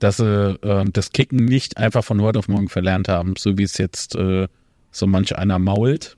[0.00, 3.62] dass sie äh, das Kicken nicht einfach von heute auf morgen verlernt haben, so wie
[3.62, 4.48] es jetzt äh,
[4.90, 6.16] so manch einer mault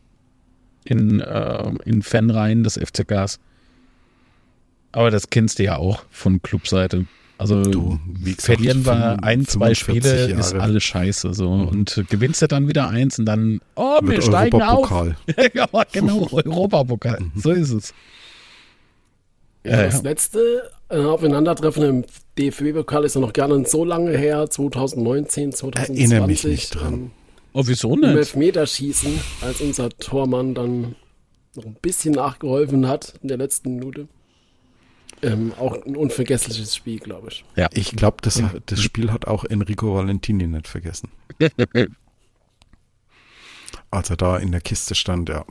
[0.85, 3.41] in, äh, in Fanreihen des FCKs.
[4.93, 7.07] Aber das kennst du ja auch von Clubseite.
[7.41, 10.41] Also Du, wie gesagt, verlieren wir 45 ein, zwei Spiele, Jahre.
[10.41, 11.33] ist alles scheiße.
[11.33, 11.49] So.
[11.49, 14.91] Und äh, gewinnst du dann wieder eins und dann, oh, wir Wird steigen auf.
[14.91, 15.17] Europapokal.
[15.55, 17.19] ja, genau, Europapokal.
[17.35, 17.95] So ist es.
[19.65, 20.01] Ja, Ja, das ja.
[20.03, 22.05] letzte äh, Aufeinandertreffen im
[22.39, 25.99] DFB-Pokal ist ja noch gar nicht so lange her, 2019, 2020.
[25.99, 26.93] Erinnere mich nicht dran.
[26.95, 27.11] ähm,
[27.53, 28.11] Oh, wieso Im nicht?
[28.17, 29.11] Elfmeterschießen,
[29.41, 30.95] als unser Tormann dann
[31.57, 34.07] noch ein bisschen nachgeholfen hat in der letzten Minute.
[35.23, 37.45] Ähm, auch ein unvergessliches Spiel, glaube ich.
[37.55, 37.69] Ja.
[37.73, 41.11] Ich glaube, das, das Spiel hat auch Enrico Valentini nicht vergessen.
[43.91, 45.45] Als er da in der Kiste stand, ja.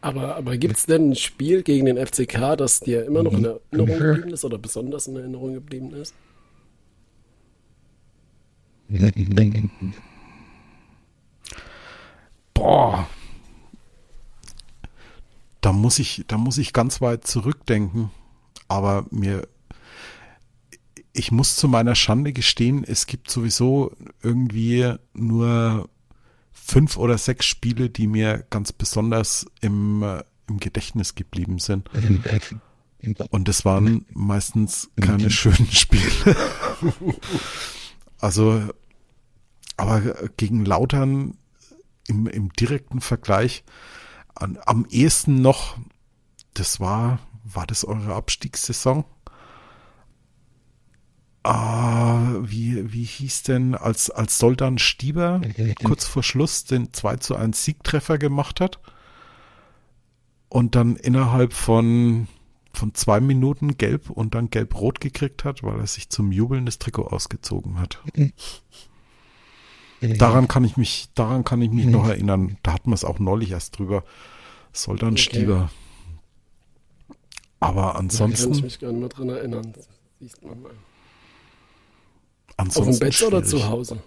[0.00, 3.44] Aber, aber gibt es denn ein Spiel gegen den FCK, das dir immer noch in
[3.44, 6.14] Erinnerung geblieben ist oder besonders in Erinnerung geblieben ist?
[12.54, 13.08] Boah.
[15.62, 18.10] Da muss ich, da muss ich ganz weit zurückdenken.
[18.68, 19.48] Aber mir,
[21.14, 25.88] ich muss zu meiner Schande gestehen, es gibt sowieso irgendwie nur
[26.52, 31.88] fünf oder sechs Spiele, die mir ganz besonders im, äh, im Gedächtnis geblieben sind.
[33.30, 36.36] Und das waren meistens keine schönen Spiele.
[38.18, 38.68] also,
[39.76, 40.00] aber
[40.36, 41.36] gegen Lautern
[42.08, 43.64] im, im direkten Vergleich
[44.34, 45.76] an, am ehesten noch,
[46.54, 49.04] das war, war das eure Abstiegssaison?
[51.44, 55.40] Ah, wie, wie hieß denn, als, als Soldan Stieber
[55.84, 58.78] kurz vor Schluss den 2 zu 1 Siegtreffer gemacht hat
[60.48, 62.28] und dann innerhalb von,
[62.72, 66.78] von zwei Minuten gelb und dann gelb-rot gekriegt hat, weil er sich zum Jubeln das
[66.78, 68.00] Trikot ausgezogen hat.
[70.18, 72.56] Daran kann ich mich, daran kann ich mich noch erinnern.
[72.62, 74.04] Da hatten wir es auch neulich erst drüber.
[74.72, 75.22] Soldan Okay.
[75.22, 75.70] Stieber.
[77.60, 79.72] Aber Da kann ich ansonsten, mich gar nicht mehr dran erinnern.
[79.72, 79.88] Das
[80.18, 80.72] siehst man mal.
[82.56, 83.48] ansonsten Auf dem Bett oder schwierig.
[83.62, 84.02] zu Hause?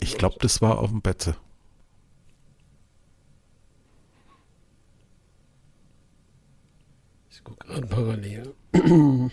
[0.00, 1.34] Ich glaube, das war auf dem Bett.
[7.30, 8.54] Ich gucke gerade parallel.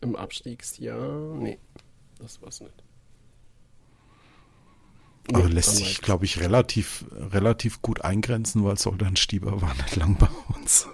[0.00, 1.34] Im Abstiegsjahr.
[1.36, 1.58] Nee,
[2.18, 2.83] das war's nicht.
[5.32, 6.02] Aber lässt dann sich, reicht's.
[6.02, 10.86] glaube ich, relativ, relativ gut eingrenzen, weil Soldan Stieber war nicht lang bei uns.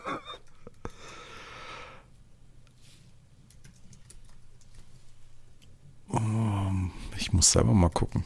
[6.13, 8.25] Ähm, Ich muss selber mal gucken.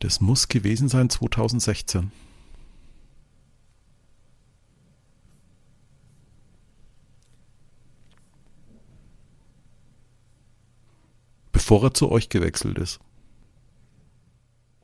[0.00, 2.12] Das muss gewesen sein 2016.
[11.64, 13.00] Bevor er zu euch gewechselt ist.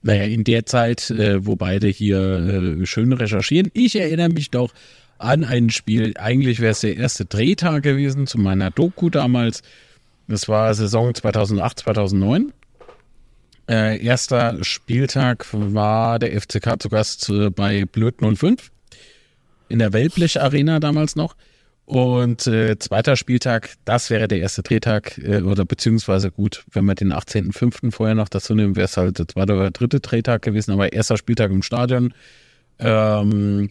[0.00, 4.72] Naja, in der Zeit, äh, wo beide hier äh, schön recherchieren, ich erinnere mich doch
[5.18, 9.60] an ein Spiel, eigentlich wäre es der erste Drehtag gewesen zu meiner Doku damals.
[10.26, 12.54] Das war Saison 2008, 2009.
[13.68, 18.70] Äh, erster Spieltag war der FCK zu Gast äh, bei Blöd 05
[19.68, 21.36] in der Wellblech Arena damals noch.
[21.90, 26.94] Und äh, zweiter Spieltag, das wäre der erste Drehtag, äh, oder beziehungsweise gut, wenn wir
[26.94, 27.90] den 18.05.
[27.90, 31.16] vorher noch dazu nehmen, wäre es halt der zweite oder dritte Drehtag gewesen, aber erster
[31.16, 32.14] Spieltag im Stadion
[32.78, 33.70] ähm,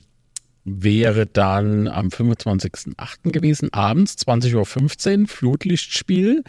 [0.66, 3.32] wäre dann am 25.08.
[3.32, 6.44] gewesen, abends, 20.15 Uhr, Flutlichtspiel.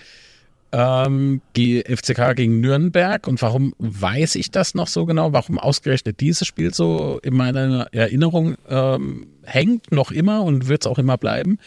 [0.72, 3.26] Ähm, die FCK gegen Nürnberg.
[3.26, 5.32] Und warum weiß ich das noch so genau?
[5.32, 10.86] Warum ausgerechnet dieses Spiel so in meiner Erinnerung ähm, hängt, noch immer und wird es
[10.86, 11.59] auch immer bleiben?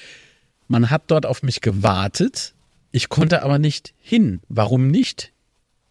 [0.67, 2.53] Man hat dort auf mich gewartet.
[2.91, 4.41] Ich konnte aber nicht hin.
[4.47, 5.33] Warum nicht?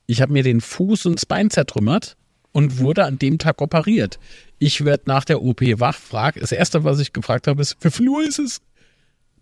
[0.07, 2.17] Ich habe mir den Fuß und das Bein zertrümmert
[2.53, 4.19] und wurde an dem Tag operiert.
[4.59, 7.91] Ich werde nach der OP wach, frag, das erste, was ich gefragt habe, ist, wie
[7.91, 8.61] viel Uhr ist es?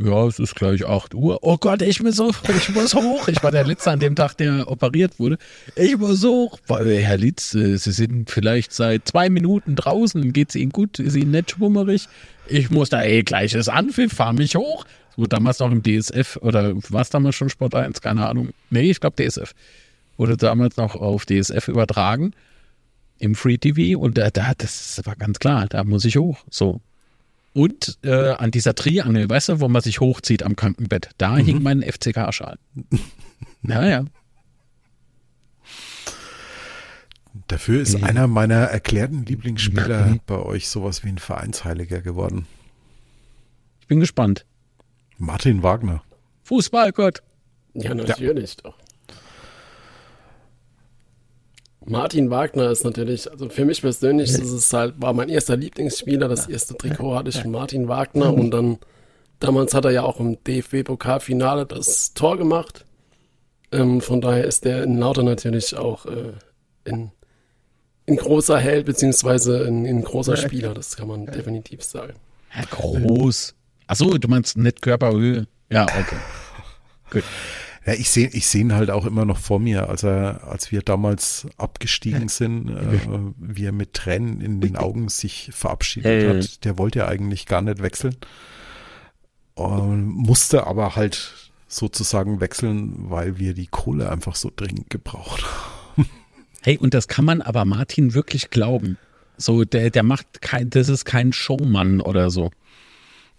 [0.02, 1.40] Ja, es ist gleich 8 Uhr.
[1.42, 3.28] Oh Gott, ich bin so, ich muss hoch.
[3.28, 5.36] Ich war der Letzte an dem Tag, der operiert wurde.
[5.76, 6.58] Ich muss hoch.
[6.68, 10.32] Weil, Herr Litz, Sie sind vielleicht seit zwei Minuten draußen.
[10.32, 10.98] Geht's Ihnen gut?
[10.98, 12.08] Ist Ihnen nicht schwummerig?
[12.48, 14.86] Ich muss da eh gleiches Anpfiff, fahr mich hoch.
[15.16, 18.00] So damals noch im DSF oder war es damals schon Sport 1?
[18.00, 18.50] Keine Ahnung.
[18.70, 19.52] Nee, ich glaube DSF.
[20.16, 22.32] Wurde damals noch auf DSF übertragen
[23.18, 26.38] im Free TV und da, da, das war ganz klar, da muss ich hoch.
[26.48, 26.80] So.
[27.52, 31.62] Und äh, an dieser Triangel, weißt du, wo man sich hochzieht am Krankenbett, da hing
[31.62, 32.58] mein FCK-Schal.
[33.62, 34.04] ja, ja.
[37.48, 42.46] Dafür ist einer meiner erklärten Lieblingsspieler bei euch sowas wie ein Vereinsheiliger geworden.
[43.80, 44.46] Ich bin gespannt.
[45.18, 46.02] Martin Wagner.
[46.44, 47.22] Fußballgott.
[47.74, 48.76] Ja, natürlich doch.
[51.90, 56.28] Martin Wagner ist natürlich, also für mich persönlich, das ist halt, war mein erster Lieblingsspieler.
[56.28, 58.78] Das erste Trikot hatte ich von Martin Wagner und dann,
[59.40, 62.84] damals hat er ja auch im DFB-Pokalfinale das Tor gemacht.
[63.72, 66.32] Ähm, von daher ist der in Lauter natürlich auch äh,
[66.84, 67.10] in,
[68.06, 72.14] in großer Held, beziehungsweise in, in großer Spieler, das kann man definitiv sagen.
[72.70, 73.54] Groß.
[73.88, 75.46] Achso, du meinst nicht Körperhöhe.
[75.70, 76.16] Ja, okay.
[77.10, 77.24] Gut.
[77.86, 80.70] Ja, ich sehe ich seh ihn halt auch immer noch vor mir, als er, als
[80.70, 82.98] wir damals abgestiegen sind, äh,
[83.38, 86.34] wie er mit Tränen in den Augen sich verabschiedet ja.
[86.34, 86.64] hat.
[86.64, 88.16] Der wollte ja eigentlich gar nicht wechseln.
[89.54, 96.08] Und musste aber halt sozusagen wechseln, weil wir die Kohle einfach so dringend gebraucht haben.
[96.62, 98.98] Hey, und das kann man aber Martin wirklich glauben.
[99.38, 102.50] So, der, der macht kein, das ist kein Showmann oder so.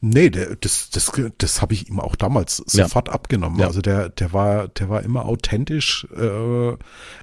[0.04, 3.14] Nee, der, das, das, das habe ich ihm auch damals sofort ja.
[3.14, 3.60] abgenommen.
[3.60, 3.68] Ja.
[3.68, 6.08] Also der, der war, der war immer authentisch.
[6.16, 6.72] Äh,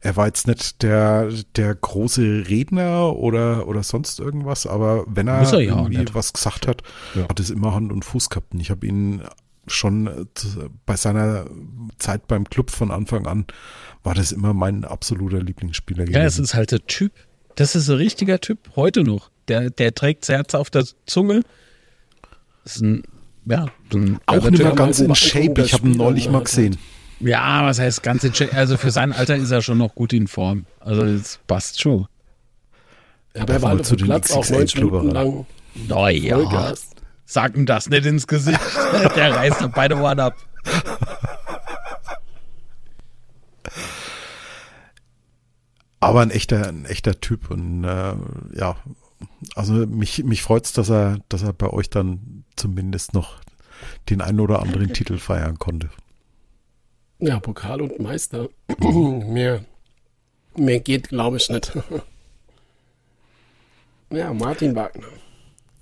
[0.00, 5.40] er war jetzt nicht der, der große Redner oder, oder sonst irgendwas, aber wenn er,
[5.40, 6.84] er ja irgendwie was gesagt hat,
[7.28, 8.54] hat es immer Hand und Fuß gehabt.
[8.54, 9.22] Und ich habe ihn
[9.66, 10.28] schon
[10.86, 11.46] bei seiner
[11.98, 13.46] Zeit beim Club von Anfang an
[14.04, 16.08] war das immer mein absoluter Lieblingsspieler.
[16.08, 17.12] Ja, es ist halt der Typ.
[17.56, 19.30] Das ist ein richtiger Typ, heute noch.
[19.48, 21.42] Der, der trägt das Herz auf der Zunge
[22.76, 23.02] ist ein,
[23.46, 25.62] ja, ein auch nicht mehr ganz in Shape.
[25.62, 26.76] Ich habe ihn neulich mal gesehen.
[27.20, 28.54] Ja, was heißt ganz in Shape?
[28.54, 30.66] Also für sein Alter ist er schon noch gut in Form.
[30.80, 32.06] Also das passt schon.
[33.34, 35.46] Ja, aber er war zu den Platz auch 90 Minuten lang.
[35.90, 36.74] Oh ja.
[37.24, 38.60] Sag ihm das nicht ins Gesicht.
[39.16, 40.34] Der reißt beide Ohren ab.
[46.00, 48.14] Aber ein echter, ein echter Typ und äh,
[48.54, 48.76] ja,
[49.54, 53.36] also mich, mich freut's, dass er, dass er bei euch dann zumindest noch
[54.10, 55.90] den einen oder anderen Titel feiern konnte.
[57.20, 58.48] Ja, Pokal und Meister.
[58.78, 59.64] mehr,
[60.56, 61.72] mehr geht, glaube ich, nicht.
[64.10, 65.06] ja, Martin Wagner.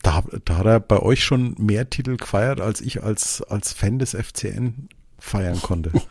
[0.03, 3.99] Da, da hat er bei euch schon mehr Titel gefeiert, als ich als, als Fan
[3.99, 4.89] des FCN
[5.19, 5.91] feiern konnte.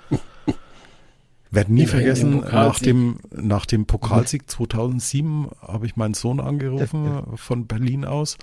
[1.51, 7.65] Werd nie vergessen, nach dem, nach dem Pokalsieg 2007 habe ich meinen Sohn angerufen von
[7.65, 8.37] Berlin aus.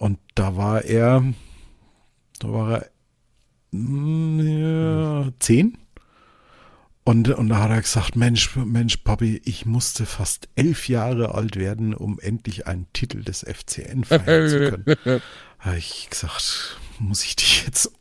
[0.00, 1.22] Und da war er,
[2.38, 2.90] da war er
[3.72, 5.76] mm, ja, zehn.
[7.04, 11.56] Und, und da hat er gesagt, Mensch, Mensch, Papi, ich musste fast elf Jahre alt
[11.56, 15.20] werden, um endlich einen Titel des FCN feiern zu können.
[15.58, 17.92] habe ich gesagt, muss ich dich jetzt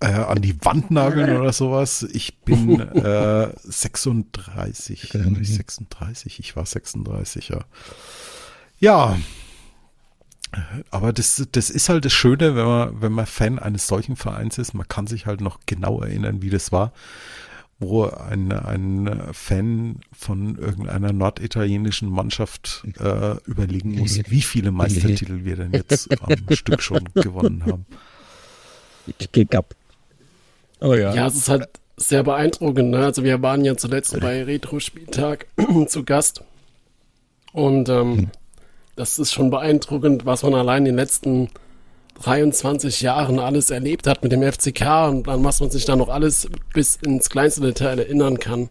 [0.00, 2.06] äh, an die Wand nageln oder sowas.
[2.12, 5.12] Ich bin äh, 36.
[5.12, 7.60] 36, ich war 36, ja.
[8.80, 9.16] Ja.
[10.90, 14.58] Aber das, das ist halt das Schöne, wenn man, wenn man Fan eines solchen Vereins
[14.58, 14.74] ist.
[14.74, 16.92] Man kann sich halt noch genau erinnern, wie das war,
[17.78, 25.56] wo ein, ein Fan von irgendeiner norditalienischen Mannschaft äh, überlegen muss, wie viele Meistertitel wir
[25.56, 27.86] denn jetzt am Stück schon gewonnen haben.
[29.18, 29.74] Ich geh ab.
[30.80, 31.14] Oh ja.
[31.14, 32.90] Ja, es ist halt sehr beeindruckend.
[32.90, 33.04] Ne?
[33.04, 35.46] Also wir waren ja zuletzt bei Retro-Spieltag
[35.88, 36.42] zu Gast.
[37.52, 38.30] Und ähm, hm.
[38.96, 41.50] Das ist schon beeindruckend, was man allein in den letzten
[42.22, 46.08] 23 Jahren alles erlebt hat mit dem FCK und dann was man sich da noch
[46.08, 48.70] alles bis ins kleinste Detail erinnern kann.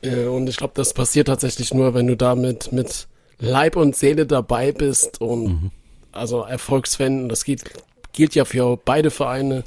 [0.00, 3.08] Äh, und ich glaube, das passiert tatsächlich nur, wenn du da mit, mit
[3.38, 5.70] Leib und Seele dabei bist und mhm.
[6.12, 7.64] also Erfolgsfan, das geht,
[8.12, 9.64] gilt ja für beide Vereine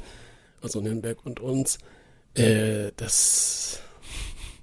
[0.62, 1.78] also Nürnberg und uns,
[2.34, 3.80] äh, das,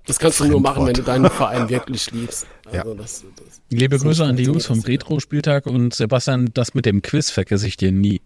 [0.07, 2.47] das kannst du nur machen, wenn du deinen Verein wirklich liebst.
[2.67, 2.95] Also ja.
[2.95, 7.29] das, das, Liebe Grüße an die Jungs vom Retro-Spieltag und Sebastian, das mit dem Quiz
[7.29, 8.19] vergesse ich dir nie.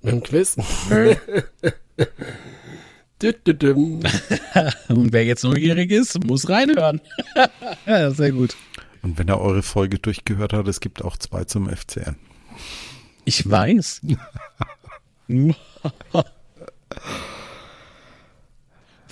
[0.00, 0.56] Mit dem Quiz?
[4.88, 7.00] und wer jetzt neugierig ist, muss reinhören.
[7.84, 8.56] ja, sehr gut.
[9.02, 12.14] Und wenn er eure Folge durchgehört hat, es gibt auch zwei zum FCN.
[13.24, 14.02] Ich weiß.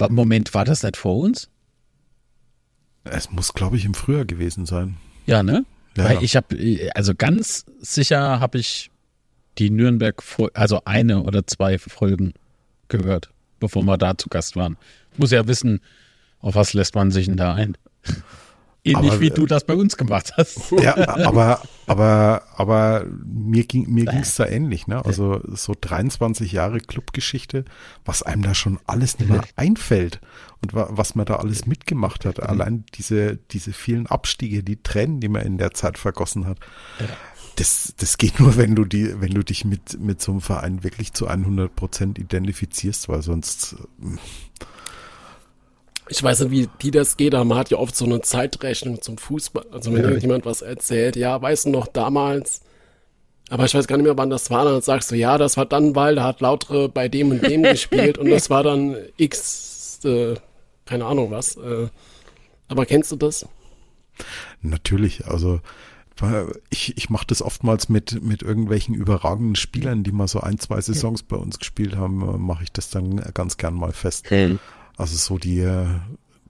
[0.08, 1.48] Moment, war das nicht vor uns?
[3.04, 4.96] Es muss, glaube ich, im Frühjahr gewesen sein.
[5.26, 5.64] Ja, ne?
[5.96, 6.04] Ja.
[6.04, 8.90] Weil ich habe, also ganz sicher habe ich
[9.58, 10.22] die Nürnberg,
[10.54, 12.34] also eine oder zwei Folgen
[12.88, 14.76] gehört, bevor wir da zu Gast waren.
[15.16, 15.80] Muss ja wissen,
[16.40, 17.76] auf was lässt man sich denn da ein?
[18.90, 20.72] Ähnlich aber, wie du das bei uns gemacht hast.
[20.82, 20.96] Ja,
[21.26, 25.04] aber, aber, aber mir ging mir ging's da ähnlich, ne?
[25.04, 27.64] Also so 23 Jahre Clubgeschichte,
[28.04, 30.20] was einem da schon alles nicht mehr einfällt
[30.60, 32.42] und was man da alles mitgemacht hat.
[32.42, 36.58] Allein diese, diese vielen Abstiege, die Tränen, die man in der Zeit vergossen hat.
[37.56, 40.84] Das, das geht nur, wenn du die, wenn du dich mit, mit so einem Verein
[40.84, 43.76] wirklich zu 100 Prozent identifizierst, weil sonst,
[46.08, 49.02] ich weiß nicht, wie die das geht, aber man hat ja oft so eine Zeitrechnung
[49.02, 49.66] zum Fußball.
[49.70, 50.08] Also wenn ja.
[50.08, 52.62] irgendjemand was erzählt, ja, weißt du noch damals,
[53.50, 55.66] aber ich weiß gar nicht mehr, wann das war, dann sagst du, ja, das war
[55.66, 60.00] dann, weil da hat Lautre bei dem und dem gespielt und das war dann X,
[60.04, 60.34] äh,
[60.84, 61.56] keine Ahnung was.
[61.56, 61.88] Äh,
[62.68, 63.46] aber kennst du das?
[64.60, 65.60] Natürlich, also
[66.70, 70.80] ich, ich mache das oftmals mit, mit irgendwelchen überragenden Spielern, die mal so ein, zwei
[70.80, 74.26] Saisons bei uns gespielt haben, mache ich das dann ganz gern mal fest.
[74.26, 74.58] Okay.
[74.98, 75.64] Also so die,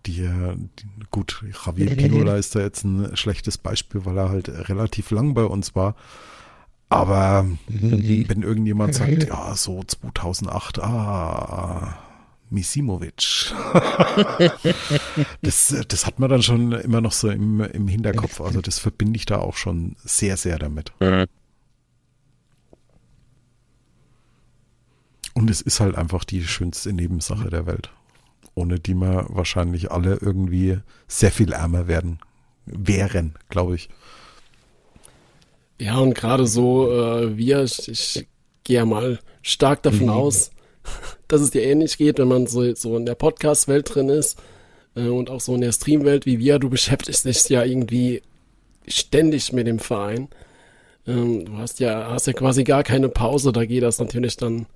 [0.07, 5.11] die, die gut, Javier Pinola ist da jetzt ein schlechtes Beispiel, weil er halt relativ
[5.11, 5.95] lang bei uns war.
[6.89, 11.99] Aber wenn irgendjemand sagt, ja, so 2008, ah,
[12.51, 13.53] Misimovic.
[15.43, 18.41] das, das hat man dann schon immer noch so im, im Hinterkopf.
[18.41, 20.93] Also das verbinde ich da auch schon sehr, sehr damit.
[25.35, 27.93] Und es ist halt einfach die schönste Nebensache der Welt,
[28.59, 32.19] ohne die wir wahrscheinlich alle irgendwie sehr viel ärmer werden,
[32.67, 33.89] wären, glaube ich.
[35.81, 38.27] Ja, und gerade so äh, wir, ich, ich
[38.65, 40.11] gehe ja mal stark davon mhm.
[40.11, 40.51] aus,
[41.29, 44.39] dass es dir ähnlich geht, wenn man so, so in der Podcast-Welt drin ist
[44.97, 46.59] äh, und auch so in der Stream-Welt wie wir.
[46.59, 48.23] Du beschäftigst dich ja irgendwie
[48.89, 50.29] ständig mit dem Verein.
[51.07, 54.67] Ähm, du hast ja, hast ja quasi gar keine Pause, da geht das natürlich dann,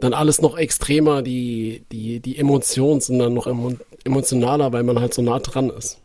[0.00, 3.46] dann alles noch extremer, die, die, die Emotionen sind dann noch
[4.04, 5.98] emotionaler, weil man halt so nah dran ist.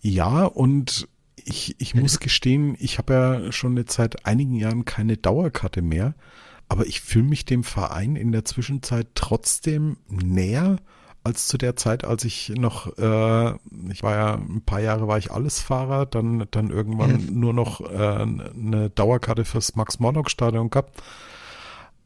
[0.00, 1.08] Ja, und
[1.44, 6.14] ich, ich muss gestehen, ich habe ja schon jetzt seit einigen Jahren keine Dauerkarte mehr,
[6.68, 10.78] aber ich fühle mich dem Verein in der Zwischenzeit trotzdem näher
[11.22, 13.54] als zu der Zeit, als ich noch, äh,
[13.90, 17.40] ich war ja ein paar Jahre war ich Allesfahrer, dann, dann irgendwann mhm.
[17.40, 21.02] nur noch äh, eine Dauerkarte fürs Max-Morlock-Stadion gehabt.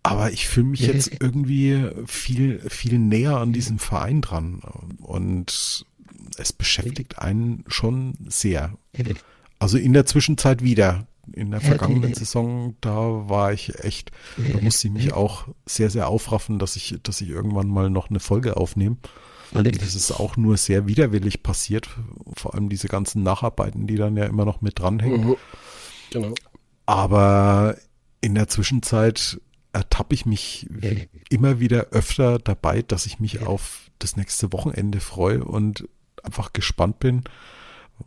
[0.03, 4.61] Aber ich fühle mich jetzt irgendwie viel, viel näher an diesem Verein dran.
[5.01, 5.85] Und
[6.37, 8.77] es beschäftigt einen schon sehr.
[9.59, 11.07] Also in der Zwischenzeit wieder.
[11.35, 16.09] In der vergangenen Saison, da war ich echt, da musste ich mich auch sehr, sehr
[16.09, 18.97] aufraffen, dass ich, dass ich irgendwann mal noch eine Folge aufnehme.
[19.53, 21.89] Das ist auch nur sehr widerwillig passiert.
[22.35, 25.27] Vor allem diese ganzen Nacharbeiten, die dann ja immer noch mit dranhängen.
[25.27, 25.37] Mhm.
[26.11, 26.35] Genau.
[26.87, 27.77] Aber
[28.23, 29.39] in der Zwischenzeit
[29.73, 30.66] ertappe ich mich
[31.28, 35.89] immer wieder öfter dabei, dass ich mich auf das nächste Wochenende freue und
[36.23, 37.24] einfach gespannt bin,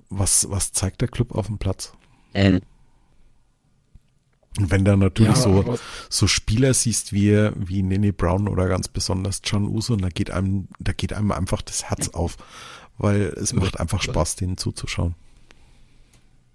[0.09, 1.93] was, was zeigt der Club auf dem Platz.
[2.33, 2.61] Ähm.
[4.57, 5.77] Und wenn da natürlich ja, so,
[6.09, 10.67] so Spieler siehst wie, wie Nene Brown oder ganz besonders John Uso, da geht einem,
[10.79, 12.37] da geht einem einfach das Herz auf,
[12.97, 15.15] weil es macht einfach Spaß, denen zuzuschauen.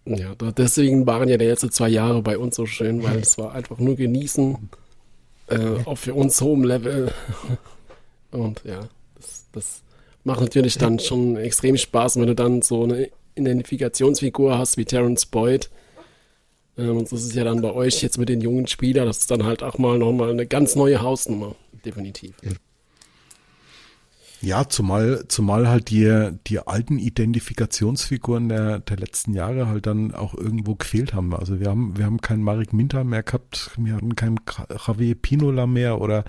[0.04, 3.52] Ja, deswegen waren ja die letzten zwei Jahre bei uns so schön, weil es war
[3.52, 4.68] einfach nur genießen,
[5.48, 7.12] äh, auch für uns hohem Level.
[8.30, 9.82] Und ja, das, das
[10.24, 15.26] macht natürlich dann schon extrem Spaß, wenn du dann so eine Identifikationsfigur hast wie Terence
[15.26, 15.70] Boyd.
[16.76, 19.30] Ähm, und das ist ja dann bei euch jetzt mit den jungen Spielern, das ist
[19.30, 21.54] dann halt auch mal nochmal eine ganz neue Hausnummer,
[21.84, 22.34] definitiv.
[24.42, 30.34] Ja, zumal, zumal halt die, die alten Identifikationsfiguren der, der letzten Jahre halt dann auch
[30.34, 31.34] irgendwo gefehlt haben.
[31.34, 34.38] Also wir haben, wir haben keinen Marek Minter mehr gehabt, wir hatten keinen
[34.86, 36.24] Javier Pinola mehr oder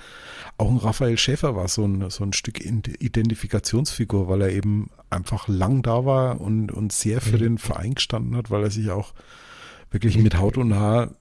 [0.58, 5.48] auch ein Raphael Schäfer war so ein, so ein Stück Identifikationsfigur, weil er eben einfach
[5.50, 7.42] lang da war und, und sehr für mhm.
[7.42, 9.14] den Verein gestanden hat, weil er sich auch
[9.92, 11.12] wirklich mit Haut und Haar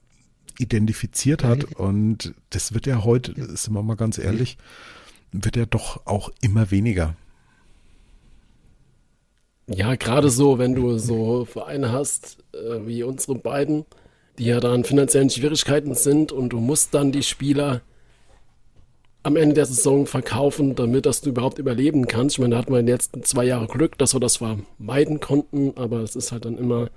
[0.57, 1.69] identifiziert hat.
[1.69, 1.75] Mhm.
[1.75, 4.57] Und das wird ja heute, sind wir mal ganz ehrlich,
[5.31, 7.15] wird ja doch auch immer weniger.
[9.69, 13.85] Ja, gerade so, wenn du so Vereine hast äh, wie unsere beiden,
[14.37, 17.81] die ja da in finanziellen Schwierigkeiten sind und du musst dann die Spieler
[19.23, 22.35] am Ende der Saison verkaufen, damit dass du überhaupt überleben kannst.
[22.35, 25.19] Ich meine, da hatten wir in den letzten zwei Jahren Glück, dass wir das vermeiden
[25.19, 26.89] konnten, aber es ist halt dann immer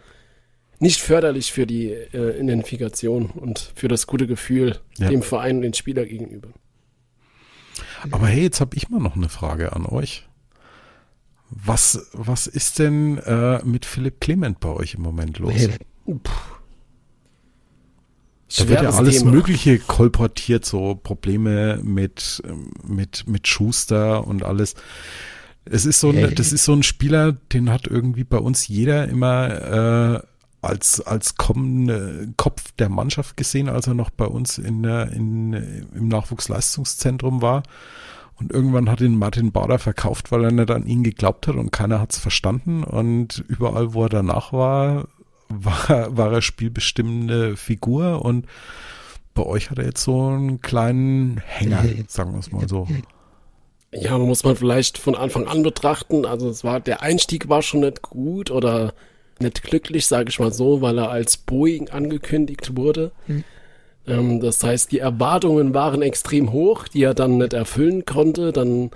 [0.78, 5.08] nicht förderlich für die äh, Identifikation und für das gute Gefühl ja.
[5.08, 6.48] dem Verein und den Spieler gegenüber.
[8.10, 10.26] Aber hey, jetzt habe ich mal noch eine Frage an euch.
[11.50, 15.52] Was, was ist denn äh, mit Philipp Clement bei euch im Moment los?
[18.56, 19.32] Da wird ja alles Thema.
[19.32, 22.42] Mögliche kolportiert, so Probleme mit,
[22.86, 24.74] mit, mit Schuster und alles.
[25.64, 29.08] Es ist so ein, das ist so ein Spieler, den hat irgendwie bei uns jeder
[29.08, 30.26] immer äh,
[30.62, 35.52] als, als kommende Kopf der Mannschaft gesehen, als er noch bei uns in, in,
[35.94, 37.62] im Nachwuchsleistungszentrum war.
[38.36, 41.72] Und irgendwann hat ihn Martin Bader verkauft, weil er nicht an ihn geglaubt hat und
[41.72, 42.84] keiner hat es verstanden.
[42.84, 45.08] Und überall, wo er danach war,
[45.48, 48.24] war, war er spielbestimmende Figur.
[48.24, 48.46] Und
[49.34, 52.88] bei euch hat er jetzt so einen kleinen Hänger, sagen wir es mal so.
[53.92, 56.24] Ja, muss man vielleicht von Anfang an betrachten.
[56.24, 58.94] Also es war, der Einstieg war schon nicht gut oder
[59.40, 63.12] nicht glücklich, sage ich mal so, weil er als Boeing angekündigt wurde.
[63.26, 63.44] Mhm.
[64.06, 68.52] Ähm, das heißt, die Erwartungen waren extrem hoch, die er dann nicht erfüllen konnte.
[68.52, 68.90] Dann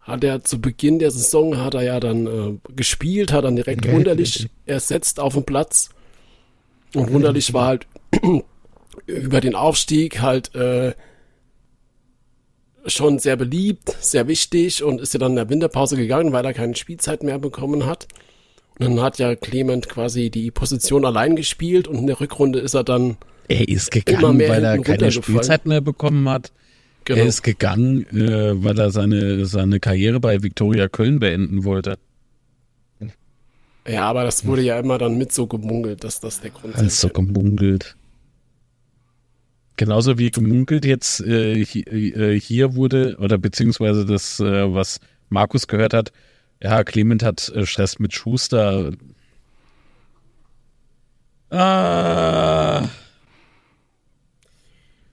[0.00, 3.90] hat er zu Beginn der Saison hat er ja dann äh, gespielt, hat dann direkt
[3.90, 5.90] Wunderlich ersetzt auf dem Platz.
[6.94, 7.86] Und Wunderlich war halt
[9.06, 10.94] über den Aufstieg halt äh,
[12.86, 16.54] schon sehr beliebt, sehr wichtig und ist ja dann in der Winterpause gegangen, weil er
[16.54, 18.06] keine Spielzeit mehr bekommen hat.
[18.78, 22.84] Dann hat ja Clement quasi die Position allein gespielt und in der Rückrunde ist er
[22.84, 23.16] dann.
[23.48, 26.52] Er ist gegangen, weil er keine Spielzeit mehr bekommen hat.
[27.04, 27.20] Genau.
[27.20, 31.98] Er ist gegangen, äh, weil er seine, seine Karriere bei Viktoria Köln beenden wollte.
[33.86, 36.80] Ja, aber das wurde ja immer dann mit so gemungelt, dass das der Grund ist.
[36.80, 37.96] Alles so gemungelt.
[39.76, 44.98] Genauso wie gemunkelt jetzt äh, äh, hier wurde, oder beziehungsweise das, äh, was
[45.28, 46.12] Markus gehört hat,
[46.62, 48.92] ja, Clement hat äh, Stress mit Schuster.
[51.50, 52.88] Ah.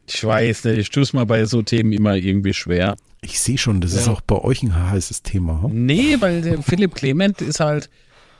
[0.07, 2.95] Ich weiß nicht, ich tue es mal bei so Themen immer irgendwie schwer.
[3.22, 4.02] Ich sehe schon, das ja.
[4.02, 5.64] ist auch bei euch ein heißes Thema.
[5.64, 5.86] Hm?
[5.86, 7.90] Nee, weil der Philipp Clement ist halt,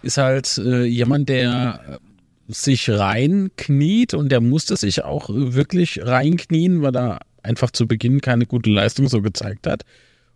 [0.02, 2.00] ist halt äh, jemand, der
[2.48, 8.46] sich reinkniet und der musste sich auch wirklich reinknien, weil er einfach zu Beginn keine
[8.46, 9.84] gute Leistung so gezeigt hat.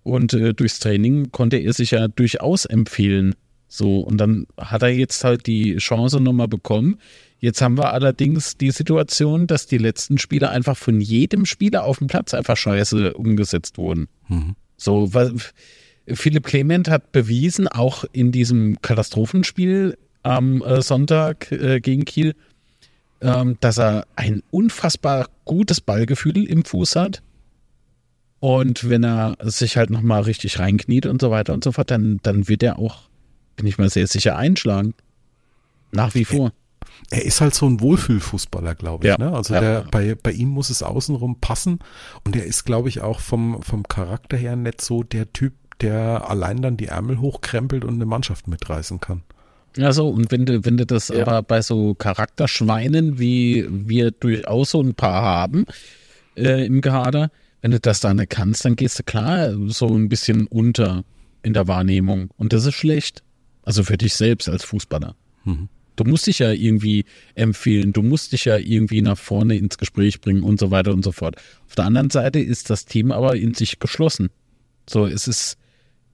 [0.07, 3.35] Und äh, durchs Training konnte er sich ja durchaus empfehlen.
[3.67, 6.97] So, und dann hat er jetzt halt die Chance nochmal bekommen.
[7.39, 11.97] Jetzt haben wir allerdings die Situation, dass die letzten Spiele einfach von jedem Spieler auf
[11.97, 14.07] dem Platz einfach scheiße umgesetzt wurden.
[14.29, 14.55] Mhm.
[14.77, 15.33] So, weil
[16.07, 22.33] Philipp Clement hat bewiesen, auch in diesem Katastrophenspiel am äh, Sonntag äh, gegen Kiel,
[23.19, 27.21] ähm, dass er ein unfassbar gutes Ballgefühl im Fuß hat.
[28.39, 32.19] Und wenn er sich halt nochmal richtig reinkniet und so weiter und so fort, dann,
[32.23, 33.09] dann wird er auch,
[33.55, 34.93] bin ich mal sehr sicher, einschlagen.
[35.91, 36.51] Nach wie vor.
[37.09, 39.09] Er ist halt so ein Wohlfühlfußballer, glaube ich.
[39.09, 39.33] Ja, ne?
[39.33, 39.85] Also ja, der, ja.
[39.89, 41.79] Bei, bei ihm muss es außenrum passen.
[42.23, 46.29] Und er ist, glaube ich, auch vom, vom Charakter her nicht so der Typ, der
[46.29, 49.23] allein dann die Ärmel hochkrempelt und eine Mannschaft mitreißen kann.
[49.75, 54.71] Ja, so, und wenn du, wenn du das aber bei so Charakterschweinen, wie wir durchaus
[54.71, 55.65] so ein paar haben
[56.35, 57.29] äh, im Kader,
[57.61, 61.03] wenn du das da nicht kannst, dann gehst du klar so ein bisschen unter
[61.43, 62.29] in der Wahrnehmung.
[62.37, 63.23] Und das ist schlecht.
[63.63, 65.15] Also für dich selbst als Fußballer.
[65.43, 65.69] Mhm.
[65.95, 70.21] Du musst dich ja irgendwie empfehlen, du musst dich ja irgendwie nach vorne ins Gespräch
[70.21, 71.37] bringen und so weiter und so fort.
[71.67, 74.29] Auf der anderen Seite ist das Team aber in sich geschlossen.
[74.87, 75.57] So, es ist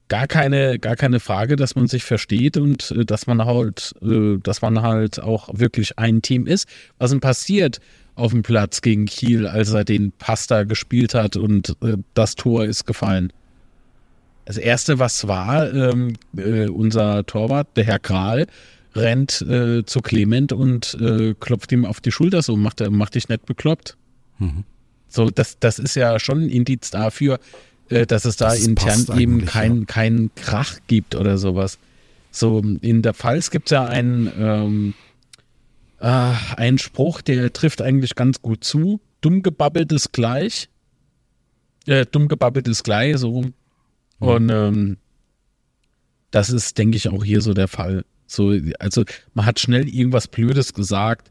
[0.08, 4.38] gar keine, gar keine Frage, dass man sich versteht und äh, dass man halt, äh,
[4.42, 6.66] dass man halt auch wirklich ein Team ist.
[6.98, 7.78] Was denn passiert,
[8.14, 12.64] auf dem Platz gegen Kiel, als er den Pasta gespielt hat und äh, das Tor
[12.64, 13.32] ist gefallen.
[14.44, 18.46] Das erste, was war, ähm, äh, unser Torwart, der Herr Kral,
[18.94, 23.14] rennt äh, zu Clement und äh, klopft ihm auf die Schulter, so macht er, macht
[23.14, 23.96] dich nicht bekloppt.
[24.38, 24.64] Mhm.
[25.08, 27.40] So, das, das ist ja schon ein Indiz dafür,
[27.88, 29.84] äh, dass es da das intern eben kein, ja.
[29.86, 31.78] kein Krach gibt oder sowas.
[32.30, 34.94] So, in der Pfalz gibt es ja einen, ähm,
[36.00, 39.00] äh, ein Spruch, der trifft eigentlich ganz gut zu.
[39.20, 40.68] Dumm gebabbelt ist gleich.
[41.86, 43.54] Äh, dumm gebabbelt ist gleich, so rum.
[44.18, 44.28] Mhm.
[44.28, 44.96] Und ähm,
[46.30, 48.04] das ist, denke ich, auch hier so der Fall.
[48.26, 49.04] So, also
[49.34, 51.30] man hat schnell irgendwas Blödes gesagt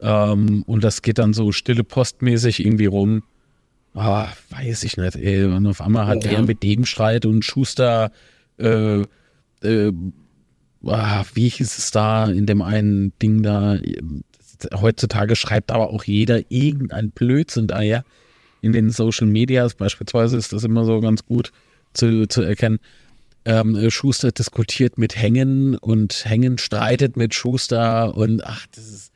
[0.00, 3.22] ähm, und das geht dann so stille postmäßig irgendwie rum.
[3.94, 5.16] Ah, weiß ich nicht.
[5.16, 5.44] Ey.
[5.44, 6.32] Und auf einmal hat ja.
[6.32, 8.12] er mit dem Streit und Schuster
[8.58, 9.02] äh,
[9.62, 9.92] äh,
[10.84, 13.78] ah, wie hieß es da in dem einen Ding da?
[14.74, 18.02] Heutzutage schreibt aber auch jeder irgendein Blödsinn da, ja.
[18.60, 21.52] In den Social Medias beispielsweise ist das immer so ganz gut
[21.92, 22.80] zu, zu erkennen.
[23.44, 29.12] Ähm, Schuster diskutiert mit Hängen und Hängen streitet mit Schuster und ach, das ist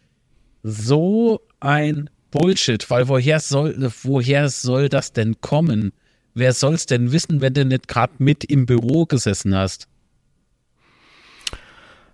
[0.63, 5.93] so ein Bullshit, weil woher soll, woher soll das denn kommen?
[6.35, 9.87] Wer soll's denn wissen, wenn du nicht gerade mit im Büro gesessen hast?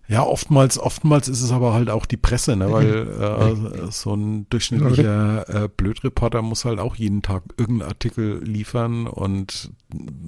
[0.08, 2.72] Ja, oftmals, oftmals ist es aber halt auch die Presse, ne?
[2.72, 3.06] weil
[3.88, 9.70] äh, so ein durchschnittlicher äh, Blödreporter muss halt auch jeden Tag irgendeinen Artikel liefern und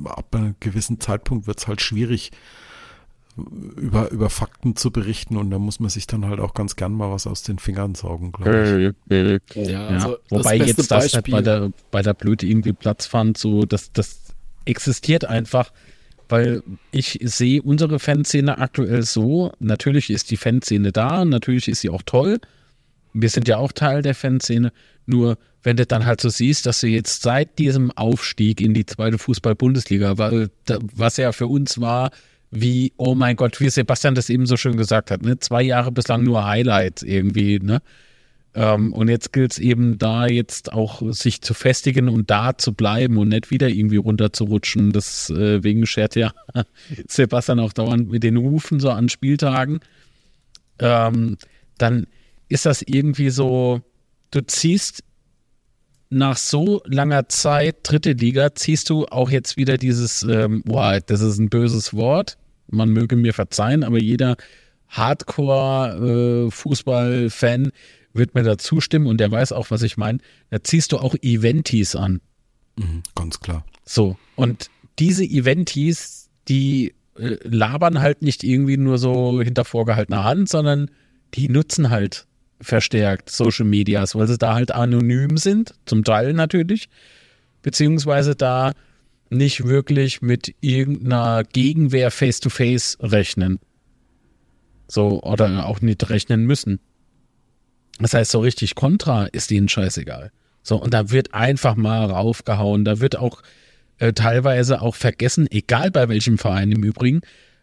[0.04, 2.30] ab einem gewissen Zeitpunkt wird es halt schwierig,
[3.76, 6.92] über, über Fakten zu berichten und da muss man sich dann halt auch ganz gern
[6.92, 9.68] mal was aus den Fingern saugen, glaube ich.
[9.70, 13.38] Ja, also Wobei das jetzt das halt bei der, bei der Blöde irgendwie Platz fand,
[13.38, 14.34] so, das, das
[14.66, 15.72] existiert einfach
[16.30, 16.62] weil
[16.92, 22.02] ich sehe unsere Fanszene aktuell so, natürlich ist die Fanszene da, natürlich ist sie auch
[22.04, 22.38] toll.
[23.12, 24.72] Wir sind ja auch Teil der Fanszene,
[25.06, 28.86] nur wenn du dann halt so siehst, dass du jetzt seit diesem Aufstieg in die
[28.86, 32.10] zweite Fußball-Bundesliga, was ja für uns war,
[32.50, 35.38] wie, oh mein Gott, wie Sebastian das eben so schön gesagt hat, ne?
[35.38, 37.82] zwei Jahre bislang nur Highlights irgendwie, ne?
[38.52, 42.74] Ähm, und jetzt gilt es eben da jetzt auch sich zu festigen und da zu
[42.74, 44.92] bleiben und nicht wieder irgendwie runterzurutschen.
[44.92, 46.32] Deswegen äh, schert ja
[47.06, 49.78] Sebastian auch dauernd mit den Rufen so an Spieltagen.
[50.80, 51.36] Ähm,
[51.78, 52.08] dann
[52.48, 53.82] ist das irgendwie so,
[54.32, 55.04] du ziehst
[56.10, 61.20] nach so langer Zeit dritte Liga, ziehst du auch jetzt wieder dieses, ähm, boah, das
[61.20, 62.36] ist ein böses Wort,
[62.66, 64.36] man möge mir verzeihen, aber jeder
[64.88, 67.70] Hardcore-Fußball-Fan äh,
[68.12, 70.18] wird mir da zustimmen und der weiß auch, was ich meine.
[70.50, 72.20] Da ziehst du auch Eventis an.
[72.76, 73.64] Mhm, ganz klar.
[73.84, 80.48] So, und diese Eventis, die äh, labern halt nicht irgendwie nur so hinter vorgehaltener Hand,
[80.48, 80.90] sondern
[81.34, 82.26] die nutzen halt
[82.60, 86.88] verstärkt, Social Medias, weil sie da halt anonym sind, zum Teil natürlich,
[87.62, 88.72] beziehungsweise da
[89.30, 93.60] nicht wirklich mit irgendeiner Gegenwehr face-to-face rechnen.
[94.88, 96.80] So, oder auch nicht rechnen müssen.
[98.00, 100.32] Das heißt, so richtig Kontra ist ihnen scheißegal.
[100.62, 102.84] So, und da wird einfach mal raufgehauen.
[102.84, 103.42] Da wird auch
[103.98, 107.20] äh, teilweise auch vergessen, egal bei welchem Verein im Übrigen,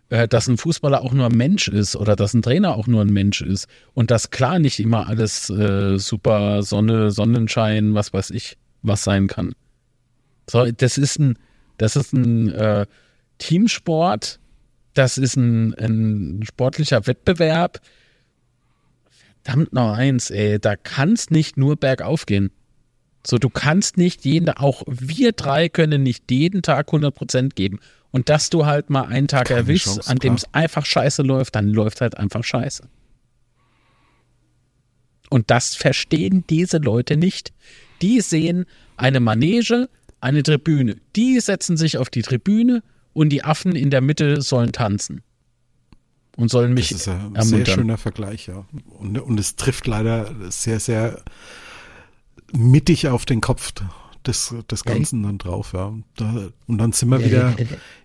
[0.10, 3.02] äh, dass ein Fußballer auch nur ein Mensch ist oder dass ein Trainer auch nur
[3.02, 3.68] ein Mensch ist.
[3.94, 9.28] Und dass klar nicht immer alles äh, super Sonne, Sonnenschein, was weiß ich, was sein
[9.28, 9.54] kann.
[10.50, 11.38] So, das ist ein,
[11.78, 12.86] das ist ein äh,
[13.38, 14.40] Teamsport,
[14.94, 17.82] das ist ein, ein sportlicher Wettbewerb.
[19.48, 22.52] Verdammt noch eins, ey, da kann es nicht nur bergauf gehen.
[23.26, 27.80] So, du kannst nicht jeden, auch wir drei können nicht jeden Tag 100% geben.
[28.12, 31.22] Und dass du halt mal einen Tag Keine erwischst, Chance, an dem es einfach scheiße
[31.22, 32.90] läuft, dann läuft halt einfach scheiße.
[35.30, 37.54] Und das verstehen diese Leute nicht.
[38.02, 38.66] Die sehen
[38.98, 39.88] eine Manege,
[40.20, 40.98] eine Tribüne.
[41.16, 42.84] Die setzen sich auf die Tribüne
[43.14, 45.24] und die Affen in der Mitte sollen tanzen.
[46.38, 47.46] Und sollen mich Das ist ein ermuntern.
[47.46, 48.66] sehr schöner Vergleich, ja.
[49.00, 51.22] Und, und es trifft leider sehr, sehr
[52.54, 53.74] mittig auf den Kopf
[54.26, 55.94] des, des Ganzen dann drauf, ja.
[56.16, 57.56] Da, und dann sind wir wieder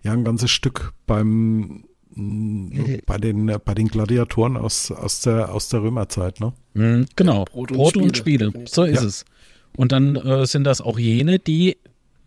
[0.03, 1.85] ja ein ganzes Stück beim
[3.07, 6.53] bei den bei den Gladiatoren aus aus der aus der Römerzeit, ne?
[6.75, 7.45] Mhm, genau.
[7.45, 8.49] Brot Brot und und, Spiele.
[8.49, 8.65] Spiele.
[8.67, 9.07] So ist Ja.
[9.07, 9.25] es.
[9.75, 11.77] Und dann äh, sind das auch jene, die,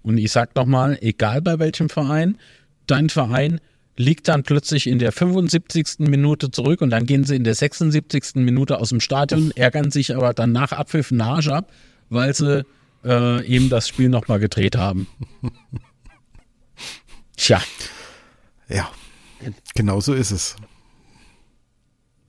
[0.03, 2.39] und ich sag nochmal, egal bei welchem Verein,
[2.89, 3.61] dein Verein
[3.97, 6.01] liegt dann plötzlich in der 75.
[6.01, 8.37] Minute zurück und dann gehen sie in der 76.
[8.37, 11.73] Minute aus dem Stadion, ärgern sich aber dann nach Abpfiff einen Arsch ab,
[12.11, 12.65] weil sie
[13.05, 15.07] äh, eben das Spiel nochmal gedreht haben.
[17.37, 17.63] Tja,
[18.69, 18.91] Ja.
[19.75, 20.57] Genau so ist es.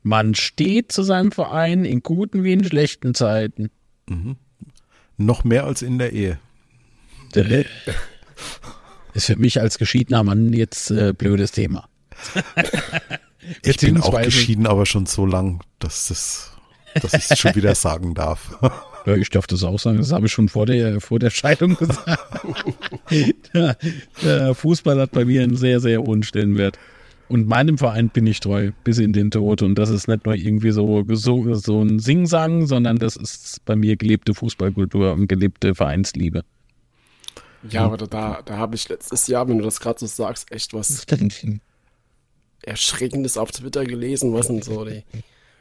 [0.03, 3.71] man steht zu seinem Verein in guten wie in schlechten Zeiten.
[5.17, 6.39] Noch mehr als in der Ehe.
[9.17, 11.89] Ist für mich als geschiedener Mann jetzt äh, blödes Thema.
[13.63, 16.51] Ich bin auch geschieden, aber schon so lang, dass das
[17.01, 18.57] dass ich es schon wieder sagen darf.
[19.05, 21.77] Ja, ich darf das auch sagen, das habe ich schon vor der, vor der Scheidung
[21.77, 22.19] gesagt.
[23.53, 23.77] der,
[24.21, 26.77] der Fußball hat bei mir einen sehr, sehr hohen Stellenwert.
[27.29, 29.61] Und meinem Verein bin ich treu, bis in den Tod.
[29.61, 33.77] Und das ist nicht nur irgendwie so, so, so ein Singsang, sondern das ist bei
[33.77, 36.43] mir gelebte Fußballkultur und gelebte Vereinsliebe.
[37.69, 40.73] Ja, aber da, da habe ich letztes Jahr, wenn du das gerade so sagst, echt
[40.73, 41.05] was
[42.61, 45.03] Erschreckendes auf Twitter gelesen, was denn so die,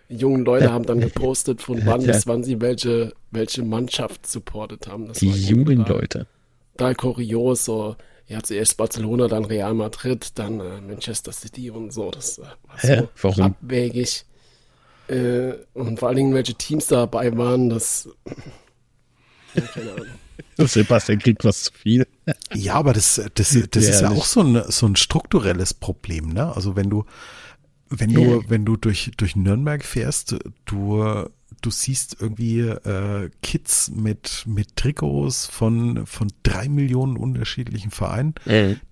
[0.09, 2.13] jungen Leute haben dann gepostet, von wann Ja.
[2.13, 5.09] bis wann sie welche, welche Mannschaft supportet haben.
[5.09, 6.27] Das Die jungen total- Leute.
[6.77, 7.97] Total kurios, so,
[8.27, 12.11] ja, zuerst Barcelona, dann Real Madrid, dann äh, Manchester City und so.
[12.11, 12.97] Das äh, war Hä?
[13.01, 13.43] so Warum?
[13.45, 14.25] abwegig.
[15.09, 18.09] Äh, und vor allen Dingen, welche Teams dabei waren, das.
[19.55, 20.07] Ja, keine Ahnung.
[20.59, 22.07] Sebastian kriegt was zu viel.
[22.55, 26.55] Ja, aber das, das, das ist ja auch so ein, so ein strukturelles Problem, ne?
[26.55, 27.05] Also wenn du,
[27.89, 31.29] wenn du, wenn du durch, durch Nürnberg fährst, du,
[31.63, 38.35] du siehst irgendwie äh, Kids mit, mit Trikots von, von drei Millionen unterschiedlichen Vereinen.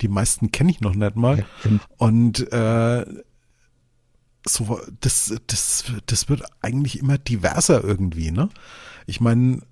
[0.01, 1.45] Die meisten kenne ich noch nicht mal.
[1.97, 3.05] Und äh,
[4.47, 8.49] so, das, das, das wird eigentlich immer diverser irgendwie, ne?
[9.07, 9.63] Ich meine,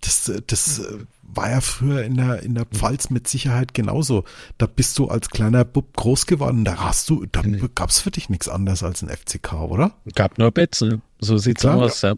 [0.00, 0.82] das, das
[1.22, 4.24] war ja früher in der, in der Pfalz mit Sicherheit genauso.
[4.58, 6.64] Da bist du als kleiner Bub groß geworden.
[6.64, 7.42] Da hast du, da
[7.74, 9.94] gab's für dich nichts anderes als ein FCK, oder?
[10.14, 11.00] Gab nur Betzel.
[11.18, 11.78] So sieht's Klar.
[11.78, 12.02] aus.
[12.02, 12.14] Ja.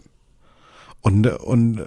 [1.01, 1.85] Und, und äh,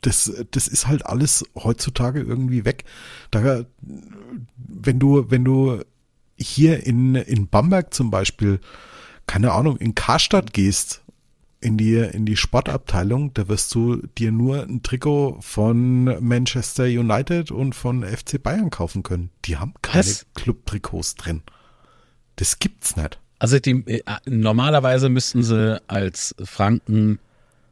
[0.00, 2.84] das, das ist halt alles heutzutage irgendwie weg.
[3.30, 3.64] Da,
[4.56, 5.82] wenn du, wenn du
[6.36, 8.60] hier in, in Bamberg zum Beispiel,
[9.26, 11.02] keine Ahnung, in Karstadt gehst,
[11.62, 17.50] in die, in die Sportabteilung, da wirst du dir nur ein Trikot von Manchester United
[17.50, 19.30] und von FC Bayern kaufen können.
[19.44, 20.04] Die haben keine?
[20.34, 21.42] Club-Trikots drin.
[22.36, 23.18] Das gibt's nicht.
[23.38, 27.18] Also die, äh, normalerweise müssten sie als Franken,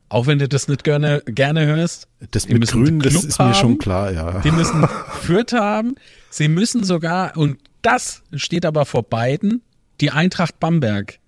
[0.08, 3.54] auch wenn du das nicht gerne, gerne hörst, Das die mit Grün, das ist mir
[3.54, 3.78] schon haben.
[3.78, 4.40] klar, ja.
[4.40, 4.86] Die müssen
[5.20, 5.94] Fürth haben.
[6.30, 9.62] Sie müssen sogar, und das steht aber vor beiden,
[10.00, 11.18] die Eintracht Bamberg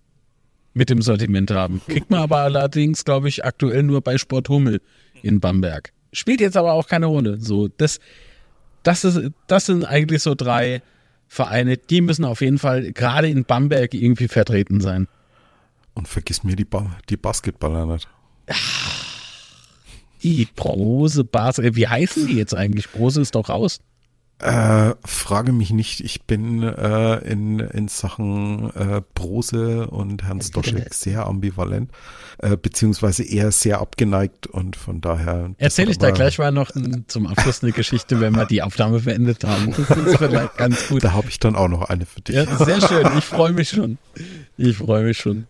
[0.74, 1.82] mit dem Sortiment haben.
[1.86, 4.80] Kriegt man aber allerdings, glaube ich, aktuell nur bei Sport Hummel
[5.22, 5.92] in Bamberg.
[6.12, 7.38] Spielt jetzt aber auch keine Rolle.
[7.40, 8.00] So, das,
[8.82, 10.82] das, ist, das sind eigentlich so drei
[11.28, 15.08] Vereine, die müssen auf jeden Fall gerade in Bamberg irgendwie vertreten sein.
[15.94, 18.08] Und vergiss mir die, ba die Basketballer nicht.
[20.22, 22.90] Die Brose Bas, äh, wie heißen die jetzt eigentlich?
[22.90, 23.80] Brose ist doch raus.
[24.42, 26.00] Äh, frage mich nicht.
[26.00, 31.92] Ich bin äh, in, in Sachen äh, Brose und Herrn Stoschek sehr ambivalent,
[32.38, 35.50] äh, beziehungsweise eher sehr abgeneigt und von daher.
[35.58, 36.72] Erzähle ich da gleich mal noch
[37.06, 39.72] zum Abschluss eine Geschichte, wenn wir die Aufnahme beendet haben.
[39.76, 41.04] Das ist vielleicht ganz gut.
[41.04, 42.34] Da habe ich dann auch noch eine für dich.
[42.34, 43.06] Ja, sehr schön.
[43.16, 43.98] Ich freue mich schon.
[44.56, 45.46] Ich freue mich schon.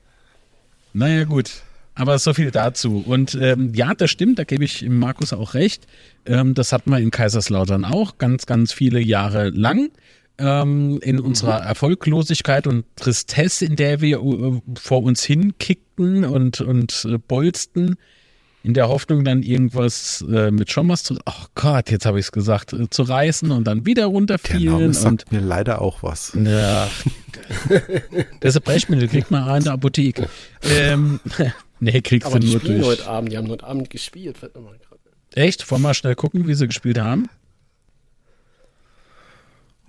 [0.92, 1.62] Naja, gut.
[1.94, 3.04] Aber so viel dazu.
[3.06, 5.86] Und ähm, ja, das stimmt, da gebe ich Markus auch recht.
[6.24, 9.90] Ähm, das hatten wir in Kaiserslautern auch ganz, ganz viele Jahre lang.
[10.38, 17.06] Ähm, in unserer Erfolglosigkeit und Tristesse, in der wir äh, vor uns hinkickten und, und
[17.08, 17.96] äh, bolzten,
[18.64, 22.32] in der Hoffnung dann irgendwas äh, mit Schommers zu, oh Gott, jetzt habe ich es
[22.32, 24.62] gesagt, äh, zu reißen und dann wieder runterfielen.
[24.62, 26.32] Der Name sagt und, mir leider auch was.
[26.42, 26.88] Ja,
[28.40, 30.28] das Brechmittel, kriegt man in der Apotheke.
[30.64, 31.18] Ähm,
[31.82, 32.84] Nee, kriegst Aber du nur durch.
[32.84, 34.36] heute Abend, die haben heute Abend gespielt.
[35.34, 35.68] Echt?
[35.68, 37.28] Wollen wir mal schnell gucken, wie sie gespielt haben?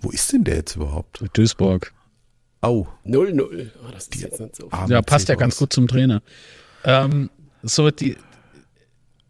[0.01, 1.23] Wo ist denn der jetzt überhaupt?
[1.33, 1.93] Duisburg.
[2.61, 2.87] Au.
[3.05, 3.69] 0-0.
[3.85, 4.71] Oh, das ist die jetzt nicht so.
[4.87, 6.23] Ja, passt ja ganz gut zum Trainer.
[6.83, 7.29] Ähm,
[7.61, 8.17] so, die,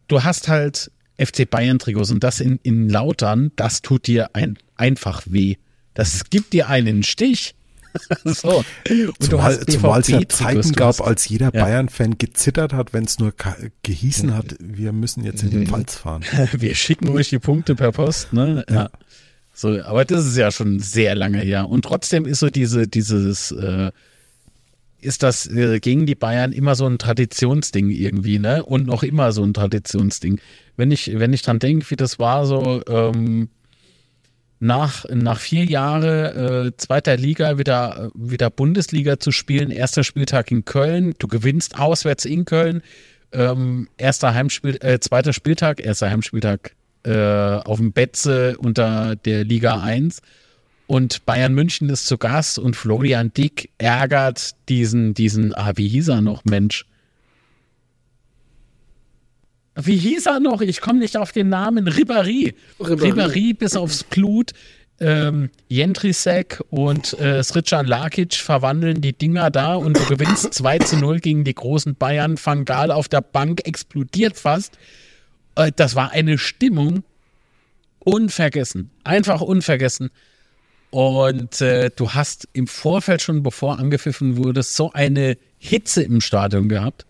[0.07, 5.23] du hast halt FC Bayern-Trikots und das in, in Lautern, das tut dir ein, einfach
[5.25, 5.57] weh.
[5.95, 7.55] Das gibt dir einen Stich.
[8.25, 8.63] So.
[9.19, 11.63] zumal, zumal es ja Zeiten gab, als jeder ja.
[11.63, 13.33] Bayern-Fan gezittert hat, wenn es nur
[13.83, 16.23] gehießen hat, wir müssen jetzt in die Pfalz fahren.
[16.53, 18.65] wir schicken euch die Punkte per Post, ne?
[18.69, 18.75] Ja.
[18.75, 18.89] ja.
[19.53, 21.69] So, aber das ist ja schon sehr lange her.
[21.69, 23.91] Und trotzdem ist so diese, dieses, äh,
[24.99, 28.63] ist das äh, gegen die Bayern immer so ein Traditionsding irgendwie, ne?
[28.63, 30.39] Und noch immer so ein Traditionsding.
[30.75, 33.49] Wenn ich, wenn ich dran denke, wie das war, so, ähm,
[34.63, 39.71] nach, nach vier Jahren äh, zweiter Liga wieder, wieder Bundesliga zu spielen.
[39.71, 41.13] Erster Spieltag in Köln.
[41.19, 42.81] Du gewinnst auswärts in Köln.
[43.33, 49.81] Ähm, erster Heimspiel, äh, zweiter Spieltag, erster Heimspieltag äh, auf dem Betze unter der Liga
[49.81, 50.21] 1.
[50.87, 56.07] Und Bayern München ist zu Gast und Florian Dick ärgert diesen, diesen, ah, wie hieß
[56.07, 56.85] er noch, Mensch?
[59.75, 60.61] Wie hieß er noch?
[60.61, 61.87] Ich komme nicht auf den Namen.
[61.87, 62.53] Ribéry.
[62.79, 64.51] Ribéry, bis aufs Blut.
[64.99, 70.97] Ähm, Jentrisek und äh, Sritjan Lakic verwandeln die Dinger da und du gewinnst 2 zu
[70.97, 72.37] 0 gegen die großen Bayern.
[72.37, 74.77] Fangal auf der Bank explodiert fast.
[75.55, 77.03] Äh, das war eine Stimmung
[77.99, 78.91] unvergessen.
[79.03, 80.11] Einfach unvergessen.
[80.91, 86.69] Und äh, du hast im Vorfeld schon, bevor angepfiffen wurde, so eine Hitze im Stadion
[86.69, 87.07] gehabt.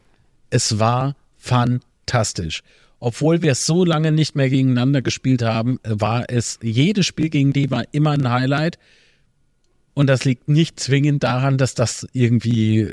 [0.50, 2.64] Es war fantastisch fantastisch.
[3.00, 7.70] Obwohl wir so lange nicht mehr gegeneinander gespielt haben, war es, jedes Spiel gegen die
[7.70, 8.78] war immer ein Highlight.
[9.94, 12.92] Und das liegt nicht zwingend daran, dass das irgendwie,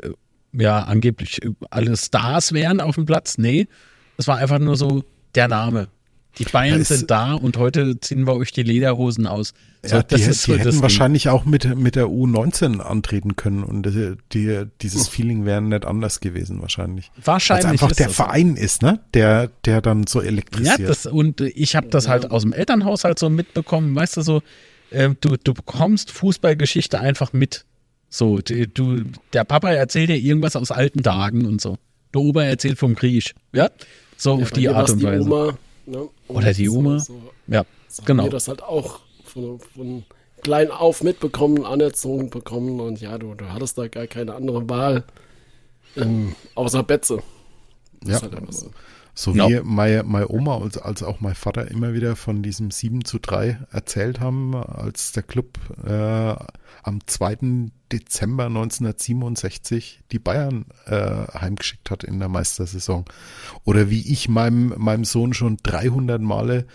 [0.53, 3.39] ja, angeblich alle Stars wären auf dem Platz.
[3.39, 3.69] Nee,
[4.17, 5.05] es war einfach nur so
[5.35, 5.89] der Name.
[6.41, 9.53] Die Bayern sind da und heute ziehen wir euch die Lederhosen aus.
[9.83, 13.85] So, ja, die, die so hätten wahrscheinlich auch mit, mit der U19 antreten können und
[13.85, 17.11] die, die, dieses Feeling wäre nicht anders gewesen wahrscheinlich.
[17.23, 17.65] Wahrscheinlich.
[17.65, 18.17] Weil einfach der das.
[18.17, 19.01] Verein ist, ne?
[19.13, 20.79] Der, der dann so elektrisiert.
[20.79, 24.43] Ja, das, und ich habe das halt aus dem Elternhaushalt so mitbekommen, weißt du so,
[24.91, 27.67] äh, du, du bekommst Fußballgeschichte einfach mit.
[28.09, 29.03] So, du,
[29.35, 31.77] der Papa erzählt dir irgendwas aus alten Tagen und so.
[32.15, 33.35] Der Opa erzählt vom Krieg.
[33.53, 33.71] Ja,
[34.17, 35.23] so ja, auf die Art und Weise.
[35.23, 35.59] Oma,
[35.91, 36.09] ne?
[36.29, 36.99] Oder die Oma.
[36.99, 38.29] So, ja, so genau.
[38.29, 40.05] das halt auch von, von
[40.43, 45.05] klein auf mitbekommen, anerzogen bekommen und ja, du, du hattest da gar keine andere Wahl
[45.97, 47.23] ähm, außer Betze.
[48.05, 48.21] Ja.
[48.23, 48.71] Halt so.
[49.15, 49.63] so wie ja.
[49.63, 53.67] meine, meine Oma als, als auch mein Vater immer wieder von diesem 7 zu 3
[53.71, 56.35] erzählt haben, als der Club äh,
[56.83, 57.71] am 2.
[57.93, 63.05] Dezember 1967 die Bayern äh, heimgeschickt hat in der Meistersaison.
[63.65, 66.67] Oder wie ich meinem, meinem Sohn schon 300 Male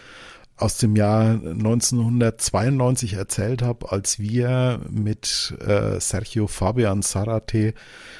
[0.57, 7.73] aus dem Jahr 1992 erzählt habe, als wir mit äh, Sergio Fabian Sarate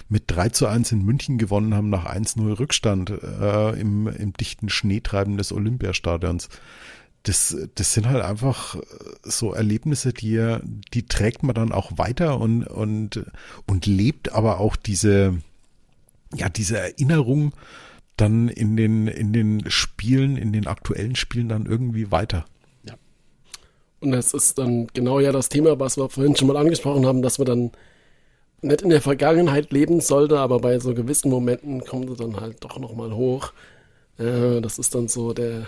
[0.10, 4.68] mit 3 zu 1 in München gewonnen haben nach 1-0 Rückstand äh, im, im dichten
[4.68, 6.50] Schneetreiben des Olympiastadions.
[7.26, 8.78] Das, das sind halt einfach
[9.24, 10.58] so Erlebnisse, die,
[10.94, 13.26] die trägt man dann auch weiter und, und,
[13.66, 15.42] und lebt aber auch diese,
[16.36, 17.54] ja, diese Erinnerung
[18.16, 22.46] dann in den, in den Spielen, in den aktuellen Spielen dann irgendwie weiter.
[22.84, 22.94] Ja.
[24.00, 27.22] Und das ist dann genau ja das Thema, was wir vorhin schon mal angesprochen haben,
[27.22, 27.72] dass man dann
[28.62, 32.64] nicht in der Vergangenheit leben sollte, aber bei so gewissen Momenten kommt es dann halt
[32.64, 33.52] doch nochmal hoch.
[34.18, 35.68] Äh, das ist dann so der,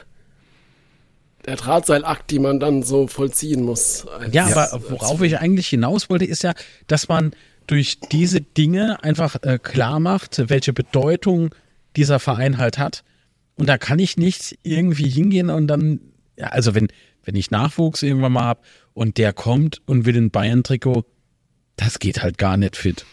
[1.48, 4.06] der Drahtseilakt, die man dann so vollziehen muss.
[4.32, 6.53] Ja, aber worauf ich eigentlich hinaus wollte, ist ja,
[6.88, 7.32] dass man
[7.68, 11.56] durch diese Dinge einfach äh, klar macht, welche Bedeutung
[11.95, 13.03] dieser Verein halt hat.
[13.56, 15.99] Und da kann ich nicht irgendwie hingehen und dann,
[16.38, 16.90] ja, also wenn,
[17.24, 18.61] wenn ich Nachwuchs irgendwann mal habe
[18.94, 21.06] und der kommt und will ein Bayern-Trikot,
[21.78, 23.06] das geht halt gar nicht fit.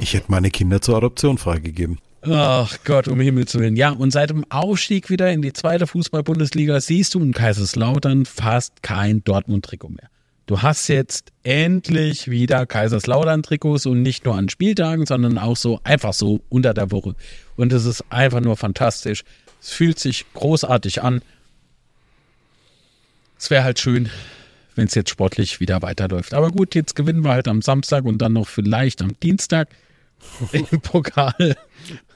[0.00, 1.98] Ich hätte meine Kinder zur Adoption freigegeben.
[2.22, 3.76] Ach Gott, um Himmels Willen.
[3.76, 8.82] Ja, und seit dem Aufstieg wieder in die zweite Fußball-Bundesliga siehst du in Kaiserslautern fast
[8.82, 10.10] kein Dortmund-Trikot mehr.
[10.46, 16.12] Du hast jetzt endlich wieder Kaiserslautern-Trikots und nicht nur an Spieltagen, sondern auch so einfach
[16.12, 17.14] so unter der Woche.
[17.56, 19.24] Und es ist einfach nur fantastisch.
[19.60, 21.22] Es fühlt sich großartig an.
[23.38, 24.08] Es wäre halt schön,
[24.74, 26.34] wenn es jetzt sportlich wieder weiterläuft.
[26.34, 29.68] Aber gut, jetzt gewinnen wir halt am Samstag und dann noch vielleicht am Dienstag
[30.52, 31.56] im Pokal.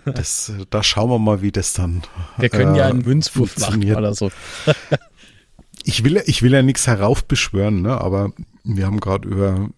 [0.04, 2.02] Das, äh, da schauen wir mal, wie das dann.
[2.38, 3.98] Wir können ja äh, einen Münzwurf machen funktioniert.
[3.98, 4.30] oder so.
[5.84, 8.00] Ich will, ich will ja nichts heraufbeschwören, ne?
[8.00, 8.30] aber
[8.62, 9.68] wir haben gerade über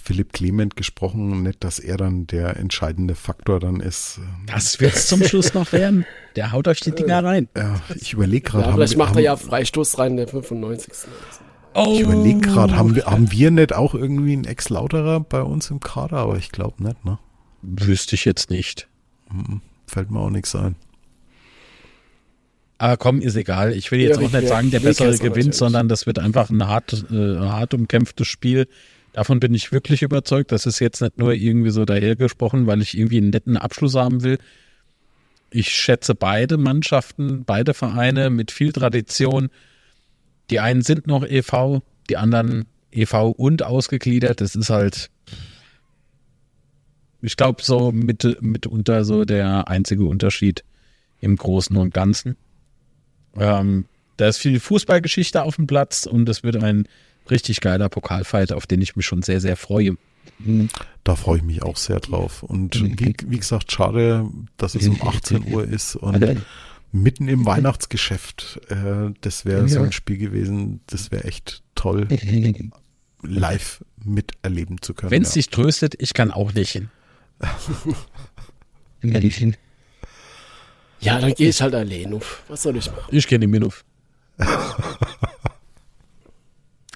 [0.00, 4.20] Philipp Clement gesprochen, nicht, dass er dann der entscheidende Faktor dann ist.
[4.46, 6.06] Das wird zum Schluss noch werden.
[6.36, 7.48] Der haut euch die Dinger rein.
[7.56, 10.28] Ja, ich überlege gerade, Ja, haben, vielleicht wir- macht er haben, ja Freistoß rein, der
[10.28, 10.92] 95.
[11.74, 15.68] Oh, ich überlege gerade, haben wir, haben wir nicht auch irgendwie einen Ex-Lauterer bei uns
[15.70, 17.18] im Kader, aber ich glaube nicht, ne?
[17.62, 18.88] Wüsste ich jetzt nicht.
[19.86, 20.76] Fällt mir auch nichts ein.
[22.78, 23.72] Aber komm, ist egal.
[23.72, 25.56] Ich will jetzt Ja, auch nicht sagen, der Bessere gewinnt, natürlich.
[25.56, 28.68] sondern das wird einfach ein hart, äh, hart umkämpftes Spiel.
[29.12, 30.52] Davon bin ich wirklich überzeugt.
[30.52, 34.22] Das ist jetzt nicht nur irgendwie so dahergesprochen, weil ich irgendwie einen netten Abschluss haben
[34.22, 34.38] will.
[35.50, 39.48] Ich schätze beide Mannschaften, beide Vereine mit viel Tradition.
[40.50, 44.40] Die einen sind noch EV, die anderen EV und ausgegliedert.
[44.40, 45.10] Das ist halt,
[47.20, 50.64] ich glaube, so mit, mitunter so der einzige Unterschied
[51.20, 52.36] im Großen und Ganzen.
[53.36, 53.86] Ähm,
[54.16, 56.88] da ist viel Fußballgeschichte auf dem Platz und es wird ein
[57.30, 59.96] richtig geiler Pokalfight, auf den ich mich schon sehr, sehr freue.
[61.04, 62.42] Da freue ich mich auch sehr drauf.
[62.42, 66.42] Und wie, wie gesagt, schade, dass es um 18 Uhr ist und
[66.92, 68.60] mitten im Weihnachtsgeschäft.
[68.68, 72.08] Äh, das wäre so ein Spiel gewesen, das wäre echt toll,
[73.22, 75.10] live miterleben zu können.
[75.10, 75.40] Wenn es ja.
[75.40, 76.90] dich tröstet, ich kann auch nicht hin.
[81.00, 82.42] Ja, dann gehe ich halt allein auf.
[82.48, 83.14] Was soll ich machen?
[83.14, 83.84] Ich gehe nicht mit auf.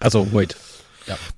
[0.01, 0.57] Also, wait.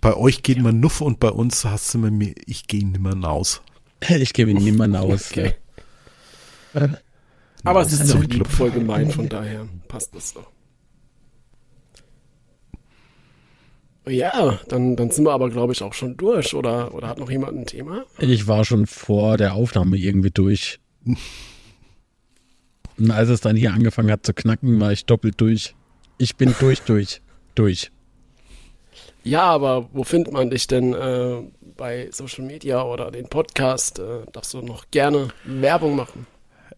[0.01, 3.61] Bei euch geht man nuff und bei uns hast du mir, ich gehe nimmer raus.
[4.09, 5.31] Ich gehe mit niemand aus.
[5.31, 5.55] Okay.
[7.63, 10.51] Aber es ist Also, doch liebvoll gemeint, von daher passt das doch.
[14.07, 16.55] Ja, dann, dann sind wir aber, glaube ich, auch schon durch.
[16.55, 18.05] Oder, oder hat noch jemand ein Thema?
[18.19, 20.79] Ich war schon vor der Aufnahme irgendwie durch.
[22.99, 25.75] Und als es dann hier angefangen hat zu knacken, war ich doppelt durch.
[26.19, 27.23] Ich bin durch, durch,
[27.55, 27.91] durch.
[29.25, 31.43] Ja, aber wo findet man dich denn äh,
[31.77, 33.99] bei Social Media oder den Podcast?
[33.99, 36.27] Äh, darfst du noch gerne Werbung machen?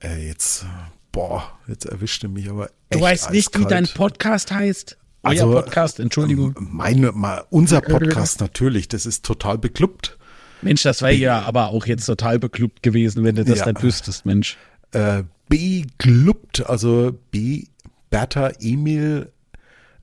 [0.00, 0.66] Äh, jetzt, äh,
[1.10, 2.70] boah, jetzt erwischte mich aber.
[2.90, 3.70] Du echt weißt nicht, wie eiskalt.
[3.72, 4.96] dein Podcast heißt?
[5.26, 6.54] Euer Also, Podcast, Entschuldigung.
[6.58, 10.16] Meine, mal, unser Podcast natürlich, das ist total beklubbt.
[10.62, 13.66] Mensch, das wäre ja aber auch jetzt total beklubbt gewesen, wenn du das Ja.
[13.66, 14.56] nicht wüsstest, Mensch.
[14.92, 17.64] Äh, beglubbt, also B,
[18.10, 19.30] Bertha, Emil,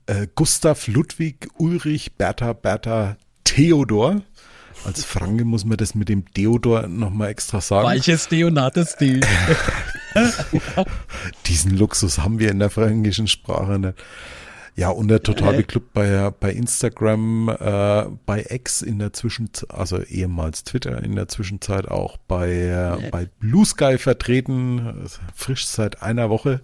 [0.06, 4.22] äh, Gustav, Ludwig, Ulrich, Bertha, Bertha, Theodor.
[4.84, 7.86] Als Franke muss man das mit dem Theodor nochmal extra sagen.
[7.86, 9.20] Weiches D und hartes D.
[11.46, 13.94] Diesen Luxus haben wir in der fränkischen Sprache nicht.
[14.76, 20.02] Ja, und der total beklubbt bei, bei Instagram, äh, bei X in der Zwischenzeit, also
[20.02, 26.28] ehemals Twitter in der Zwischenzeit auch bei, äh, bei Blue Sky vertreten, frisch seit einer
[26.28, 26.60] Woche,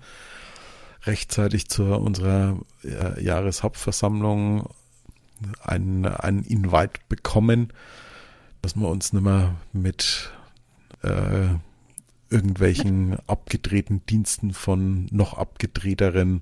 [1.05, 4.69] rechtzeitig zu unserer äh, Jahreshauptversammlung
[5.63, 7.73] einen, einen Invite bekommen,
[8.61, 10.33] dass wir uns nicht mehr mit
[11.03, 11.55] äh,
[12.29, 16.41] irgendwelchen abgedrehten Diensten von noch abgedrehteren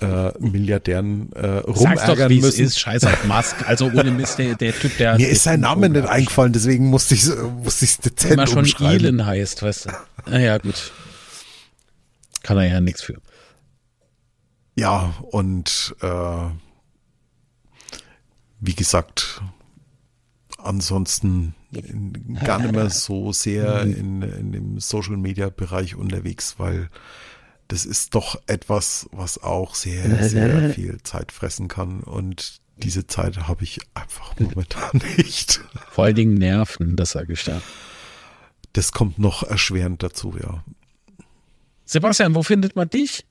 [0.00, 2.64] äh, Milliardären äh, doch, rumärgern wie es müssen.
[2.64, 2.78] ist.
[2.78, 3.68] Scheiß auf Musk.
[3.68, 5.16] Also ohne Mist, der, der Typ, der...
[5.16, 7.26] Mir ist sein Name nicht eingefallen, deswegen musste ich
[7.62, 9.06] musste ich dezent Immer schon umschreiben.
[9.06, 10.30] Elon heißt, weißt du.
[10.30, 10.92] Naja, gut.
[12.42, 13.20] Kann er ja nichts für.
[14.76, 16.46] Ja, und äh,
[18.60, 19.42] wie gesagt,
[20.58, 26.88] ansonsten in, gar nicht mehr so sehr in, in dem Social Media Bereich unterwegs, weil
[27.68, 32.00] das ist doch etwas, was auch sehr, sehr viel Zeit fressen kann.
[32.00, 35.60] Und diese Zeit habe ich einfach momentan nicht.
[35.90, 37.60] Vor allen Dingen Nerven, das sage ich da.
[38.72, 40.64] Das kommt noch erschwerend dazu, ja.
[41.84, 43.24] Sebastian, wo findet man dich?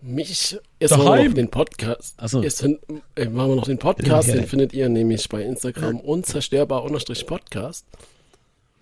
[0.00, 1.26] Mich, jetzt machen wir Daheim.
[1.28, 2.14] noch den Podcast.
[2.18, 2.42] Ach so.
[2.42, 2.78] Jetzt fin-
[3.14, 4.34] äh, machen wir noch den Podcast, Ja.
[4.34, 7.86] den findet ihr nämlich bei Instagram unzerstörbar-podcast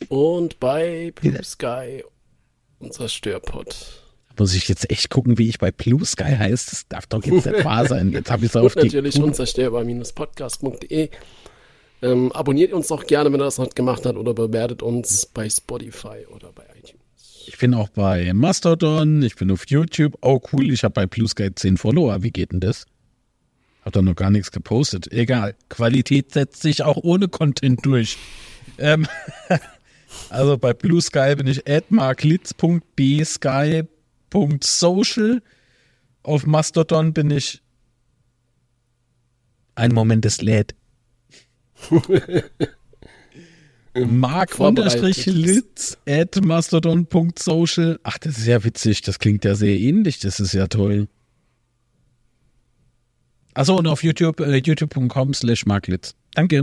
[0.09, 2.03] und bei Blue Sky
[2.81, 4.02] unzerstörpod.
[4.39, 6.73] Muss ich jetzt echt gucken, wie ich bei Blue Sky heißt?
[6.73, 8.13] Das darf doch jetzt nicht wahr sein.
[8.13, 11.11] Jetzt habe ich es auf Und natürlich unzerstörbar-podcast.de.
[12.03, 15.27] Ähm, abonniert uns auch gerne, wenn ihr das noch nicht gemacht habt, oder bewertet uns
[15.27, 17.01] bei Spotify oder bei iTunes.
[17.47, 20.19] Ich bin auch bei Mastodon, ich bin auf YouTube.
[20.21, 22.23] Oh cool, ich habe bei Blue Sky 10 Follower.
[22.23, 22.87] Wie geht denn das?
[23.85, 25.13] Hab da noch gar nichts gepostet.
[25.13, 28.17] Egal, Qualität setzt sich auch ohne Content durch.
[28.79, 29.07] Ähm,
[30.29, 31.85] also bei Blue Sky bin ich at
[34.33, 35.43] marklitz.bsky.social.
[36.23, 37.61] Auf Mastodon bin ich
[39.75, 40.75] ein Moment, es lädt.
[43.95, 47.99] Mark-Litz at mastodon.social.
[48.05, 49.03] Ach, das ist ja witzig.
[49.03, 50.19] Das klingt ja sehr ähnlich.
[50.21, 51.09] Das ist ja toll.
[53.55, 56.15] Achso, und auf YouTube, äh, youtube.com slash marklitz.
[56.35, 56.63] Danke.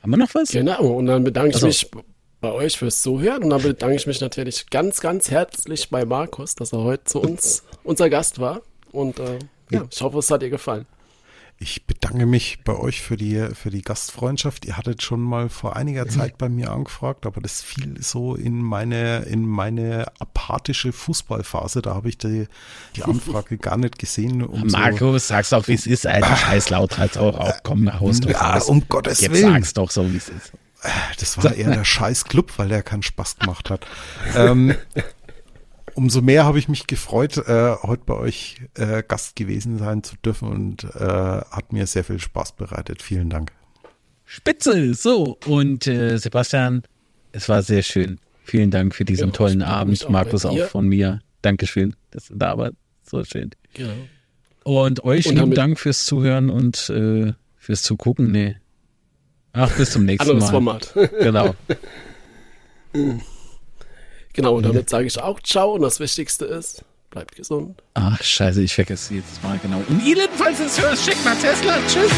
[0.00, 0.48] Haben wir noch was?
[0.50, 2.02] Genau, und dann bedanke Also- ich mich
[2.42, 6.54] bei euch fürs Zuhören und dann bedanke ich mich natürlich ganz, ganz herzlich bei Markus,
[6.54, 8.60] dass er heute zu uns unser Gast war.
[8.90, 9.38] Und äh,
[9.70, 10.84] ja, ich hoffe, es hat dir gefallen.
[11.58, 14.64] Ich bedanke mich bei euch für die, für die Gastfreundschaft.
[14.64, 18.60] Ihr hattet schon mal vor einiger Zeit bei mir angefragt, aber das fiel so in
[18.60, 21.80] meine, in meine apathische Fußballphase.
[21.80, 22.48] Da habe ich die,
[22.96, 24.42] die Anfrage gar nicht gesehen.
[24.42, 26.34] Um so- Markus, sag's doch, wie es ist, Alter.
[26.36, 27.62] Scheiß laut halt auch auf.
[27.62, 28.28] Komm, nach Hause.
[28.28, 29.52] Ja, um Gottes Jetzt Willen.
[29.52, 30.52] sag's doch so, wie es ist.
[31.18, 33.86] Das war eher der scheiß Club, weil der keinen Spaß gemacht hat.
[34.36, 34.74] ähm,
[35.94, 40.16] umso mehr habe ich mich gefreut, äh, heute bei euch äh, Gast gewesen sein zu
[40.24, 43.02] dürfen und äh, hat mir sehr viel Spaß bereitet.
[43.02, 43.52] Vielen Dank.
[44.24, 45.38] Spitze, so.
[45.46, 46.82] Und äh, Sebastian,
[47.32, 48.18] es war sehr schön.
[48.44, 50.04] Vielen Dank für diesen Ja, tollen Abend.
[50.04, 51.20] auch Markus auch von mir.
[51.42, 51.94] Dankeschön.
[52.10, 52.70] Das da war
[53.04, 53.50] so schön.
[53.74, 53.92] Genau.
[54.64, 58.30] Und euch Und lieben Dank fürs Zuhören und äh, fürs Zugucken.
[58.32, 58.56] Nee.
[59.52, 60.80] Ach, bis zum nächsten Anderes Mal.
[60.80, 60.94] Format.
[61.20, 61.54] Genau.
[64.32, 67.82] genau, und damit sage ich auch Ciao und das Wichtigste ist, bleibt gesund.
[67.94, 69.58] Ach, scheiße, ich vergesse jedes Mal.
[69.62, 69.82] Genau.
[69.88, 71.78] Und ihr jedenfalls es hört, schickt mal Tesla.
[71.88, 72.12] Tschüss.